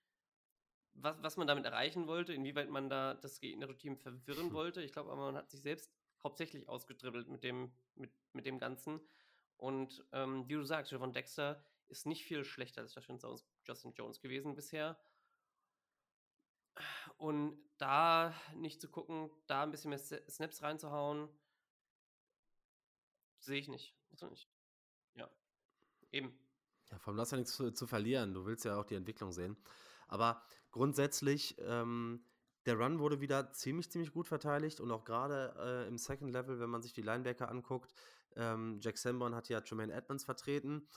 was, 0.94 1.22
was 1.22 1.38
man 1.38 1.48
damit 1.48 1.66
erreichen 1.66 2.08
wollte, 2.08 2.34
inwieweit 2.34 2.70
man 2.70 2.90
da 2.90 3.14
das 3.16 3.40
gegnerische 3.40 3.78
Team 3.78 3.98
verwirren 3.98 4.54
wollte. 4.54 4.82
Ich 4.82 4.94
glaube, 4.94 5.12
aber 5.12 5.26
man 5.26 5.36
hat 5.38 5.50
sich 5.50 5.62
selbst 5.62 5.92
hauptsächlich 6.24 6.68
ausgedribbelt 6.70 7.28
mit 7.28 7.44
dem, 7.44 7.72
mit, 7.96 8.12
mit 8.34 8.46
dem 8.46 8.58
Ganzen. 8.58 9.00
Und 9.58 10.04
ähm, 10.12 10.48
wie 10.48 10.54
du 10.54 10.64
sagst, 10.64 10.92
Javon 10.92 11.14
Dexter 11.14 11.64
ist 11.90 12.06
nicht 12.06 12.24
viel 12.24 12.44
schlechter 12.44 12.82
als 12.82 12.96
Justin 12.96 13.18
Jones, 13.18 13.46
Justin 13.66 13.94
Jones 13.94 14.20
gewesen 14.20 14.56
bisher. 14.56 15.00
Und 17.18 17.58
da 17.78 18.34
nicht 18.56 18.82
zu 18.82 18.90
gucken, 18.90 19.32
da 19.48 19.64
ein 19.64 19.72
bisschen 19.72 19.90
mehr 19.90 20.00
Snaps 20.00 20.62
reinzuhauen, 20.62 21.30
sehe 23.40 23.60
ich 23.60 23.68
nicht. 23.68 23.96
Man 24.22 24.30
nicht. 24.30 24.50
Ja. 25.16 25.30
Eben. 26.12 26.38
Ja, 26.90 26.98
du 26.98 27.18
hast 27.18 27.32
ja 27.32 27.38
nichts 27.38 27.56
zu, 27.56 27.72
zu 27.72 27.88
verlieren. 27.88 28.34
Du 28.34 28.46
willst 28.46 28.66
ja 28.66 28.80
auch 28.80 28.86
die 28.86 28.96
Entwicklung 28.96 29.32
sehen. 29.32 29.58
Aber 30.08 30.42
grundsätzlich, 30.72 31.56
ähm, 31.60 32.24
der 32.66 32.78
Run 32.78 33.00
wurde 33.00 33.22
wieder 33.22 33.52
ziemlich, 33.52 33.92
ziemlich 33.92 34.12
gut 34.12 34.28
verteidigt 34.28 34.80
und 34.80 34.92
auch 34.92 35.04
gerade 35.04 35.56
äh, 35.58 35.88
im 35.88 35.98
Second 35.98 36.32
Level, 36.32 36.60
wenn 36.60 36.70
man 36.70 36.82
sich 36.82 36.94
die 36.94 37.02
Linebacker 37.02 37.50
anguckt, 37.50 37.94
ähm, 38.36 38.80
Jack 38.82 38.98
Sanborn 38.98 39.36
hat 39.36 39.50
ja 39.50 39.62
Tremaine 39.62 39.94
Edmonds 39.94 40.24
vertreten. 40.24 40.88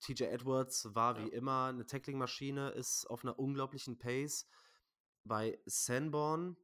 TJ 0.00 0.24
Edwards 0.24 0.94
war 0.94 1.16
wie 1.18 1.28
Ja. 1.28 1.34
immer 1.34 1.66
eine 1.66 1.86
Tackling-Maschine, 1.86 2.70
ist 2.70 3.06
auf 3.06 3.24
einer 3.24 3.38
unglaublichen 3.38 3.98
Pace. 3.98 4.46
Bei 5.24 5.60
Sanborn, 5.66 6.56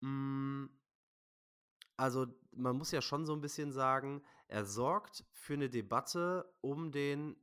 mh, 0.00 0.68
also 1.96 2.26
man 2.52 2.76
muss 2.76 2.90
ja 2.90 3.02
schon 3.02 3.24
so 3.26 3.32
ein 3.34 3.40
bisschen 3.40 3.72
sagen, 3.72 4.24
er 4.48 4.64
sorgt 4.64 5.24
für 5.32 5.54
eine 5.54 5.68
Debatte 5.70 6.52
um 6.60 6.92
den, 6.92 7.36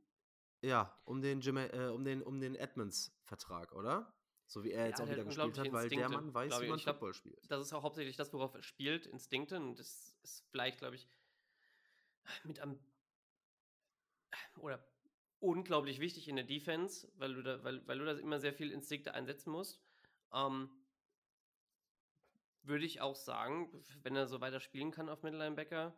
ja, 0.62 0.98
um 1.04 1.20
den, 1.22 1.40
Jima- 1.40 1.72
äh, 1.72 1.88
um 1.90 2.04
den, 2.04 2.22
um 2.22 2.40
den 2.40 2.54
Edmonds-Vertrag, 2.54 3.72
oder? 3.72 4.14
So 4.46 4.64
wie 4.64 4.70
er 4.72 4.86
jetzt 4.88 4.98
Ja, 4.98 5.04
auch 5.04 5.08
der 5.08 5.16
wieder 5.16 5.24
gespielt 5.24 5.58
hat, 5.58 5.72
weil 5.72 5.88
der 5.88 5.98
Instinkte, 5.98 6.14
Mann 6.14 6.34
weiß, 6.34 6.48
glaub 6.48 6.62
wie 6.62 6.68
man 6.68 6.78
Ich 6.78 6.84
glaub, 6.84 6.96
Football 6.96 7.14
spielt. 7.14 7.50
Das 7.50 7.60
ist 7.66 7.72
auch 7.72 7.82
hauptsächlich 7.82 8.16
das, 8.16 8.32
worauf 8.32 8.54
er 8.54 8.62
spielt, 8.62 9.06
Instinkte. 9.06 9.56
Und 9.56 9.78
das 9.78 10.16
ist 10.22 10.44
vielleicht, 10.50 10.78
glaube 10.78 10.96
ich, 10.96 11.08
mit 12.44 12.60
am 12.60 12.78
oder 14.58 14.84
unglaublich 15.42 16.00
wichtig 16.00 16.28
in 16.28 16.36
der 16.36 16.44
Defense, 16.44 17.10
weil 17.16 17.34
du 17.34 17.42
da, 17.42 17.62
weil, 17.64 17.86
weil 17.86 17.98
du 17.98 18.04
da 18.04 18.12
immer 18.12 18.38
sehr 18.38 18.54
viel 18.54 18.70
Instinkte 18.70 19.14
einsetzen 19.14 19.50
musst. 19.50 19.82
Ähm, 20.32 20.70
würde 22.62 22.84
ich 22.84 23.00
auch 23.00 23.16
sagen, 23.16 23.70
wenn 24.02 24.14
er 24.14 24.28
so 24.28 24.40
weiter 24.40 24.60
spielen 24.60 24.92
kann 24.92 25.08
auf 25.08 25.22
Mittellinebacker, 25.22 25.94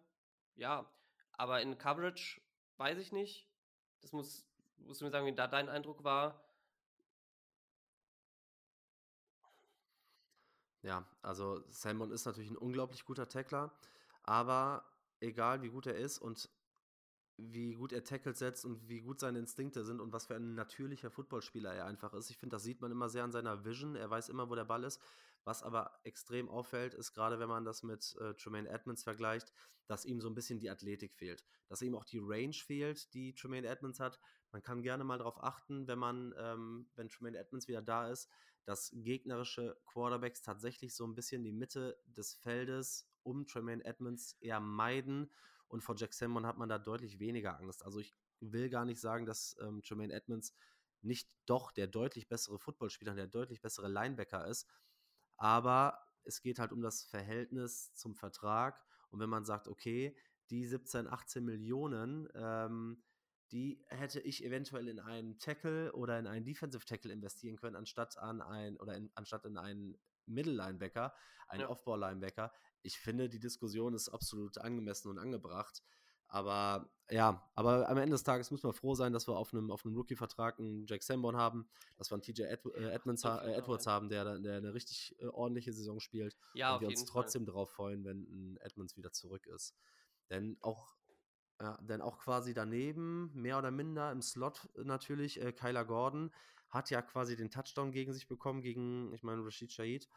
ja. 0.57 0.91
Aber 1.33 1.61
in 1.61 1.77
Coverage 1.77 2.41
weiß 2.79 2.99
ich 2.99 3.13
nicht. 3.13 3.49
Das 4.01 4.13
muss, 4.13 4.47
musst 4.79 5.01
du 5.01 5.05
mir 5.05 5.11
sagen, 5.11 5.27
wie 5.27 5.35
da 5.35 5.47
dein 5.47 5.69
Eindruck 5.69 6.05
war. 6.05 6.41
Ja, 10.83 11.07
also 11.23 11.63
Salmon 11.71 12.11
ist 12.11 12.27
natürlich 12.27 12.51
ein 12.51 12.59
unglaublich 12.59 13.05
guter 13.05 13.29
Tackler, 13.29 13.73
aber 14.23 14.85
egal 15.21 15.63
wie 15.63 15.71
gut 15.71 15.87
er 15.87 15.97
ist 15.97 16.19
und 16.19 16.51
wie 17.37 17.75
gut 17.75 17.93
er 17.93 18.05
Tackles 18.05 18.39
setzt 18.39 18.65
und 18.65 18.89
wie 18.89 19.01
gut 19.01 19.21
seine 19.21 19.39
Instinkte 19.39 19.85
sind 19.85 20.01
und 20.01 20.13
was 20.13 20.27
für 20.27 20.37
ein 20.37 20.55
natürlicher 20.55 21.11
Footballspieler 21.11 21.75
er 21.75 21.87
einfach 21.87 22.15
ist. 22.15 22.31
Ich 22.31 22.39
finde, 22.39 22.55
das 22.55 22.63
sieht 22.63 22.81
man 22.81 22.93
immer 22.93 23.09
sehr 23.09 23.25
an 23.25 23.33
seiner 23.33 23.65
Vision. 23.65 23.97
Er 23.97 24.11
weiß 24.11 24.29
immer, 24.29 24.49
wo 24.51 24.55
der 24.55 24.65
Ball 24.65 24.85
ist. 24.85 25.01
Was 25.45 25.63
aber 25.63 25.99
extrem 26.05 26.49
auffällt, 26.49 26.95
ist 26.95 27.13
gerade, 27.13 27.39
wenn 27.39 27.49
man 27.49 27.65
das 27.65 27.83
mit 27.83 28.17
äh, 28.21 28.35
Tremaine 28.35 28.69
Edmonds 28.69 29.03
vergleicht, 29.03 29.53
dass 29.87 30.07
ihm 30.07 30.21
so 30.21 30.29
ein 30.29 30.35
bisschen 30.35 30.59
die 30.59 30.71
Athletik 30.71 31.13
fehlt. 31.13 31.45
Dass 31.69 31.83
ihm 31.83 31.95
auch 31.95 32.05
die 32.05 32.21
Range 32.23 32.55
fehlt, 32.55 33.13
die 33.13 33.35
Tremaine 33.35 33.67
Edmonds 33.67 34.01
hat. 34.01 34.19
Man 34.53 34.63
kann 34.63 34.83
gerne 34.83 35.05
mal 35.05 35.19
darauf 35.19 35.43
achten, 35.43 35.87
wenn 35.87 35.99
man, 35.99 36.35
ähm, 36.39 36.87
wenn 36.95 37.11
Tremaine 37.11 37.37
Edmonds 37.37 37.69
wieder 37.69 37.83
da 37.83 38.09
ist, 38.09 38.31
dass 38.65 38.91
gegnerische 38.95 39.77
Quarterbacks 39.85 40.41
tatsächlich 40.41 40.95
so 40.95 41.07
ein 41.07 41.15
bisschen 41.15 41.43
die 41.43 41.53
Mitte 41.53 41.99
des 42.07 42.35
Feldes 42.35 43.07
um 43.23 43.47
Tremaine 43.47 43.85
Edmonds 43.85 44.39
eher 44.41 44.61
meiden. 44.61 45.31
Und 45.75 45.83
vor 45.83 45.97
Jack 45.99 46.15
Salmon 46.15 46.47
hat 46.47 46.57
man 46.57 46.69
da 46.69 46.79
deutlich 46.79 47.19
weniger 47.19 47.59
Angst. 47.59 47.85
Also 47.85 47.99
ich 47.99 48.15
will 48.39 48.71
gar 48.71 48.85
nicht 48.85 49.01
sagen, 49.01 49.27
dass 49.27 49.57
ähm, 49.61 49.83
Tremaine 49.83 50.13
Edmonds 50.13 50.55
nicht 51.03 51.35
doch 51.47 51.73
der 51.73 51.89
deutlich 51.89 52.29
bessere 52.29 52.61
Footballspieler, 52.61 53.13
der 53.17 53.27
deutlich 53.27 53.61
bessere 53.61 53.89
Linebacker 53.89 54.47
ist. 54.47 54.69
Aber 55.37 55.99
es 56.23 56.43
geht 56.43 56.61
halt 56.61 56.71
um 56.71 56.81
das 56.81 57.03
Verhältnis 57.03 57.93
zum 57.95 58.15
Vertrag. 58.15 58.81
Und 59.11 59.19
wenn 59.19 59.29
man 59.29 59.45
sagt, 59.45 59.67
okay, 59.67 60.17
die 60.49 60.65
17, 60.65 61.09
18 61.09 61.45
Millionen, 61.45 62.29
ähm, 62.37 63.03
die 63.51 63.85
hätte 63.89 64.21
ich 64.21 64.45
eventuell 64.45 64.87
in 64.87 65.01
einen 65.01 65.41
Tackle 65.41 65.93
oder 65.93 66.21
in 66.21 66.29
einen 66.29 66.45
Defensive 66.45 66.85
Tackle 66.85 67.13
investieren 67.13 67.57
können, 67.57 67.75
anstatt 67.75 68.17
an 68.17 68.41
ein 68.41 68.77
oder 68.77 68.95
in, 68.95 69.11
anstatt 69.17 69.45
in 69.45 69.59
einen 69.59 69.99
Middle 70.27 70.55
Linebacker, 70.55 71.13
einen 71.49 71.63
ja. 71.63 71.69
Offball 71.69 71.99
Linebacker. 71.99 72.53
Ich 72.85 72.99
finde, 72.99 73.29
die 73.29 73.41
Diskussion 73.41 73.95
ist 73.95 74.09
absolut 74.09 74.59
angemessen 74.59 75.11
und 75.11 75.19
angebracht. 75.19 75.83
Aber 76.29 76.91
ja, 77.11 77.49
aber 77.55 77.89
am 77.89 77.99
Ende 77.99 78.13
des 78.13 78.25
Tages 78.25 78.51
müssen 78.51 78.69
wir 78.69 78.73
froh 78.73 78.95
sein, 78.95 79.13
dass 79.13 79.29
wir 79.29 79.37
auf 79.37 79.53
einem, 79.53 79.71
auf 79.71 79.85
einem 79.85 79.95
Rookie-Vertrag 79.95 80.59
einen 80.59 80.87
Jack 80.87 81.03
Sanborn 81.03 81.37
haben, 81.37 81.69
dass 81.97 82.11
wir 82.11 82.15
einen 82.15 82.23
TJ 82.23 82.43
Ed, 82.43 82.65
äh, 82.75 82.91
Edmonds, 82.91 83.25
äh, 83.25 83.53
Edwards 83.53 83.87
haben, 83.87 84.09
der, 84.09 84.39
der 84.39 84.57
eine 84.57 84.75
richtig 84.75 85.15
äh, 85.21 85.27
ordentliche 85.27 85.73
Saison 85.73 86.01
spielt. 86.01 86.37
Ja, 86.55 86.75
und 86.75 86.81
wir 86.81 86.89
uns 86.89 87.05
trotzdem 87.05 87.47
darauf 87.47 87.71
freuen, 87.71 88.05
wenn 88.05 88.23
ein 88.23 88.57
Edmonds 88.63 88.97
wieder 88.97 89.13
zurück 89.13 89.47
ist. 89.47 89.75
Denn 90.31 90.57
auch 90.61 90.97
ja, 91.61 91.79
denn 91.83 92.01
auch 92.01 92.19
quasi 92.19 92.53
daneben, 92.53 93.31
mehr 93.33 93.59
oder 93.59 93.71
minder 93.71 94.11
im 94.11 94.23
Slot 94.23 94.69
natürlich, 94.83 95.41
äh, 95.41 95.53
Kyler 95.53 95.85
Gordon 95.85 96.33
hat 96.69 96.91
ja 96.91 97.01
quasi 97.01 97.37
den 97.37 97.51
Touchdown 97.51 97.93
gegen 97.93 98.13
sich 98.13 98.27
bekommen, 98.27 98.61
gegen, 98.61 99.13
ich 99.15 99.23
meine, 99.23 99.45
Rashid 99.45 99.73
Shahid. 99.73 100.09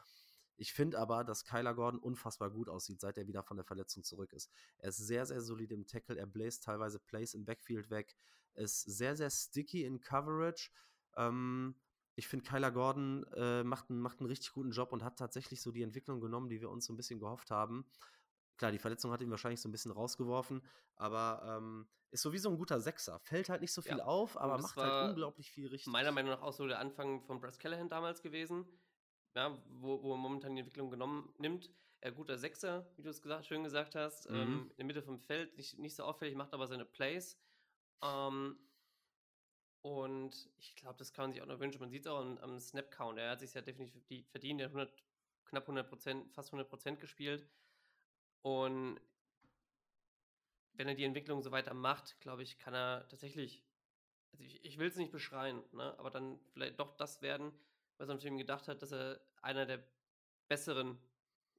Ich 0.58 0.74
finde 0.74 1.00
aber, 1.00 1.24
dass 1.24 1.46
Kyler 1.46 1.74
Gordon 1.74 2.00
unfassbar 2.00 2.50
gut 2.50 2.68
aussieht, 2.68 3.00
seit 3.00 3.18
er 3.18 3.28
wieder 3.28 3.44
von 3.44 3.58
der 3.58 3.66
Verletzung 3.66 4.04
zurück 4.04 4.34
ist. 4.34 4.52
Er 4.80 4.90
ist 4.90 4.98
sehr, 4.98 5.26
sehr 5.26 5.42
solid 5.42 5.72
im 5.72 5.86
Tackle, 5.86 6.18
er 6.18 6.26
bläst 6.26 6.64
teilweise 6.64 7.00
Plays 7.00 7.34
im 7.36 7.46
Backfield 7.46 7.90
weg, 7.90 8.16
ist 8.56 8.82
sehr, 8.82 9.16
sehr 9.16 9.30
sticky 9.30 9.86
in 9.86 10.02
Coverage. 10.02 10.72
Ähm, 11.16 11.76
ich 12.16 12.28
finde, 12.28 12.50
Kyler 12.50 12.72
Gordon 12.72 13.26
äh, 13.36 13.64
macht, 13.64 13.92
einen, 13.92 14.02
macht 14.02 14.20
einen 14.20 14.28
richtig 14.28 14.52
guten 14.52 14.72
Job 14.72 14.92
und 14.92 15.04
hat 15.04 15.20
tatsächlich 15.20 15.62
so 15.62 15.72
die 15.72 15.84
Entwicklung 15.84 16.20
genommen, 16.20 16.50
die 16.50 16.60
wir 16.60 16.72
uns 16.72 16.86
so 16.86 16.94
ein 16.94 16.98
bisschen 16.98 17.20
gehofft 17.20 17.52
haben. 17.52 17.86
Klar, 18.58 18.72
die 18.72 18.80
Verletzung 18.80 19.12
hat 19.12 19.22
ihn 19.22 19.30
wahrscheinlich 19.30 19.62
so 19.62 19.70
ein 19.70 19.72
bisschen 19.72 19.92
rausgeworfen, 19.92 20.64
aber 20.96 21.44
ähm, 21.46 21.88
ist 22.10 22.24
sowieso 22.24 22.50
ein 22.50 22.58
guter 22.58 22.80
Sechser. 22.80 23.20
Fällt 23.20 23.50
halt 23.50 23.62
nicht 23.62 23.74
so 23.74 23.84
viel 23.84 23.98
ja. 23.98 24.06
auf, 24.06 24.36
aber 24.36 24.58
macht 24.58 24.76
halt 24.78 25.12
unglaublich 25.12 25.52
viel 25.52 25.68
richtig. 25.68 25.92
Meiner 25.92 26.12
Meinung 26.12 26.32
nach 26.32 26.42
auch 26.42 26.54
so 26.54 26.68
der 26.68 26.80
Anfang 26.80 27.22
von 27.22 27.40
Bryce 27.40 27.60
Callahan 27.60 27.90
damals 27.90 28.24
gewesen, 28.24 28.66
ja, 29.38 29.56
wo, 29.70 30.02
wo 30.02 30.14
er 30.14 30.18
momentan 30.18 30.56
die 30.56 30.62
Entwicklung 30.62 30.90
genommen 30.90 31.32
nimmt. 31.38 31.70
Er 32.00 32.12
guter 32.12 32.38
Sechser, 32.38 32.88
wie 32.96 33.04
du 33.04 33.10
es 33.10 33.22
gesagt, 33.22 33.46
schön 33.46 33.64
gesagt 33.64 33.94
hast, 33.94 34.30
mhm. 34.30 34.36
ähm, 34.36 34.72
in 34.72 34.78
der 34.78 34.86
Mitte 34.86 35.04
vom 35.04 35.20
Feld, 35.20 35.56
nicht, 35.58 35.78
nicht 35.78 35.96
so 35.96 36.04
auffällig, 36.04 36.36
macht 36.36 36.54
aber 36.54 36.68
seine 36.68 36.86
Plays. 36.86 37.40
Ähm, 38.02 38.58
und 39.84 40.50
ich 40.58 40.76
glaube, 40.76 40.98
das 40.98 41.14
kann 41.14 41.26
man 41.26 41.34
sich 41.34 41.42
auch 41.42 41.48
noch 41.48 41.60
wünschen. 41.60 41.80
Man 41.80 41.92
sieht 41.92 42.02
es 42.02 42.08
auch 42.08 42.20
am, 42.20 42.40
am 42.40 42.60
Snap-Count. 42.60 43.20
Er 43.20 43.32
hat 43.32 43.40
sich 43.40 43.54
ja 43.54 43.62
definitiv 43.62 44.28
verdient. 44.30 44.60
Er 44.60 44.66
hat 44.66 44.74
100, 44.74 45.04
knapp 45.46 45.64
100 45.64 45.88
Prozent, 45.88 46.34
fast 46.34 46.50
100 46.50 46.68
Prozent 46.68 47.00
gespielt. 47.00 47.48
Und 48.42 49.00
wenn 50.74 50.88
er 50.88 50.96
die 50.96 51.04
Entwicklung 51.04 51.44
so 51.44 51.52
weiter 51.52 51.76
macht, 51.76 52.20
glaube 52.22 52.42
ich, 52.42 52.58
kann 52.58 52.74
er 52.74 53.08
tatsächlich, 53.08 53.64
also 54.32 54.44
ich, 54.44 54.66
ich 54.66 54.78
will 54.80 54.88
es 54.88 54.96
nicht 54.96 55.12
beschreien, 55.12 55.64
ne, 55.74 55.98
aber 56.00 56.10
dann 56.10 56.40
vielleicht 56.54 56.80
doch 56.80 56.96
das 56.98 57.22
werden, 57.22 57.52
was 57.98 58.08
man 58.08 58.20
von 58.20 58.28
ihm 58.28 58.38
gedacht 58.38 58.68
hat, 58.68 58.82
dass 58.82 58.92
er 58.92 59.20
einer 59.42 59.66
der 59.66 59.84
besseren 60.48 60.98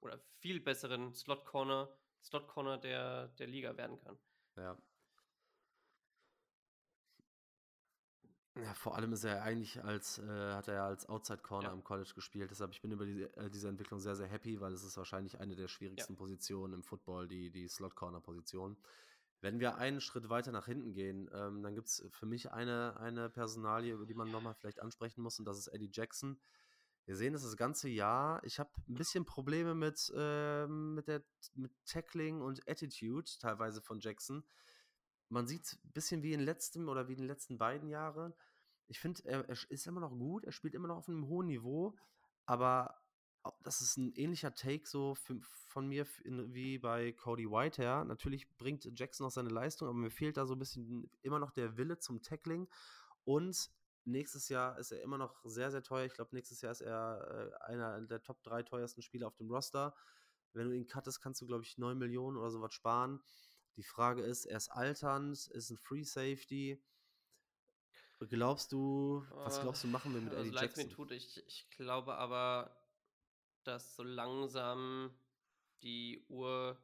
oder 0.01 0.21
viel 0.39 0.61
besseren 0.61 1.15
Slot 1.15 1.45
Corner, 1.45 1.89
Slot 2.23 2.49
Corner 2.49 2.79
der, 2.79 3.29
der 3.29 3.47
Liga 3.47 3.77
werden 3.77 3.99
kann. 3.99 4.19
Ja, 4.57 4.77
Ja, 8.65 8.75
vor 8.75 8.97
allem 8.97 9.13
ist 9.13 9.25
er 9.25 9.43
eigentlich 9.43 9.83
als, 9.85 10.19
äh, 10.19 10.53
hat 10.53 10.69
er 10.69 10.83
als 10.83 11.09
Outside 11.09 11.43
Corner 11.43 11.69
ja. 11.69 11.75
im 11.75 11.85
College 11.85 12.11
gespielt. 12.15 12.51
Deshalb 12.51 12.73
ich 12.73 12.83
bin 12.83 12.91
über 12.91 13.07
die, 13.07 13.23
äh, 13.23 13.51
diese 13.51 13.69
Entwicklung 13.69 14.01
sehr, 14.01 14.17
sehr 14.17 14.27
happy, 14.27 14.61
weil 14.61 14.73
es 14.73 14.83
ist 14.83 14.97
wahrscheinlich 14.97 15.39
eine 15.39 15.55
der 15.55 15.69
schwierigsten 15.69 16.15
ja. 16.15 16.19
Positionen 16.19 16.75
im 16.75 16.83
Football, 16.83 17.29
die, 17.29 17.51
die 17.51 17.69
Slot 17.69 17.95
Corner 17.95 18.21
Position. 18.21 18.77
Wenn 19.41 19.61
wir 19.61 19.77
einen 19.77 20.01
Schritt 20.01 20.29
weiter 20.29 20.51
nach 20.51 20.67
hinten 20.67 20.93
gehen, 20.93 21.31
ähm, 21.33 21.63
dann 21.63 21.77
gibt 21.77 21.87
es 21.87 22.05
für 22.11 22.27
mich 22.27 22.51
eine, 22.51 22.99
eine 22.99 23.31
Personalie, 23.31 23.95
über 23.95 24.07
die 24.07 24.15
man 24.15 24.31
nochmal 24.31 24.55
vielleicht 24.55 24.83
ansprechen 24.83 25.23
muss, 25.23 25.39
und 25.39 25.45
das 25.45 25.59
ist 25.59 25.69
Eddie 25.69 25.91
Jackson. 25.93 26.41
Wir 27.09 27.17
sehen 27.17 27.33
das 27.33 27.43
das 27.43 27.57
ganze 27.57 27.89
Jahr. 27.89 28.45
Ich 28.45 28.59
habe 28.59 28.71
ein 28.87 28.95
bisschen 28.95 29.25
Probleme 29.25 29.75
mit, 29.75 30.13
äh, 30.15 30.67
mit, 30.67 31.09
der, 31.09 31.25
mit 31.55 31.73
Tackling 31.87 32.43
und 32.43 32.69
Attitude 32.69 33.31
teilweise 33.41 33.81
von 33.81 33.99
Jackson. 33.99 34.45
Man 35.31 35.47
sieht 35.47 35.79
ein 35.85 35.93
bisschen 35.93 36.23
wie 36.23 36.35
in 36.35 36.41
letztem 36.41 36.89
oder 36.89 37.09
wie 37.09 37.15
in 37.15 37.19
den 37.19 37.27
letzten 37.27 37.59
beiden 37.59 37.89
Jahren 37.89 38.35
ich 38.89 38.99
finde, 38.99 39.23
er, 39.27 39.49
er, 39.49 39.57
ist 39.69 39.87
immer 39.87 40.01
noch 40.01 40.11
gut, 40.11 40.45
er 40.45 40.53
spielt 40.53 40.75
immer 40.75 40.89
noch 40.89 40.97
auf 40.97 41.09
einem 41.09 41.29
hohen 41.29 41.47
Niveau, 41.47 41.95
aber 42.47 42.99
das 43.63 43.81
ist 43.81 43.97
ein 43.97 44.13
ähnlicher 44.15 44.55
Take 44.55 44.87
so 44.87 45.15
für, 45.15 45.39
von 45.43 45.87
mir 45.87 46.07
wie 46.25 46.79
bei 46.79 47.13
Cody 47.13 47.47
Whitehair. 47.47 48.05
Natürlich 48.05 48.49
bringt 48.57 48.89
Jackson 48.99 49.25
noch 49.25 49.31
seine 49.31 49.51
Leistung, 49.51 49.89
aber 49.89 49.97
mir 49.97 50.11
fehlt 50.11 50.37
da 50.37 50.47
so 50.47 50.55
ein 50.55 50.59
bisschen 50.59 51.11
immer 51.23 51.39
noch 51.39 51.51
der 51.53 51.77
Wille 51.77 51.99
zum 51.99 52.23
Tackling. 52.23 52.69
Und 53.25 53.71
nächstes 54.11 54.49
Jahr 54.49 54.79
ist 54.79 54.93
er 54.93 55.03
immer 55.03 55.19
noch 55.19 55.45
sehr, 55.45 55.71
sehr 55.71 55.83
teuer. 55.83 56.07
Ich 56.07 56.15
glaube, 56.15 56.35
nächstes 56.35 56.61
Jahr 56.61 56.73
ist 56.73 56.81
er 56.81 57.53
äh, 57.61 57.65
einer 57.65 58.01
der 58.03 58.23
Top 58.23 58.43
3 58.43 58.63
teuersten 58.63 59.03
Spieler 59.03 59.29
auf 59.29 59.37
dem 59.37 59.51
Roster. 59.51 59.95
Wenn 60.53 60.69
du 60.69 60.77
ihn 60.77 60.87
cuttest, 60.87 61.21
kannst 61.21 61.41
du, 61.41 61.47
glaube 61.47 61.65
ich, 61.65 61.79
9 61.79 61.97
Millionen 61.99 62.37
oder 62.37 62.51
sowas 62.51 62.73
sparen. 62.73 63.21
Die 63.77 63.85
Frage 63.85 64.23
ist, 64.23 64.47
er 64.47 64.57
ist 64.57 64.71
alternd, 64.71 65.47
ist 65.49 65.71
ein 65.71 65.77
Free 65.77 66.03
Safety 66.03 66.83
Glaubst 68.21 68.73
du, 68.73 69.25
was 69.31 69.61
glaubst 69.61 69.85
du, 69.85 69.89
machen 69.89 70.13
wir 70.13 70.21
mit 70.21 70.35
also, 70.35 70.49
Eddie 70.49 70.57
Jackson? 70.57 70.87
mir 70.87 70.91
tut, 70.91 71.13
ich, 71.13 71.47
ich 71.47 71.71
glaube 71.71 72.17
aber, 72.17 72.77
dass 73.63 73.95
so 73.95 74.03
langsam 74.03 75.17
die 75.83 76.25
Uhr 76.29 76.77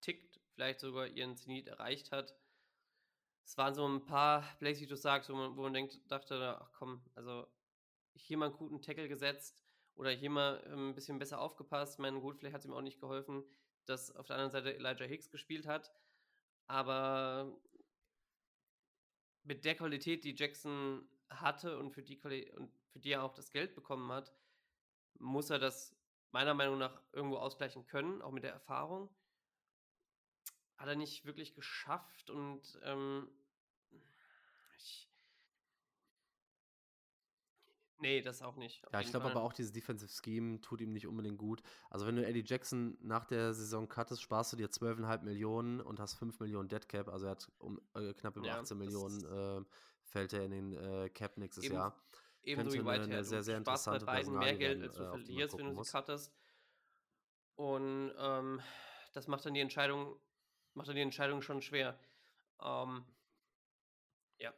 tickt, 0.00 0.40
vielleicht 0.54 0.80
sogar 0.80 1.06
ihren 1.06 1.36
Zenit 1.36 1.68
erreicht 1.68 2.10
hat. 2.10 2.34
Es 3.48 3.56
waren 3.56 3.74
so 3.74 3.88
ein 3.88 4.04
paar 4.04 4.44
Plays, 4.58 4.78
wie 4.82 4.86
du 4.86 4.94
sagst, 4.94 5.30
wo 5.30 5.34
man, 5.34 5.56
wo 5.56 5.62
man 5.62 5.72
denkt, 5.72 5.98
dachte, 6.12 6.58
ach 6.60 6.70
komm, 6.74 7.00
also 7.14 7.46
hier 8.14 8.36
mal 8.36 8.50
einen 8.50 8.58
guten 8.58 8.82
Tackle 8.82 9.08
gesetzt 9.08 9.58
oder 9.94 10.10
hier 10.10 10.28
mal 10.28 10.62
ähm, 10.66 10.90
ein 10.90 10.94
bisschen 10.94 11.18
besser 11.18 11.40
aufgepasst. 11.40 11.94
Ich 11.94 11.98
meine, 11.98 12.20
gut, 12.20 12.36
vielleicht 12.36 12.52
hat 12.52 12.60
es 12.60 12.66
ihm 12.66 12.74
auch 12.74 12.82
nicht 12.82 13.00
geholfen, 13.00 13.42
dass 13.86 14.14
auf 14.14 14.26
der 14.26 14.36
anderen 14.36 14.50
Seite 14.50 14.74
Elijah 14.74 15.06
Hicks 15.06 15.30
gespielt 15.30 15.66
hat. 15.66 15.90
Aber 16.66 17.58
mit 19.44 19.64
der 19.64 19.76
Qualität, 19.76 20.24
die 20.24 20.36
Jackson 20.36 21.08
hatte 21.30 21.78
und 21.78 21.92
für 21.92 22.02
die 22.02 22.20
und 22.52 22.70
für 22.90 22.98
die 22.98 23.12
er 23.12 23.22
auch 23.22 23.32
das 23.32 23.50
Geld 23.50 23.74
bekommen 23.74 24.12
hat, 24.12 24.30
muss 25.14 25.48
er 25.48 25.58
das 25.58 25.96
meiner 26.32 26.52
Meinung 26.52 26.76
nach 26.76 27.00
irgendwo 27.14 27.38
ausgleichen 27.38 27.86
können, 27.86 28.20
auch 28.20 28.30
mit 28.30 28.44
der 28.44 28.52
Erfahrung. 28.52 29.08
Hat 30.78 30.88
er 30.88 30.96
nicht 30.96 31.24
wirklich 31.24 31.54
geschafft 31.54 32.30
und 32.30 32.78
ähm, 32.84 33.28
ich, 34.78 35.10
Nee, 38.00 38.22
das 38.22 38.42
auch 38.42 38.54
nicht. 38.54 38.80
Ja, 38.92 39.00
ich 39.00 39.10
glaube 39.10 39.26
aber 39.28 39.42
auch, 39.42 39.52
dieses 39.52 39.72
Defensive 39.72 40.08
Scheme 40.08 40.60
tut 40.60 40.80
ihm 40.80 40.92
nicht 40.92 41.08
unbedingt 41.08 41.36
gut. 41.36 41.62
Also, 41.90 42.06
wenn 42.06 42.14
du 42.14 42.24
Eddie 42.24 42.44
Jackson 42.46 42.96
nach 43.00 43.24
der 43.24 43.54
Saison 43.54 43.88
cuttest, 43.88 44.22
sparst 44.22 44.52
du 44.52 44.56
dir 44.56 44.68
12,5 44.68 45.22
Millionen 45.24 45.80
und 45.80 45.98
hast 45.98 46.14
5 46.14 46.38
Millionen 46.38 46.68
Dead 46.68 46.88
Cap. 46.88 47.08
Also, 47.08 47.26
er 47.26 47.32
hat 47.32 47.50
um 47.58 47.80
äh, 47.94 48.14
knapp 48.14 48.36
über 48.36 48.46
ja, 48.46 48.60
18 48.60 48.78
Millionen 48.78 49.24
äh, 49.24 49.64
fällt 50.04 50.32
er 50.32 50.44
in 50.44 50.50
den 50.52 50.72
äh, 50.74 51.10
Cap 51.10 51.36
nächstes 51.38 51.64
eben, 51.64 51.74
Jahr. 51.74 52.00
Ebenso 52.42 52.72
wie 52.72 52.84
Whitehead. 52.84 53.12
Eine 53.12 53.24
sehr, 53.24 53.42
sehr 53.42 53.58
interessante 53.58 54.06
bei 54.06 54.12
beiden 54.12 54.38
mehr 54.38 54.56
Geld, 54.56 54.82
als 54.82 54.94
du 54.94 55.02
äh, 55.02 55.08
verlierst, 55.08 55.58
wenn 55.58 55.74
du 55.74 55.82
sie 55.82 55.90
cuttest. 55.90 56.32
Und 57.56 58.12
ähm, 58.16 58.60
das 59.12 59.26
macht 59.26 59.44
dann 59.44 59.54
die 59.54 59.60
Entscheidung, 59.60 60.14
macht 60.78 60.88
dann 60.88 60.96
die 60.96 61.02
Entscheidung 61.02 61.42
schon 61.42 61.60
schwer. 61.60 61.98
Ähm, 62.62 63.04
ja. 64.38 64.54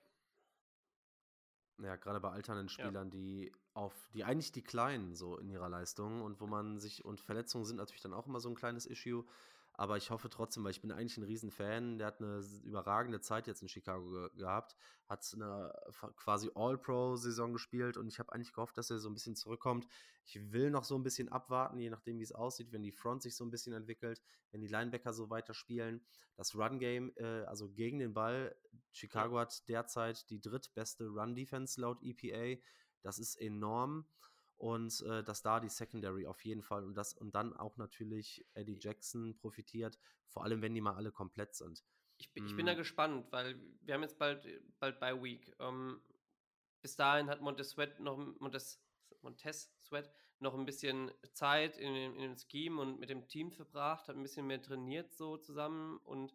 Ja, 1.82 1.96
gerade 1.96 2.20
bei 2.20 2.30
alternden 2.30 2.68
Spielern, 2.68 3.10
die 3.10 3.52
auf, 3.72 3.94
die 4.12 4.22
eigentlich 4.24 4.52
die 4.52 4.62
Kleinen 4.62 5.14
so 5.14 5.38
in 5.38 5.48
ihrer 5.48 5.68
Leistung 5.68 6.22
und 6.22 6.40
wo 6.40 6.46
man 6.46 6.78
sich, 6.78 7.04
und 7.04 7.20
Verletzungen 7.20 7.64
sind 7.64 7.76
natürlich 7.76 8.02
dann 8.02 8.12
auch 8.12 8.26
immer 8.26 8.40
so 8.40 8.48
ein 8.48 8.54
kleines 8.54 8.86
Issue, 8.86 9.24
aber 9.80 9.96
ich 9.96 10.10
hoffe 10.10 10.28
trotzdem, 10.28 10.62
weil 10.62 10.72
ich 10.72 10.82
bin 10.82 10.92
eigentlich 10.92 11.16
ein 11.16 11.22
Riesenfan. 11.22 11.96
Der 11.96 12.08
hat 12.08 12.20
eine 12.20 12.44
überragende 12.64 13.22
Zeit 13.22 13.46
jetzt 13.46 13.62
in 13.62 13.68
Chicago 13.70 14.10
ge 14.10 14.28
gehabt, 14.36 14.76
hat 15.08 15.26
eine 15.34 15.72
quasi 16.16 16.50
All-Pro-Saison 16.54 17.54
gespielt 17.54 17.96
und 17.96 18.06
ich 18.06 18.18
habe 18.18 18.30
eigentlich 18.30 18.52
gehofft, 18.52 18.76
dass 18.76 18.90
er 18.90 18.98
so 18.98 19.08
ein 19.08 19.14
bisschen 19.14 19.36
zurückkommt. 19.36 19.86
Ich 20.26 20.52
will 20.52 20.70
noch 20.70 20.84
so 20.84 20.96
ein 20.96 21.02
bisschen 21.02 21.30
abwarten, 21.30 21.78
je 21.78 21.88
nachdem, 21.88 22.18
wie 22.18 22.24
es 22.24 22.32
aussieht, 22.32 22.72
wenn 22.72 22.82
die 22.82 22.92
Front 22.92 23.22
sich 23.22 23.34
so 23.34 23.42
ein 23.42 23.50
bisschen 23.50 23.72
entwickelt, 23.72 24.20
wenn 24.50 24.60
die 24.60 24.68
Linebacker 24.68 25.14
so 25.14 25.30
weiter 25.30 25.54
spielen. 25.54 26.04
Das 26.36 26.54
Run-Game, 26.54 27.14
äh, 27.16 27.44
also 27.44 27.70
gegen 27.70 28.00
den 28.00 28.12
Ball, 28.12 28.54
Chicago 28.92 29.38
hat 29.38 29.66
derzeit 29.66 30.28
die 30.28 30.42
drittbeste 30.42 31.08
Run-Defense 31.08 31.80
laut 31.80 32.02
EPA. 32.02 32.60
Das 33.00 33.18
ist 33.18 33.40
enorm 33.40 34.04
und 34.60 35.00
äh, 35.06 35.24
dass 35.24 35.40
da 35.40 35.58
die 35.58 35.70
Secondary 35.70 36.26
auf 36.26 36.44
jeden 36.44 36.62
Fall 36.62 36.84
und 36.84 36.94
das 36.94 37.14
und 37.14 37.34
dann 37.34 37.56
auch 37.56 37.78
natürlich 37.78 38.44
Eddie 38.52 38.78
Jackson 38.78 39.34
profitiert, 39.34 39.98
vor 40.28 40.44
allem 40.44 40.60
wenn 40.60 40.74
die 40.74 40.82
mal 40.82 40.94
alle 40.94 41.10
komplett 41.10 41.54
sind. 41.54 41.82
Ich, 42.18 42.30
bin, 42.34 42.44
ich 42.44 42.54
bin 42.54 42.66
da 42.66 42.74
mm. 42.74 42.76
gespannt, 42.76 43.32
weil 43.32 43.58
wir 43.80 43.94
haben 43.94 44.02
jetzt 44.02 44.18
bald, 44.18 44.46
bald 44.78 45.00
bei 45.00 45.20
Week. 45.22 45.50
Ähm, 45.58 46.02
bis 46.82 46.94
dahin 46.94 47.30
hat 47.30 47.40
Montes 47.40 47.70
Sweat 47.70 48.00
noch 48.00 48.18
Montes, 48.38 48.78
Montes 49.22 49.72
Sweat 49.78 50.12
noch 50.40 50.54
ein 50.54 50.66
bisschen 50.66 51.10
Zeit 51.32 51.78
in, 51.78 51.94
in, 51.94 52.14
in 52.16 52.20
dem 52.20 52.36
Scheme 52.36 52.82
und 52.82 53.00
mit 53.00 53.08
dem 53.08 53.26
Team 53.28 53.52
verbracht, 53.52 54.08
hat 54.08 54.16
ein 54.16 54.22
bisschen 54.22 54.46
mehr 54.46 54.60
trainiert 54.60 55.14
so 55.14 55.38
zusammen 55.38 55.96
und 56.04 56.34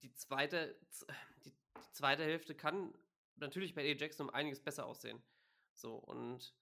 die 0.00 0.14
zweite, 0.14 0.74
die, 1.44 1.52
die 1.52 1.92
zweite 1.92 2.22
Hälfte 2.22 2.54
kann 2.54 2.94
natürlich 3.36 3.74
bei 3.74 3.84
Eddie 3.84 4.00
Jackson 4.00 4.28
um 4.28 4.34
einiges 4.34 4.60
besser 4.60 4.86
aussehen. 4.86 5.22
So, 5.78 5.94
und 5.94 6.52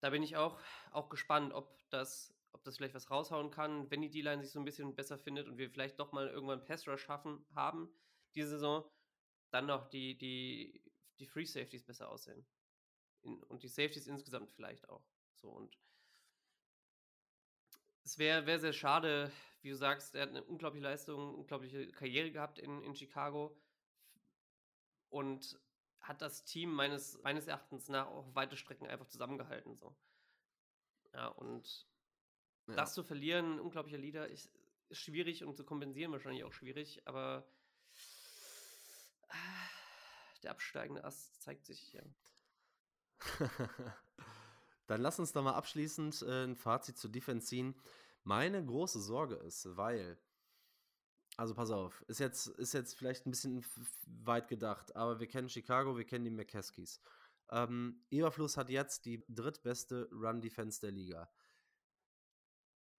da 0.00 0.10
bin 0.10 0.22
ich 0.22 0.36
auch, 0.36 0.60
auch 0.92 1.08
gespannt, 1.08 1.52
ob 1.52 1.76
das, 1.90 2.32
ob 2.52 2.62
das 2.62 2.76
vielleicht 2.76 2.94
was 2.94 3.10
raushauen 3.10 3.50
kann, 3.50 3.90
wenn 3.90 4.02
die 4.02 4.10
D-Line 4.10 4.42
sich 4.42 4.52
so 4.52 4.60
ein 4.60 4.64
bisschen 4.64 4.94
besser 4.94 5.18
findet 5.18 5.48
und 5.48 5.58
wir 5.58 5.68
vielleicht 5.68 5.98
doch 5.98 6.12
mal 6.12 6.28
irgendwann 6.28 6.64
Pass 6.64 6.86
Rush 6.86 7.02
schaffen 7.02 7.44
haben, 7.56 7.92
diese 8.36 8.50
Saison, 8.50 8.88
dann 9.50 9.66
noch 9.66 9.88
die, 9.88 10.16
die, 10.16 10.80
die 11.18 11.26
Free 11.26 11.44
Safeties 11.44 11.84
besser 11.84 12.08
aussehen. 12.08 12.46
In, 13.22 13.42
und 13.44 13.64
die 13.64 13.68
Safeties 13.68 14.06
insgesamt 14.06 14.52
vielleicht 14.52 14.88
auch. 14.88 15.04
So, 15.34 15.50
und 15.50 15.76
es 18.04 18.18
wäre 18.18 18.46
wär 18.46 18.60
sehr 18.60 18.72
schade, 18.72 19.32
wie 19.62 19.70
du 19.70 19.76
sagst, 19.76 20.14
er 20.14 20.22
hat 20.22 20.28
eine 20.28 20.44
unglaubliche 20.44 20.84
Leistung, 20.84 21.34
unglaubliche 21.34 21.90
Karriere 21.90 22.30
gehabt 22.30 22.60
in, 22.60 22.80
in 22.82 22.94
Chicago. 22.94 23.60
Und 25.08 25.58
hat 26.04 26.20
das 26.20 26.44
Team 26.44 26.72
meines, 26.72 27.18
meines 27.22 27.46
Erachtens 27.46 27.88
nach 27.88 28.06
auch 28.06 28.34
weite 28.34 28.56
Strecken 28.56 28.86
einfach 28.86 29.06
zusammengehalten. 29.06 29.76
So. 29.76 29.96
Ja, 31.12 31.28
und 31.28 31.86
ja. 32.66 32.74
das 32.74 32.94
zu 32.94 33.02
verlieren, 33.02 33.58
unglaublicher 33.58 33.98
Leader, 33.98 34.28
ist, 34.28 34.50
ist, 34.88 35.00
schwierig 35.00 35.44
und 35.44 35.56
zu 35.56 35.64
kompensieren 35.64 36.12
wahrscheinlich 36.12 36.44
auch 36.44 36.52
schwierig, 36.52 37.02
aber 37.06 37.46
äh, 39.28 40.42
der 40.42 40.50
absteigende 40.50 41.04
Ast 41.04 41.42
zeigt 41.42 41.64
sich 41.64 41.94
ja. 41.94 42.02
Dann 44.86 45.00
lass 45.00 45.18
uns 45.18 45.32
da 45.32 45.40
mal 45.40 45.54
abschließend 45.54 46.20
äh, 46.22 46.44
ein 46.44 46.56
Fazit 46.56 46.98
zur 46.98 47.10
Defense 47.10 47.46
ziehen. 47.46 47.74
Meine 48.22 48.62
große 48.62 49.00
Sorge 49.00 49.36
ist, 49.36 49.76
weil 49.76 50.18
also 51.36 51.54
pass 51.54 51.70
auf, 51.70 52.04
ist 52.08 52.20
jetzt, 52.20 52.46
ist 52.46 52.74
jetzt 52.74 52.94
vielleicht 52.94 53.26
ein 53.26 53.30
bisschen 53.30 53.64
weit 54.24 54.48
gedacht, 54.48 54.94
aber 54.94 55.20
wir 55.20 55.26
kennen 55.26 55.48
Chicago, 55.48 55.96
wir 55.96 56.04
kennen 56.04 56.24
die 56.24 56.30
McCaskies. 56.30 57.00
Ähm, 57.50 58.00
Eberfluss 58.10 58.56
hat 58.56 58.70
jetzt 58.70 59.04
die 59.04 59.24
drittbeste 59.28 60.08
Run-Defense 60.12 60.80
der 60.80 60.92
Liga. 60.92 61.30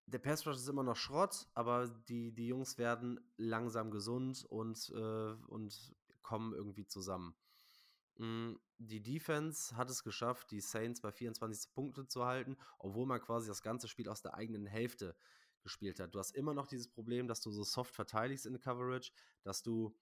Der 0.08 0.20
Pass 0.20 0.46
Rush 0.46 0.58
ist 0.58 0.70
immer 0.70 0.84
noch 0.84 0.98
Schrott, 0.98 1.48
aber 1.54 1.88
die, 1.88 2.32
die 2.32 2.48
Jungs 2.48 2.78
werden 2.78 3.20
langsam 3.38 3.90
gesund 3.90 4.46
und, 4.46 4.92
äh, 4.96 5.34
und 5.48 5.96
kommen 6.22 6.54
irgendwie 6.54 6.86
zusammen. 6.86 7.36
Mm, 8.18 8.54
die 8.78 9.02
Defense 9.02 9.76
hat 9.76 9.90
es 9.90 10.04
geschafft, 10.04 10.52
die 10.52 10.62
Saints 10.62 11.02
bei 11.02 11.12
24 11.12 11.74
Punkte 11.74 12.08
zu 12.08 12.26
halten, 12.26 12.58
obwohl 12.78 13.06
man 13.06 13.22
quasi 13.22 13.48
das 13.48 13.64
ganze 13.64 13.88
Spiel 13.88 14.10
aus 14.10 14.22
der 14.22 14.36
eigenen 14.36 14.66
Hälfte 14.66 15.16
gespielt 15.66 16.00
hat. 16.00 16.16
Du 16.16 16.20
hast 16.20 16.32
immer 16.32 16.54
noch 16.54 16.68
dieses 16.68 16.88
Problem, 16.88 17.28
dass 17.28 17.42
du 17.42 17.52
so 17.52 17.64
soft 17.64 17.94
verteidigst 17.94 18.46
in 18.46 18.54
der 18.54 18.62
Coverage, 18.62 19.12
dass 19.44 19.62
du 19.62 19.94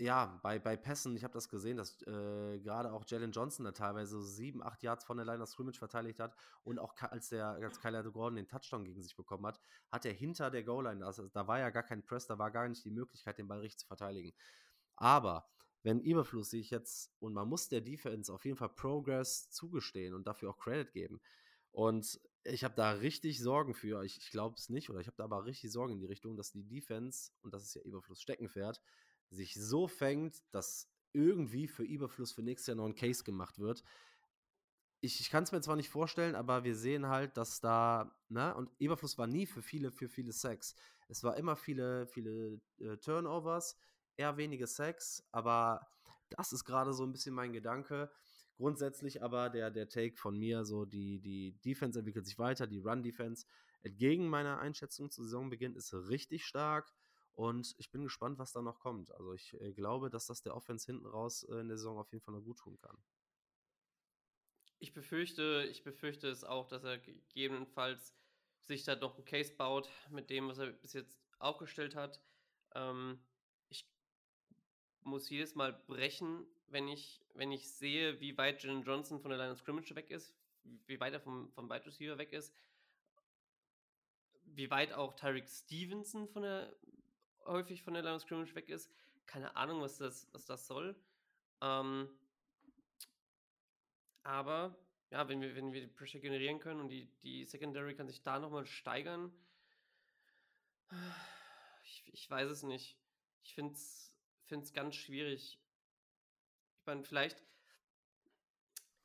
ja, 0.00 0.40
bei, 0.42 0.58
bei 0.58 0.76
Pässen, 0.76 1.14
ich 1.16 1.22
habe 1.22 1.34
das 1.34 1.48
gesehen, 1.48 1.76
dass 1.76 2.02
äh, 2.02 2.58
gerade 2.58 2.92
auch 2.92 3.04
Jalen 3.06 3.30
Johnson 3.30 3.64
da 3.64 3.72
teilweise 3.72 4.20
sieben, 4.24 4.60
acht 4.62 4.82
Yards 4.82 5.04
von 5.04 5.16
der 5.16 5.26
Line 5.26 5.42
of 5.42 5.48
Scrimmage 5.48 5.78
verteidigt 5.78 6.18
hat 6.18 6.34
und 6.64 6.80
auch 6.80 6.94
als 7.00 7.28
der 7.28 7.46
als 7.46 7.80
Kyler 7.80 8.02
Gordon 8.02 8.36
den 8.36 8.48
Touchdown 8.48 8.84
gegen 8.84 9.02
sich 9.02 9.14
bekommen 9.14 9.46
hat, 9.46 9.60
hat 9.92 10.04
er 10.04 10.12
hinter 10.12 10.50
der 10.50 10.64
Goal-Line, 10.64 11.06
also 11.06 11.28
da 11.28 11.46
war 11.46 11.60
ja 11.60 11.70
gar 11.70 11.84
kein 11.84 12.02
Press, 12.02 12.26
da 12.26 12.38
war 12.38 12.50
gar 12.50 12.68
nicht 12.68 12.84
die 12.84 12.90
Möglichkeit, 12.90 13.38
den 13.38 13.46
Ball 13.46 13.60
richtig 13.60 13.78
zu 13.78 13.86
verteidigen. 13.86 14.32
Aber 14.96 15.48
wenn 15.84 16.00
Überfluss 16.00 16.50
sehe 16.50 16.60
ich 16.60 16.70
jetzt, 16.70 17.12
und 17.20 17.34
man 17.34 17.48
muss 17.48 17.68
der 17.68 17.82
Defense 17.82 18.32
auf 18.32 18.44
jeden 18.46 18.56
Fall 18.56 18.70
Progress 18.70 19.50
zugestehen 19.50 20.14
und 20.14 20.26
dafür 20.26 20.50
auch 20.50 20.58
Credit 20.58 20.90
geben. 20.92 21.20
Und 21.70 22.20
ich 22.44 22.64
habe 22.64 22.74
da 22.74 22.90
richtig 22.92 23.40
Sorgen 23.40 23.74
für. 23.74 24.02
Ich, 24.04 24.18
ich 24.18 24.30
glaube 24.30 24.56
es 24.58 24.68
nicht, 24.68 24.90
oder 24.90 25.00
ich 25.00 25.06
habe 25.06 25.16
da 25.16 25.24
aber 25.24 25.44
richtig 25.44 25.72
Sorgen 25.72 25.94
in 25.94 26.00
die 26.00 26.06
Richtung, 26.06 26.36
dass 26.36 26.52
die 26.52 26.64
Defense, 26.64 27.30
und 27.42 27.54
das 27.54 27.62
ist 27.64 27.74
ja 27.74 27.82
Überfluss 27.82 28.20
Steckenpferd, 28.20 28.80
sich 29.30 29.54
so 29.54 29.88
fängt, 29.88 30.42
dass 30.52 30.90
irgendwie 31.12 31.68
für 31.68 31.84
Überfluss 31.84 32.32
für 32.32 32.42
nächstes 32.42 32.68
Jahr 32.68 32.76
noch 32.76 32.86
ein 32.86 32.94
Case 32.94 33.24
gemacht 33.24 33.58
wird. 33.58 33.82
Ich, 35.00 35.20
ich 35.20 35.30
kann 35.30 35.44
es 35.44 35.52
mir 35.52 35.60
zwar 35.60 35.76
nicht 35.76 35.90
vorstellen, 35.90 36.34
aber 36.34 36.64
wir 36.64 36.74
sehen 36.74 37.08
halt, 37.08 37.36
dass 37.36 37.60
da, 37.60 38.14
ne, 38.28 38.54
und 38.54 38.70
Überfluss 38.78 39.18
war 39.18 39.26
nie 39.26 39.46
für 39.46 39.62
viele, 39.62 39.90
für 39.90 40.08
viele 40.08 40.32
Sex. 40.32 40.74
Es 41.08 41.22
war 41.22 41.36
immer 41.36 41.56
viele, 41.56 42.06
viele 42.06 42.60
äh, 42.80 42.96
Turnovers, 42.96 43.76
eher 44.16 44.36
wenige 44.36 44.66
Sex, 44.66 45.22
aber 45.30 45.86
das 46.30 46.52
ist 46.52 46.64
gerade 46.64 46.92
so 46.94 47.04
ein 47.04 47.12
bisschen 47.12 47.34
mein 47.34 47.52
Gedanke. 47.52 48.10
Grundsätzlich 48.56 49.22
aber 49.22 49.50
der, 49.50 49.70
der 49.70 49.88
Take 49.88 50.16
von 50.16 50.38
mir, 50.38 50.64
so 50.64 50.84
die, 50.84 51.18
die 51.20 51.52
Defense 51.64 51.98
entwickelt 51.98 52.26
sich 52.26 52.38
weiter, 52.38 52.66
die 52.66 52.78
Run-Defense 52.78 53.46
entgegen 53.82 54.28
meiner 54.28 54.58
Einschätzung 54.58 55.10
zu 55.10 55.22
Saisonbeginn 55.24 55.74
ist 55.74 55.92
richtig 55.92 56.44
stark 56.46 56.92
und 57.34 57.74
ich 57.78 57.90
bin 57.90 58.04
gespannt, 58.04 58.38
was 58.38 58.52
da 58.52 58.62
noch 58.62 58.78
kommt. 58.78 59.10
Also 59.12 59.34
ich 59.34 59.60
äh, 59.60 59.72
glaube, 59.72 60.08
dass 60.08 60.26
das 60.26 60.42
der 60.42 60.54
Offense 60.54 60.86
hinten 60.86 61.06
raus 61.06 61.42
äh, 61.44 61.60
in 61.60 61.68
der 61.68 61.76
Saison 61.76 61.98
auf 61.98 62.12
jeden 62.12 62.24
Fall 62.24 62.34
noch 62.34 62.44
gut 62.44 62.58
tun 62.58 62.78
kann. 62.80 62.96
Ich 64.78 64.92
befürchte, 64.92 65.66
ich 65.70 65.82
befürchte 65.82 66.28
es 66.28 66.44
auch, 66.44 66.68
dass 66.68 66.84
er 66.84 66.98
gegebenenfalls 66.98 68.14
sich 68.60 68.84
da 68.84 68.94
doch 68.94 69.18
ein 69.18 69.24
Case 69.24 69.54
baut 69.54 69.88
mit 70.10 70.30
dem, 70.30 70.48
was 70.48 70.58
er 70.58 70.72
bis 70.72 70.92
jetzt 70.92 71.18
aufgestellt 71.38 71.94
hat. 71.94 72.22
Ähm, 72.74 73.18
ich 73.68 73.86
muss 75.02 75.28
jedes 75.28 75.54
Mal 75.54 75.72
brechen, 75.72 76.46
wenn 76.74 76.88
ich, 76.88 77.22
wenn 77.34 77.52
ich 77.52 77.70
sehe, 77.70 78.20
wie 78.20 78.36
weit 78.36 78.62
Jalen 78.62 78.82
Johnson 78.82 79.20
von 79.20 79.30
der 79.30 79.38
Line 79.38 79.52
of 79.52 79.60
Scrimmage 79.60 79.94
weg 79.94 80.10
ist, 80.10 80.34
wie 80.86 80.98
weit 80.98 81.12
er 81.12 81.20
vom, 81.20 81.50
vom 81.52 81.70
Wide 81.70 81.86
Receiver 81.86 82.18
weg 82.18 82.32
ist, 82.32 82.52
wie 84.44 84.68
weit 84.70 84.92
auch 84.92 85.14
Tyreek 85.14 85.48
Stevenson 85.48 86.28
von 86.28 86.42
der, 86.42 86.74
häufig 87.44 87.82
von 87.82 87.94
der 87.94 88.02
Line 88.02 88.16
of 88.16 88.22
Scrimmage 88.22 88.54
weg 88.56 88.68
ist. 88.68 88.90
Keine 89.24 89.54
Ahnung, 89.56 89.80
was 89.80 89.98
das, 89.98 90.28
was 90.32 90.46
das 90.46 90.66
soll. 90.66 90.96
Ähm, 91.62 92.10
aber 94.24 94.76
ja, 95.10 95.28
wenn 95.28 95.40
wir, 95.40 95.54
wenn 95.54 95.72
wir 95.72 95.80
die 95.80 95.86
Pressure 95.86 96.20
generieren 96.20 96.58
können 96.58 96.80
und 96.80 96.88
die, 96.88 97.06
die 97.22 97.44
Secondary 97.44 97.94
kann 97.94 98.08
sich 98.08 98.20
da 98.20 98.40
nochmal 98.40 98.66
steigern, 98.66 99.32
ich, 101.84 102.04
ich 102.12 102.28
weiß 102.28 102.50
es 102.50 102.64
nicht. 102.64 102.98
Ich 103.44 103.54
finde 103.54 103.74
es 103.74 104.72
ganz 104.72 104.96
schwierig 104.96 105.60
ich 106.84 106.86
meine, 106.86 107.02
vielleicht 107.02 107.42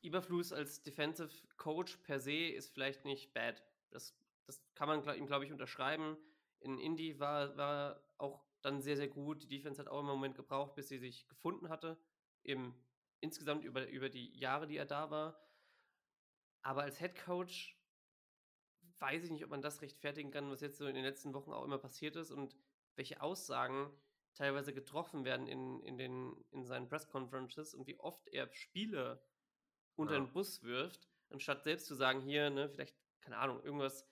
Überfluss 0.02 0.52
als 0.52 0.82
Defensive 0.82 1.30
Coach 1.56 1.96
per 2.02 2.20
se 2.20 2.48
ist 2.48 2.74
vielleicht 2.74 3.06
nicht 3.06 3.32
bad. 3.32 3.64
Das, 3.90 4.14
das 4.46 4.60
kann 4.74 4.86
man 4.86 5.02
ihm, 5.16 5.26
glaube 5.26 5.46
ich, 5.46 5.52
unterschreiben. 5.52 6.18
In 6.60 6.78
Indy 6.78 7.18
war, 7.18 7.56
war 7.56 8.02
auch 8.18 8.44
dann 8.60 8.82
sehr, 8.82 8.98
sehr 8.98 9.08
gut. 9.08 9.44
Die 9.44 9.48
Defense 9.48 9.80
hat 9.80 9.88
auch 9.88 10.00
immer 10.00 10.10
einen 10.10 10.18
Moment 10.18 10.34
gebraucht, 10.34 10.74
bis 10.74 10.88
sie 10.88 10.98
sich 10.98 11.26
gefunden 11.26 11.70
hatte. 11.70 11.96
Eben 12.44 12.74
insgesamt 13.20 13.64
über, 13.64 13.88
über 13.88 14.10
die 14.10 14.38
Jahre, 14.38 14.66
die 14.66 14.76
er 14.76 14.84
da 14.84 15.10
war. 15.10 15.40
Aber 16.60 16.82
als 16.82 16.98
Head 16.98 17.16
Coach 17.24 17.78
weiß 18.98 19.24
ich 19.24 19.30
nicht, 19.30 19.44
ob 19.44 19.50
man 19.50 19.62
das 19.62 19.80
rechtfertigen 19.80 20.30
kann, 20.30 20.50
was 20.50 20.60
jetzt 20.60 20.76
so 20.76 20.86
in 20.86 20.94
den 20.94 21.04
letzten 21.04 21.32
Wochen 21.32 21.54
auch 21.54 21.64
immer 21.64 21.78
passiert 21.78 22.16
ist 22.16 22.30
und 22.30 22.54
welche 22.96 23.22
Aussagen 23.22 23.90
teilweise 24.34 24.72
getroffen 24.72 25.24
werden 25.24 25.46
in, 25.46 25.80
in, 25.82 25.98
den, 25.98 26.44
in 26.50 26.64
seinen 26.64 26.88
Press-Conferences 26.88 27.74
und 27.74 27.86
wie 27.86 27.98
oft 27.98 28.26
er 28.28 28.52
Spiele 28.52 29.22
unter 29.96 30.14
ja. 30.14 30.20
den 30.20 30.32
Bus 30.32 30.62
wirft, 30.62 31.08
anstatt 31.30 31.62
selbst 31.62 31.86
zu 31.86 31.94
sagen, 31.94 32.20
hier, 32.20 32.50
ne, 32.50 32.68
vielleicht 32.68 32.96
keine 33.20 33.38
Ahnung, 33.38 33.62
irgendwas 33.62 34.06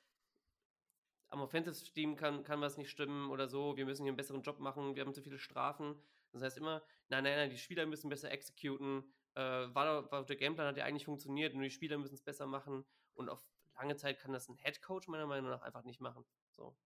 am 1.31 1.41
Offensive-Team 1.41 2.17
kann, 2.17 2.43
kann 2.43 2.61
was 2.61 2.79
nicht 2.79 2.91
stimmen 2.91 3.31
oder 3.31 3.49
so, 3.49 3.77
wir 3.77 3.85
müssen 3.85 4.03
hier 4.03 4.11
einen 4.11 4.17
besseren 4.17 4.43
Job 4.43 4.61
machen, 4.61 4.95
wir 4.95 5.05
haben 5.05 5.15
zu 5.15 5.23
viele 5.23 5.39
Strafen. 5.39 6.01
Das 6.33 6.43
heißt 6.43 6.59
immer, 6.59 6.83
nein, 7.09 7.25
nein, 7.25 7.37
nein, 7.37 7.51
die 7.51 7.59
Spieler 7.59 7.87
müssen 7.87 8.11
besser 8.11 8.31
executen, 8.31 9.05
äh, 9.35 9.41
war, 9.41 10.11
war, 10.11 10.25
der 10.25 10.37
Gameplan 10.37 10.69
hat 10.69 10.77
ja 10.77 10.85
eigentlich 10.85 11.05
funktioniert, 11.05 11.55
nur 11.55 11.65
die 11.65 11.71
Spieler 11.71 11.99
müssen 11.99 12.15
es 12.15 12.23
besser 12.23 12.47
machen 12.47 12.85
und 13.15 13.29
auf 13.29 13.43
lange 13.75 13.97
Zeit 13.97 14.19
kann 14.19 14.33
das 14.33 14.49
ein 14.49 14.57
Head 14.57 14.83
Coach 14.83 15.09
meiner 15.09 15.27
Meinung 15.27 15.51
nach 15.51 15.63
einfach 15.63 15.85
nicht 15.85 16.01
machen. 16.01 16.25
So. 16.57 16.77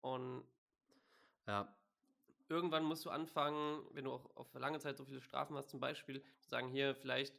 Und 0.00 0.44
Ja, 1.46 1.76
irgendwann 2.50 2.84
musst 2.84 3.04
du 3.04 3.10
anfangen, 3.10 3.82
wenn 3.92 4.04
du 4.04 4.12
auch 4.12 4.36
auf 4.36 4.52
lange 4.54 4.80
Zeit 4.80 4.96
so 4.96 5.04
viele 5.04 5.22
Strafen 5.22 5.56
hast, 5.56 5.70
zum 5.70 5.80
Beispiel, 5.80 6.22
zu 6.40 6.50
sagen, 6.50 6.68
hier, 6.68 6.94
vielleicht 6.94 7.34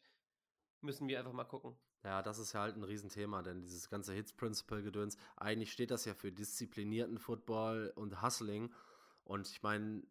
müssen 0.82 1.08
wir 1.08 1.20
einfach 1.20 1.34
mal 1.34 1.44
gucken. 1.44 1.76
Ja, 2.04 2.24
das 2.24 2.40
ist 2.40 2.54
ja 2.54 2.62
halt 2.62 2.76
ein 2.76 2.84
Riesenthema, 2.84 3.44
denn 3.44 3.62
dieses 3.62 3.90
ganze 3.90 4.14
Hits-Principle-Gedöns, 4.14 5.18
eigentlich 5.38 5.72
steht 5.72 5.92
das 5.92 6.06
ja 6.06 6.16
für 6.16 6.32
disziplinierten 6.32 7.20
Football 7.20 7.94
und 7.96 8.24
Hustling. 8.24 8.74
Und 9.24 9.48
ich 9.48 9.62
meine, 9.62 10.04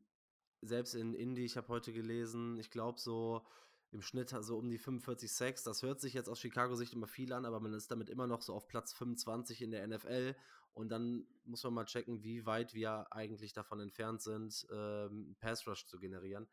selbst 0.60 0.94
in 0.94 1.14
Indie, 1.14 1.44
ich 1.44 1.56
habe 1.56 1.68
heute 1.68 1.92
gelesen, 1.92 2.58
ich 2.58 2.70
glaube 2.70 3.00
so 3.00 3.44
im 3.92 4.02
Schnitt 4.02 4.28
so 4.28 4.56
um 4.56 4.70
die 4.70 4.78
45 4.78 5.32
Sacks. 5.32 5.64
Das 5.64 5.82
hört 5.82 6.00
sich 6.00 6.14
jetzt 6.14 6.28
aus 6.28 6.38
Chicago-Sicht 6.38 6.92
immer 6.92 7.08
viel 7.08 7.32
an, 7.32 7.44
aber 7.44 7.58
man 7.58 7.72
ist 7.72 7.90
damit 7.90 8.08
immer 8.08 8.28
noch 8.28 8.42
so 8.42 8.54
auf 8.54 8.68
Platz 8.68 8.92
25 8.92 9.62
in 9.62 9.72
der 9.72 9.86
NFL. 9.86 10.36
Und 10.72 10.88
dann 10.90 11.26
muss 11.44 11.64
man 11.64 11.74
mal 11.74 11.84
checken, 11.84 12.22
wie 12.22 12.46
weit 12.46 12.74
wir 12.74 13.12
eigentlich 13.12 13.52
davon 13.52 13.80
entfernt 13.80 14.22
sind, 14.22 14.66
ähm, 14.70 15.36
Pass 15.40 15.66
Rush 15.66 15.86
zu 15.86 15.98
generieren. 15.98 16.48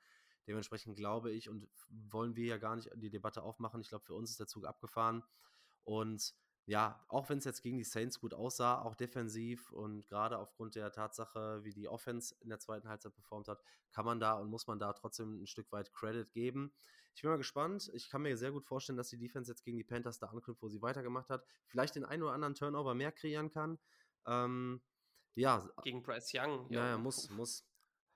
Dementsprechend 0.47 0.95
glaube 0.95 1.32
ich 1.32 1.49
und 1.49 1.68
wollen 1.89 2.36
wir 2.36 2.45
ja 2.45 2.57
gar 2.57 2.76
nicht 2.76 2.89
die 2.95 3.09
Debatte 3.09 3.43
aufmachen. 3.43 3.82
Ich 3.82 3.89
glaube, 3.89 4.05
für 4.05 4.15
uns 4.15 4.32
ist 4.32 4.39
der 4.39 4.47
Zug 4.47 4.65
abgefahren. 4.65 5.24
Und 5.84 6.34
ja, 6.68 7.01
auch 7.07 7.30
wenn 7.30 7.38
es 7.38 7.45
jetzt 7.45 7.63
gegen 7.63 7.78
die 7.78 7.86
Saints 7.86 8.20
gut 8.20 8.34
aussah, 8.34 8.82
auch 8.82 8.95
defensiv 8.95 9.72
und 9.72 10.05
gerade 10.07 10.38
aufgrund 10.38 10.76
der 10.76 10.91
Tatsache, 10.91 11.63
wie 11.63 11.74
die 11.74 11.88
Offense 11.88 12.36
in 12.41 12.49
der 12.49 12.59
zweiten 12.59 12.89
Halbzeit 12.89 13.13
performt 13.13 13.47
hat, 13.47 13.61
kann 13.91 14.05
man 14.05 14.20
da 14.20 14.34
und 14.34 14.49
muss 14.49 14.68
man 14.68 14.78
da 14.78 14.91
trotzdem 14.91 15.43
ein 15.43 15.47
Stück 15.47 15.72
weit 15.72 15.93
Credit 15.93 16.30
geben. 16.34 16.74
Ich 17.15 17.22
bin 17.22 17.32
mal 17.32 17.38
gespannt. 17.38 17.89
Ich 17.93 18.09
kann 18.09 18.22
mir 18.22 18.38
sehr 18.38 18.51
gut 18.51 18.65
vorstellen, 18.65 18.97
dass 18.97 19.09
die 19.09 19.18
Defense 19.18 19.49
jetzt 19.49 19.63
gegen 19.63 19.78
die 19.78 19.84
Panthers 19.84 20.20
da 20.20 20.28
anknüpft, 20.28 20.61
wo 20.61 20.68
sie 20.68 20.82
weitergemacht 20.82 21.30
hat. 21.30 21.45
Vielleicht 21.68 21.95
den 21.95 22.05
einen 22.05 22.24
oder 22.24 22.34
anderen 22.34 22.53
Turnover 22.53 22.93
mehr 22.93 23.11
kreieren 23.13 23.49
kann. 23.49 23.80
Ähm, 24.28 24.82
ja. 25.36 25.68
Gegen 25.84 26.04
Bryce 26.04 26.34
Young. 26.34 26.68
Ja, 26.70 26.90
ja, 26.90 26.98
muss, 26.98 27.30
muss. 27.30 27.66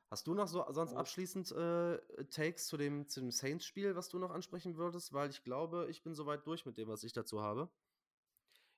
Hast 0.09 0.27
du 0.27 0.33
noch 0.33 0.47
so 0.47 0.65
sonst 0.71 0.93
abschließend 0.93 1.51
äh, 1.51 2.25
Takes 2.25 2.67
zu 2.67 2.75
dem, 2.75 3.07
zu 3.07 3.21
dem 3.21 3.31
Saints-Spiel, 3.31 3.95
was 3.95 4.09
du 4.09 4.19
noch 4.19 4.31
ansprechen 4.31 4.75
würdest? 4.75 5.13
Weil 5.13 5.29
ich 5.29 5.43
glaube, 5.43 5.87
ich 5.89 6.03
bin 6.03 6.13
soweit 6.15 6.45
durch 6.45 6.65
mit 6.65 6.77
dem, 6.77 6.89
was 6.89 7.03
ich 7.03 7.13
dazu 7.13 7.41
habe. 7.41 7.69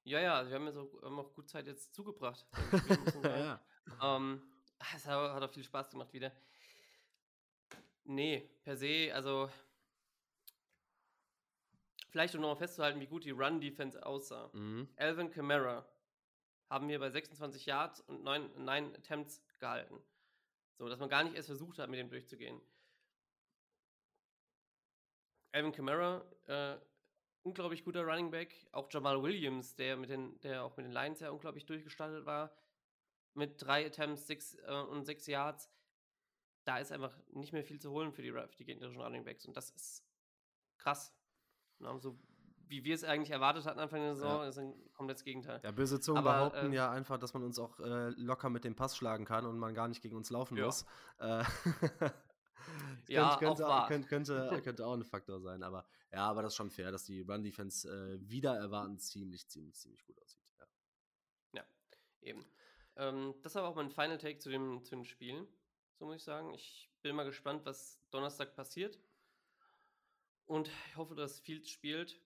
Ja, 0.03 0.19
ja, 0.19 0.47
wir 0.47 0.55
haben 0.55 0.67
jetzt 0.67 0.77
auch, 0.77 1.01
haben 1.01 1.19
auch 1.19 1.33
gut 1.33 1.49
Zeit 1.49 1.65
jetzt 1.65 1.93
zugebracht. 1.95 2.45
ja. 3.23 3.59
ähm, 4.01 4.43
es 4.95 5.07
hat 5.07 5.41
auch 5.41 5.51
viel 5.51 5.63
Spaß 5.63 5.89
gemacht 5.89 6.13
wieder. 6.13 6.31
Nee, 8.03 8.49
per 8.63 8.75
se, 8.75 9.11
also 9.13 9.49
vielleicht 12.09 12.35
um 12.35 12.41
nochmal 12.41 12.57
festzuhalten, 12.57 12.99
wie 12.99 13.07
gut 13.07 13.23
die 13.23 13.31
Run-Defense 13.31 14.05
aussah. 14.05 14.51
Mhm. 14.53 14.89
Alvin 14.97 15.31
Kamara 15.31 15.87
haben 16.73 16.87
wir 16.87 16.97
bei 16.97 17.11
26 17.11 17.67
Yards 17.67 18.01
und 18.01 18.23
9, 18.23 18.65
9 18.65 18.95
Attempts 18.95 19.43
gehalten. 19.59 20.01
So, 20.79 20.89
dass 20.89 20.99
man 20.99 21.07
gar 21.07 21.23
nicht 21.23 21.35
erst 21.35 21.47
versucht 21.47 21.77
hat, 21.77 21.87
mit 21.87 21.99
dem 21.99 22.09
durchzugehen. 22.09 22.59
Alvin 25.51 25.71
Kamara, 25.71 26.25
äh, 26.47 26.79
unglaublich 27.43 27.83
guter 27.83 28.03
Running 28.03 28.31
Back. 28.31 28.67
Auch 28.71 28.91
Jamal 28.91 29.21
Williams, 29.21 29.75
der, 29.75 29.97
mit 29.97 30.09
den, 30.09 30.39
der 30.39 30.63
auch 30.63 30.75
mit 30.75 30.87
den 30.87 30.91
Lions 30.91 31.19
ja 31.19 31.29
unglaublich 31.29 31.67
durchgestartet 31.67 32.25
war. 32.25 32.51
Mit 33.35 33.61
drei 33.61 33.85
Attempts 33.85 34.25
six, 34.25 34.55
äh, 34.55 34.71
und 34.71 35.05
sechs 35.05 35.27
Yards. 35.27 35.69
Da 36.65 36.79
ist 36.79 36.91
einfach 36.91 37.15
nicht 37.33 37.53
mehr 37.53 37.63
viel 37.63 37.79
zu 37.79 37.91
holen 37.91 38.11
für 38.11 38.23
die, 38.23 38.31
für 38.31 38.57
die 38.57 38.65
gegnerischen 38.65 38.99
Running 38.99 39.25
Backs. 39.25 39.45
Und 39.45 39.55
das 39.55 39.69
ist 39.69 40.03
krass. 40.77 41.15
Na, 41.77 41.95
so 41.99 42.17
wie 42.73 42.83
wir 42.83 42.95
es 42.95 43.03
eigentlich 43.03 43.29
erwartet 43.29 43.67
hatten 43.67 43.79
Anfang 43.79 44.01
der 44.01 44.15
Saison, 44.15 44.41
Ja. 44.41 44.47
ist 44.47 44.57
ein 44.57 44.73
komplettes 44.93 45.23
Gegenteil. 45.23 45.59
Ja, 45.63 45.69
böse 45.71 45.99
Zungen 45.99 46.17
Aber, 46.25 46.33
behaupten 46.33 46.65
ähm, 46.67 46.73
ja 46.73 46.89
einfach, 46.89 47.19
dass 47.19 47.35
man 47.35 47.43
uns 47.43 47.59
auch 47.59 47.79
äh, 47.79 48.09
locker 48.17 48.49
mit 48.49 48.63
dem 48.63 48.75
Pass 48.75 48.97
schlagen 48.97 49.25
kann 49.25 49.45
und 49.45 49.59
man 49.59 49.75
gar 49.75 49.87
nicht 49.87 50.01
gegen 50.01 50.15
uns 50.17 50.31
laufen 50.31 50.57
Ja. 50.57 50.65
muss. 50.65 50.81
Äh, 51.19 51.43
das 51.43 51.47
Ja, 53.07 53.35
könnte, 53.37 53.67
auch 53.67 53.87
könnte, 53.87 54.07
könnte, 54.07 54.61
könnte 54.63 54.85
auch 54.87 54.93
ein 54.93 55.03
Faktor 55.03 55.39
sein. 55.39 55.61
Aber 55.61 55.85
ja, 56.11 56.25
aber 56.27 56.41
das 56.41 56.53
ist 56.53 56.57
schon 56.57 56.71
fair, 56.71 56.91
dass 56.91 57.03
die 57.03 57.21
Run-Defense 57.21 57.87
äh, 57.87 58.29
wieder 58.29 58.55
erwarten 58.55 58.97
ziemlich, 58.97 59.47
ziemlich, 59.49 59.75
ziemlich 59.75 60.03
gut 60.05 60.19
aussieht. 60.19 60.41
Ja. 61.53 61.63
Eben. 62.21 62.43
Ähm, 62.95 63.35
das 63.43 63.53
war 63.53 63.65
auch 63.65 63.75
mein 63.75 63.91
Final 63.91 64.17
Take 64.17 64.39
zu 64.39 64.49
dem, 64.49 64.83
zu 64.83 64.95
dem 64.95 65.05
Spiel, 65.05 65.47
so 65.99 66.05
muss 66.05 66.15
ich 66.17 66.23
sagen. 66.23 66.53
Ich 66.55 66.89
bin 67.03 67.15
mal 67.15 67.25
gespannt, 67.25 67.65
was 67.65 67.99
Donnerstag 68.09 68.55
passiert. 68.55 68.97
Und 70.45 70.69
ich 70.89 70.97
hoffe, 70.97 71.15
dass 71.15 71.39
Fields 71.39 71.69
spielt. 71.69 72.19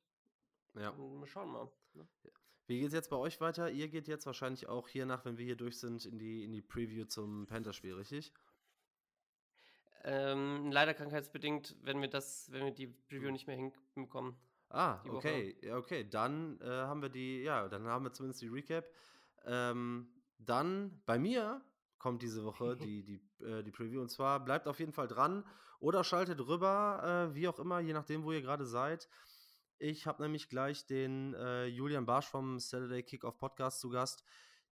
Ja. 0.79 0.89
Und 0.89 1.19
wir 1.19 1.27
schauen 1.27 1.51
mal. 1.51 1.69
Ne? 1.93 2.07
Wie 2.67 2.79
geht 2.79 2.87
es 2.87 2.93
jetzt 2.93 3.09
bei 3.09 3.15
euch 3.15 3.39
weiter? 3.39 3.71
Ihr 3.71 3.87
geht 3.87 4.07
jetzt 4.07 4.25
wahrscheinlich 4.25 4.67
auch 4.67 4.89
hier 4.89 5.05
nach, 5.05 5.23
wenn 5.23 5.37
wir 5.37 5.45
hier 5.45 5.55
durch 5.55 5.79
sind, 5.79 6.05
in 6.05 6.19
die, 6.19 6.43
in 6.43 6.51
die 6.51 6.61
Preview 6.61 7.05
zum 7.05 7.47
Panther-Spiel, 7.47 7.93
richtig? 7.93 8.33
Ähm, 10.03 10.71
leider 10.71 10.93
krankheitsbedingt, 10.93 11.75
wenn 11.81 12.01
wir 12.01 12.09
das, 12.09 12.51
wenn 12.51 12.65
wir 12.65 12.71
die 12.71 12.87
Preview 12.87 13.31
nicht 13.31 13.47
mehr 13.47 13.55
hinbekommen. 13.55 14.35
Ah, 14.69 15.01
okay, 15.07 15.57
ja, 15.61 15.77
okay. 15.77 16.07
Dann 16.09 16.59
äh, 16.59 16.65
haben 16.65 17.01
wir 17.01 17.09
die, 17.09 17.41
ja, 17.41 17.69
dann 17.69 17.87
haben 17.87 18.03
wir 18.03 18.11
zumindest 18.11 18.41
die 18.41 18.47
Recap. 18.47 18.85
Ähm, 19.45 20.09
dann 20.39 21.01
bei 21.05 21.17
mir 21.17 21.61
kommt 21.99 22.21
diese 22.21 22.43
Woche 22.43 22.75
die, 22.77 23.03
die, 23.03 23.45
äh, 23.45 23.63
die 23.63 23.71
Preview 23.71 24.01
und 24.01 24.09
zwar 24.09 24.43
bleibt 24.43 24.67
auf 24.67 24.79
jeden 24.79 24.93
Fall 24.93 25.07
dran 25.07 25.45
oder 25.79 26.03
schaltet 26.03 26.39
rüber, 26.45 27.29
äh, 27.31 27.35
wie 27.35 27.47
auch 27.47 27.59
immer, 27.59 27.79
je 27.79 27.93
nachdem, 27.93 28.23
wo 28.23 28.31
ihr 28.31 28.41
gerade 28.41 28.65
seid. 28.65 29.07
Ich 29.79 30.07
habe 30.07 30.23
nämlich 30.23 30.49
gleich 30.49 30.87
den 30.87 31.35
äh, 31.35 31.65
Julian 31.65 32.07
Barsch 32.07 32.27
vom 32.27 32.59
Saturday 32.59 33.03
Kickoff 33.03 33.37
Podcast 33.37 33.79
zu 33.79 33.89
Gast, 33.89 34.23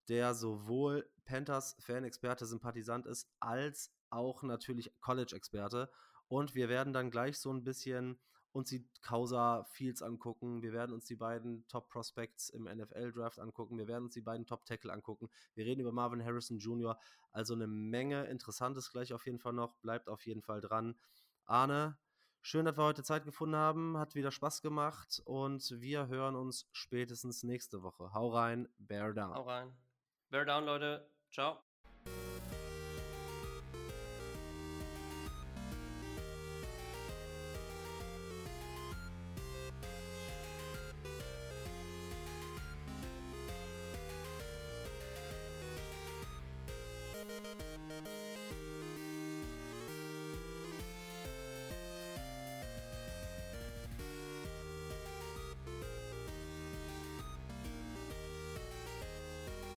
der 0.08 0.34
sowohl 0.34 1.08
Panthers 1.26 1.76
Fan-Experte, 1.80 2.48
Sympathisant 2.48 3.06
ist, 3.06 3.30
als 3.40 3.94
auch 4.10 4.42
natürlich 4.42 5.00
College-Experte. 5.02 5.92
Und 6.28 6.56
wir 6.56 6.70
werden 6.70 6.92
dann 6.92 7.12
gleich 7.12 7.38
so 7.38 7.52
ein 7.52 7.64
bisschen 7.64 8.20
uns 8.52 8.70
die 8.70 8.90
Causa 9.02 9.66
Fields 9.66 10.02
angucken. 10.02 10.64
Wir 10.64 10.74
werden 10.74 10.94
uns 10.94 11.06
die 11.06 11.16
beiden 11.16 11.68
Top 11.68 11.90
Prospects 11.90 12.50
im 12.50 12.64
NFL 12.64 13.12
Draft 13.12 13.38
angucken. 13.38 13.78
Wir 13.78 13.88
werden 13.88 14.06
uns 14.06 14.16
die 14.16 14.22
beiden 14.22 14.48
Top 14.48 14.66
Tackle 14.66 14.92
angucken. 14.92 15.30
Wir 15.54 15.66
reden 15.66 15.82
über 15.82 15.92
Marvin 15.92 16.24
Harrison 16.24 16.58
Jr. 16.58 16.98
Also 17.32 17.54
eine 17.54 17.68
Menge 17.68 18.26
Interessantes 18.26 18.92
gleich 18.92 19.14
auf 19.14 19.26
jeden 19.28 19.40
Fall 19.40 19.54
noch. 19.54 19.76
Bleibt 19.82 20.10
auf 20.10 20.26
jeden 20.26 20.42
Fall 20.42 20.62
dran. 20.62 20.96
Arne, 21.44 21.98
schön, 22.46 22.66
dass 22.66 22.78
wir 22.78 22.84
heute 22.84 23.04
Zeit 23.04 23.26
gefunden 23.26 23.56
haben. 23.56 23.98
Hat 23.98 24.14
wieder 24.14 24.32
Spaß 24.32 24.62
gemacht 24.62 25.22
und 25.26 25.68
wir 25.82 26.08
hören 26.08 26.36
uns 26.36 26.70
spätestens 26.72 27.44
nächste 27.44 27.82
Woche. 27.82 28.14
Hau 28.14 28.30
rein, 28.30 28.68
Bear 28.78 29.14
down. 29.14 29.34
Hau 29.34 29.44
rein. 29.44 29.76
Bear 30.30 30.46
down, 30.46 30.66
Leute. 30.66 31.10
Ciao. 31.32 31.64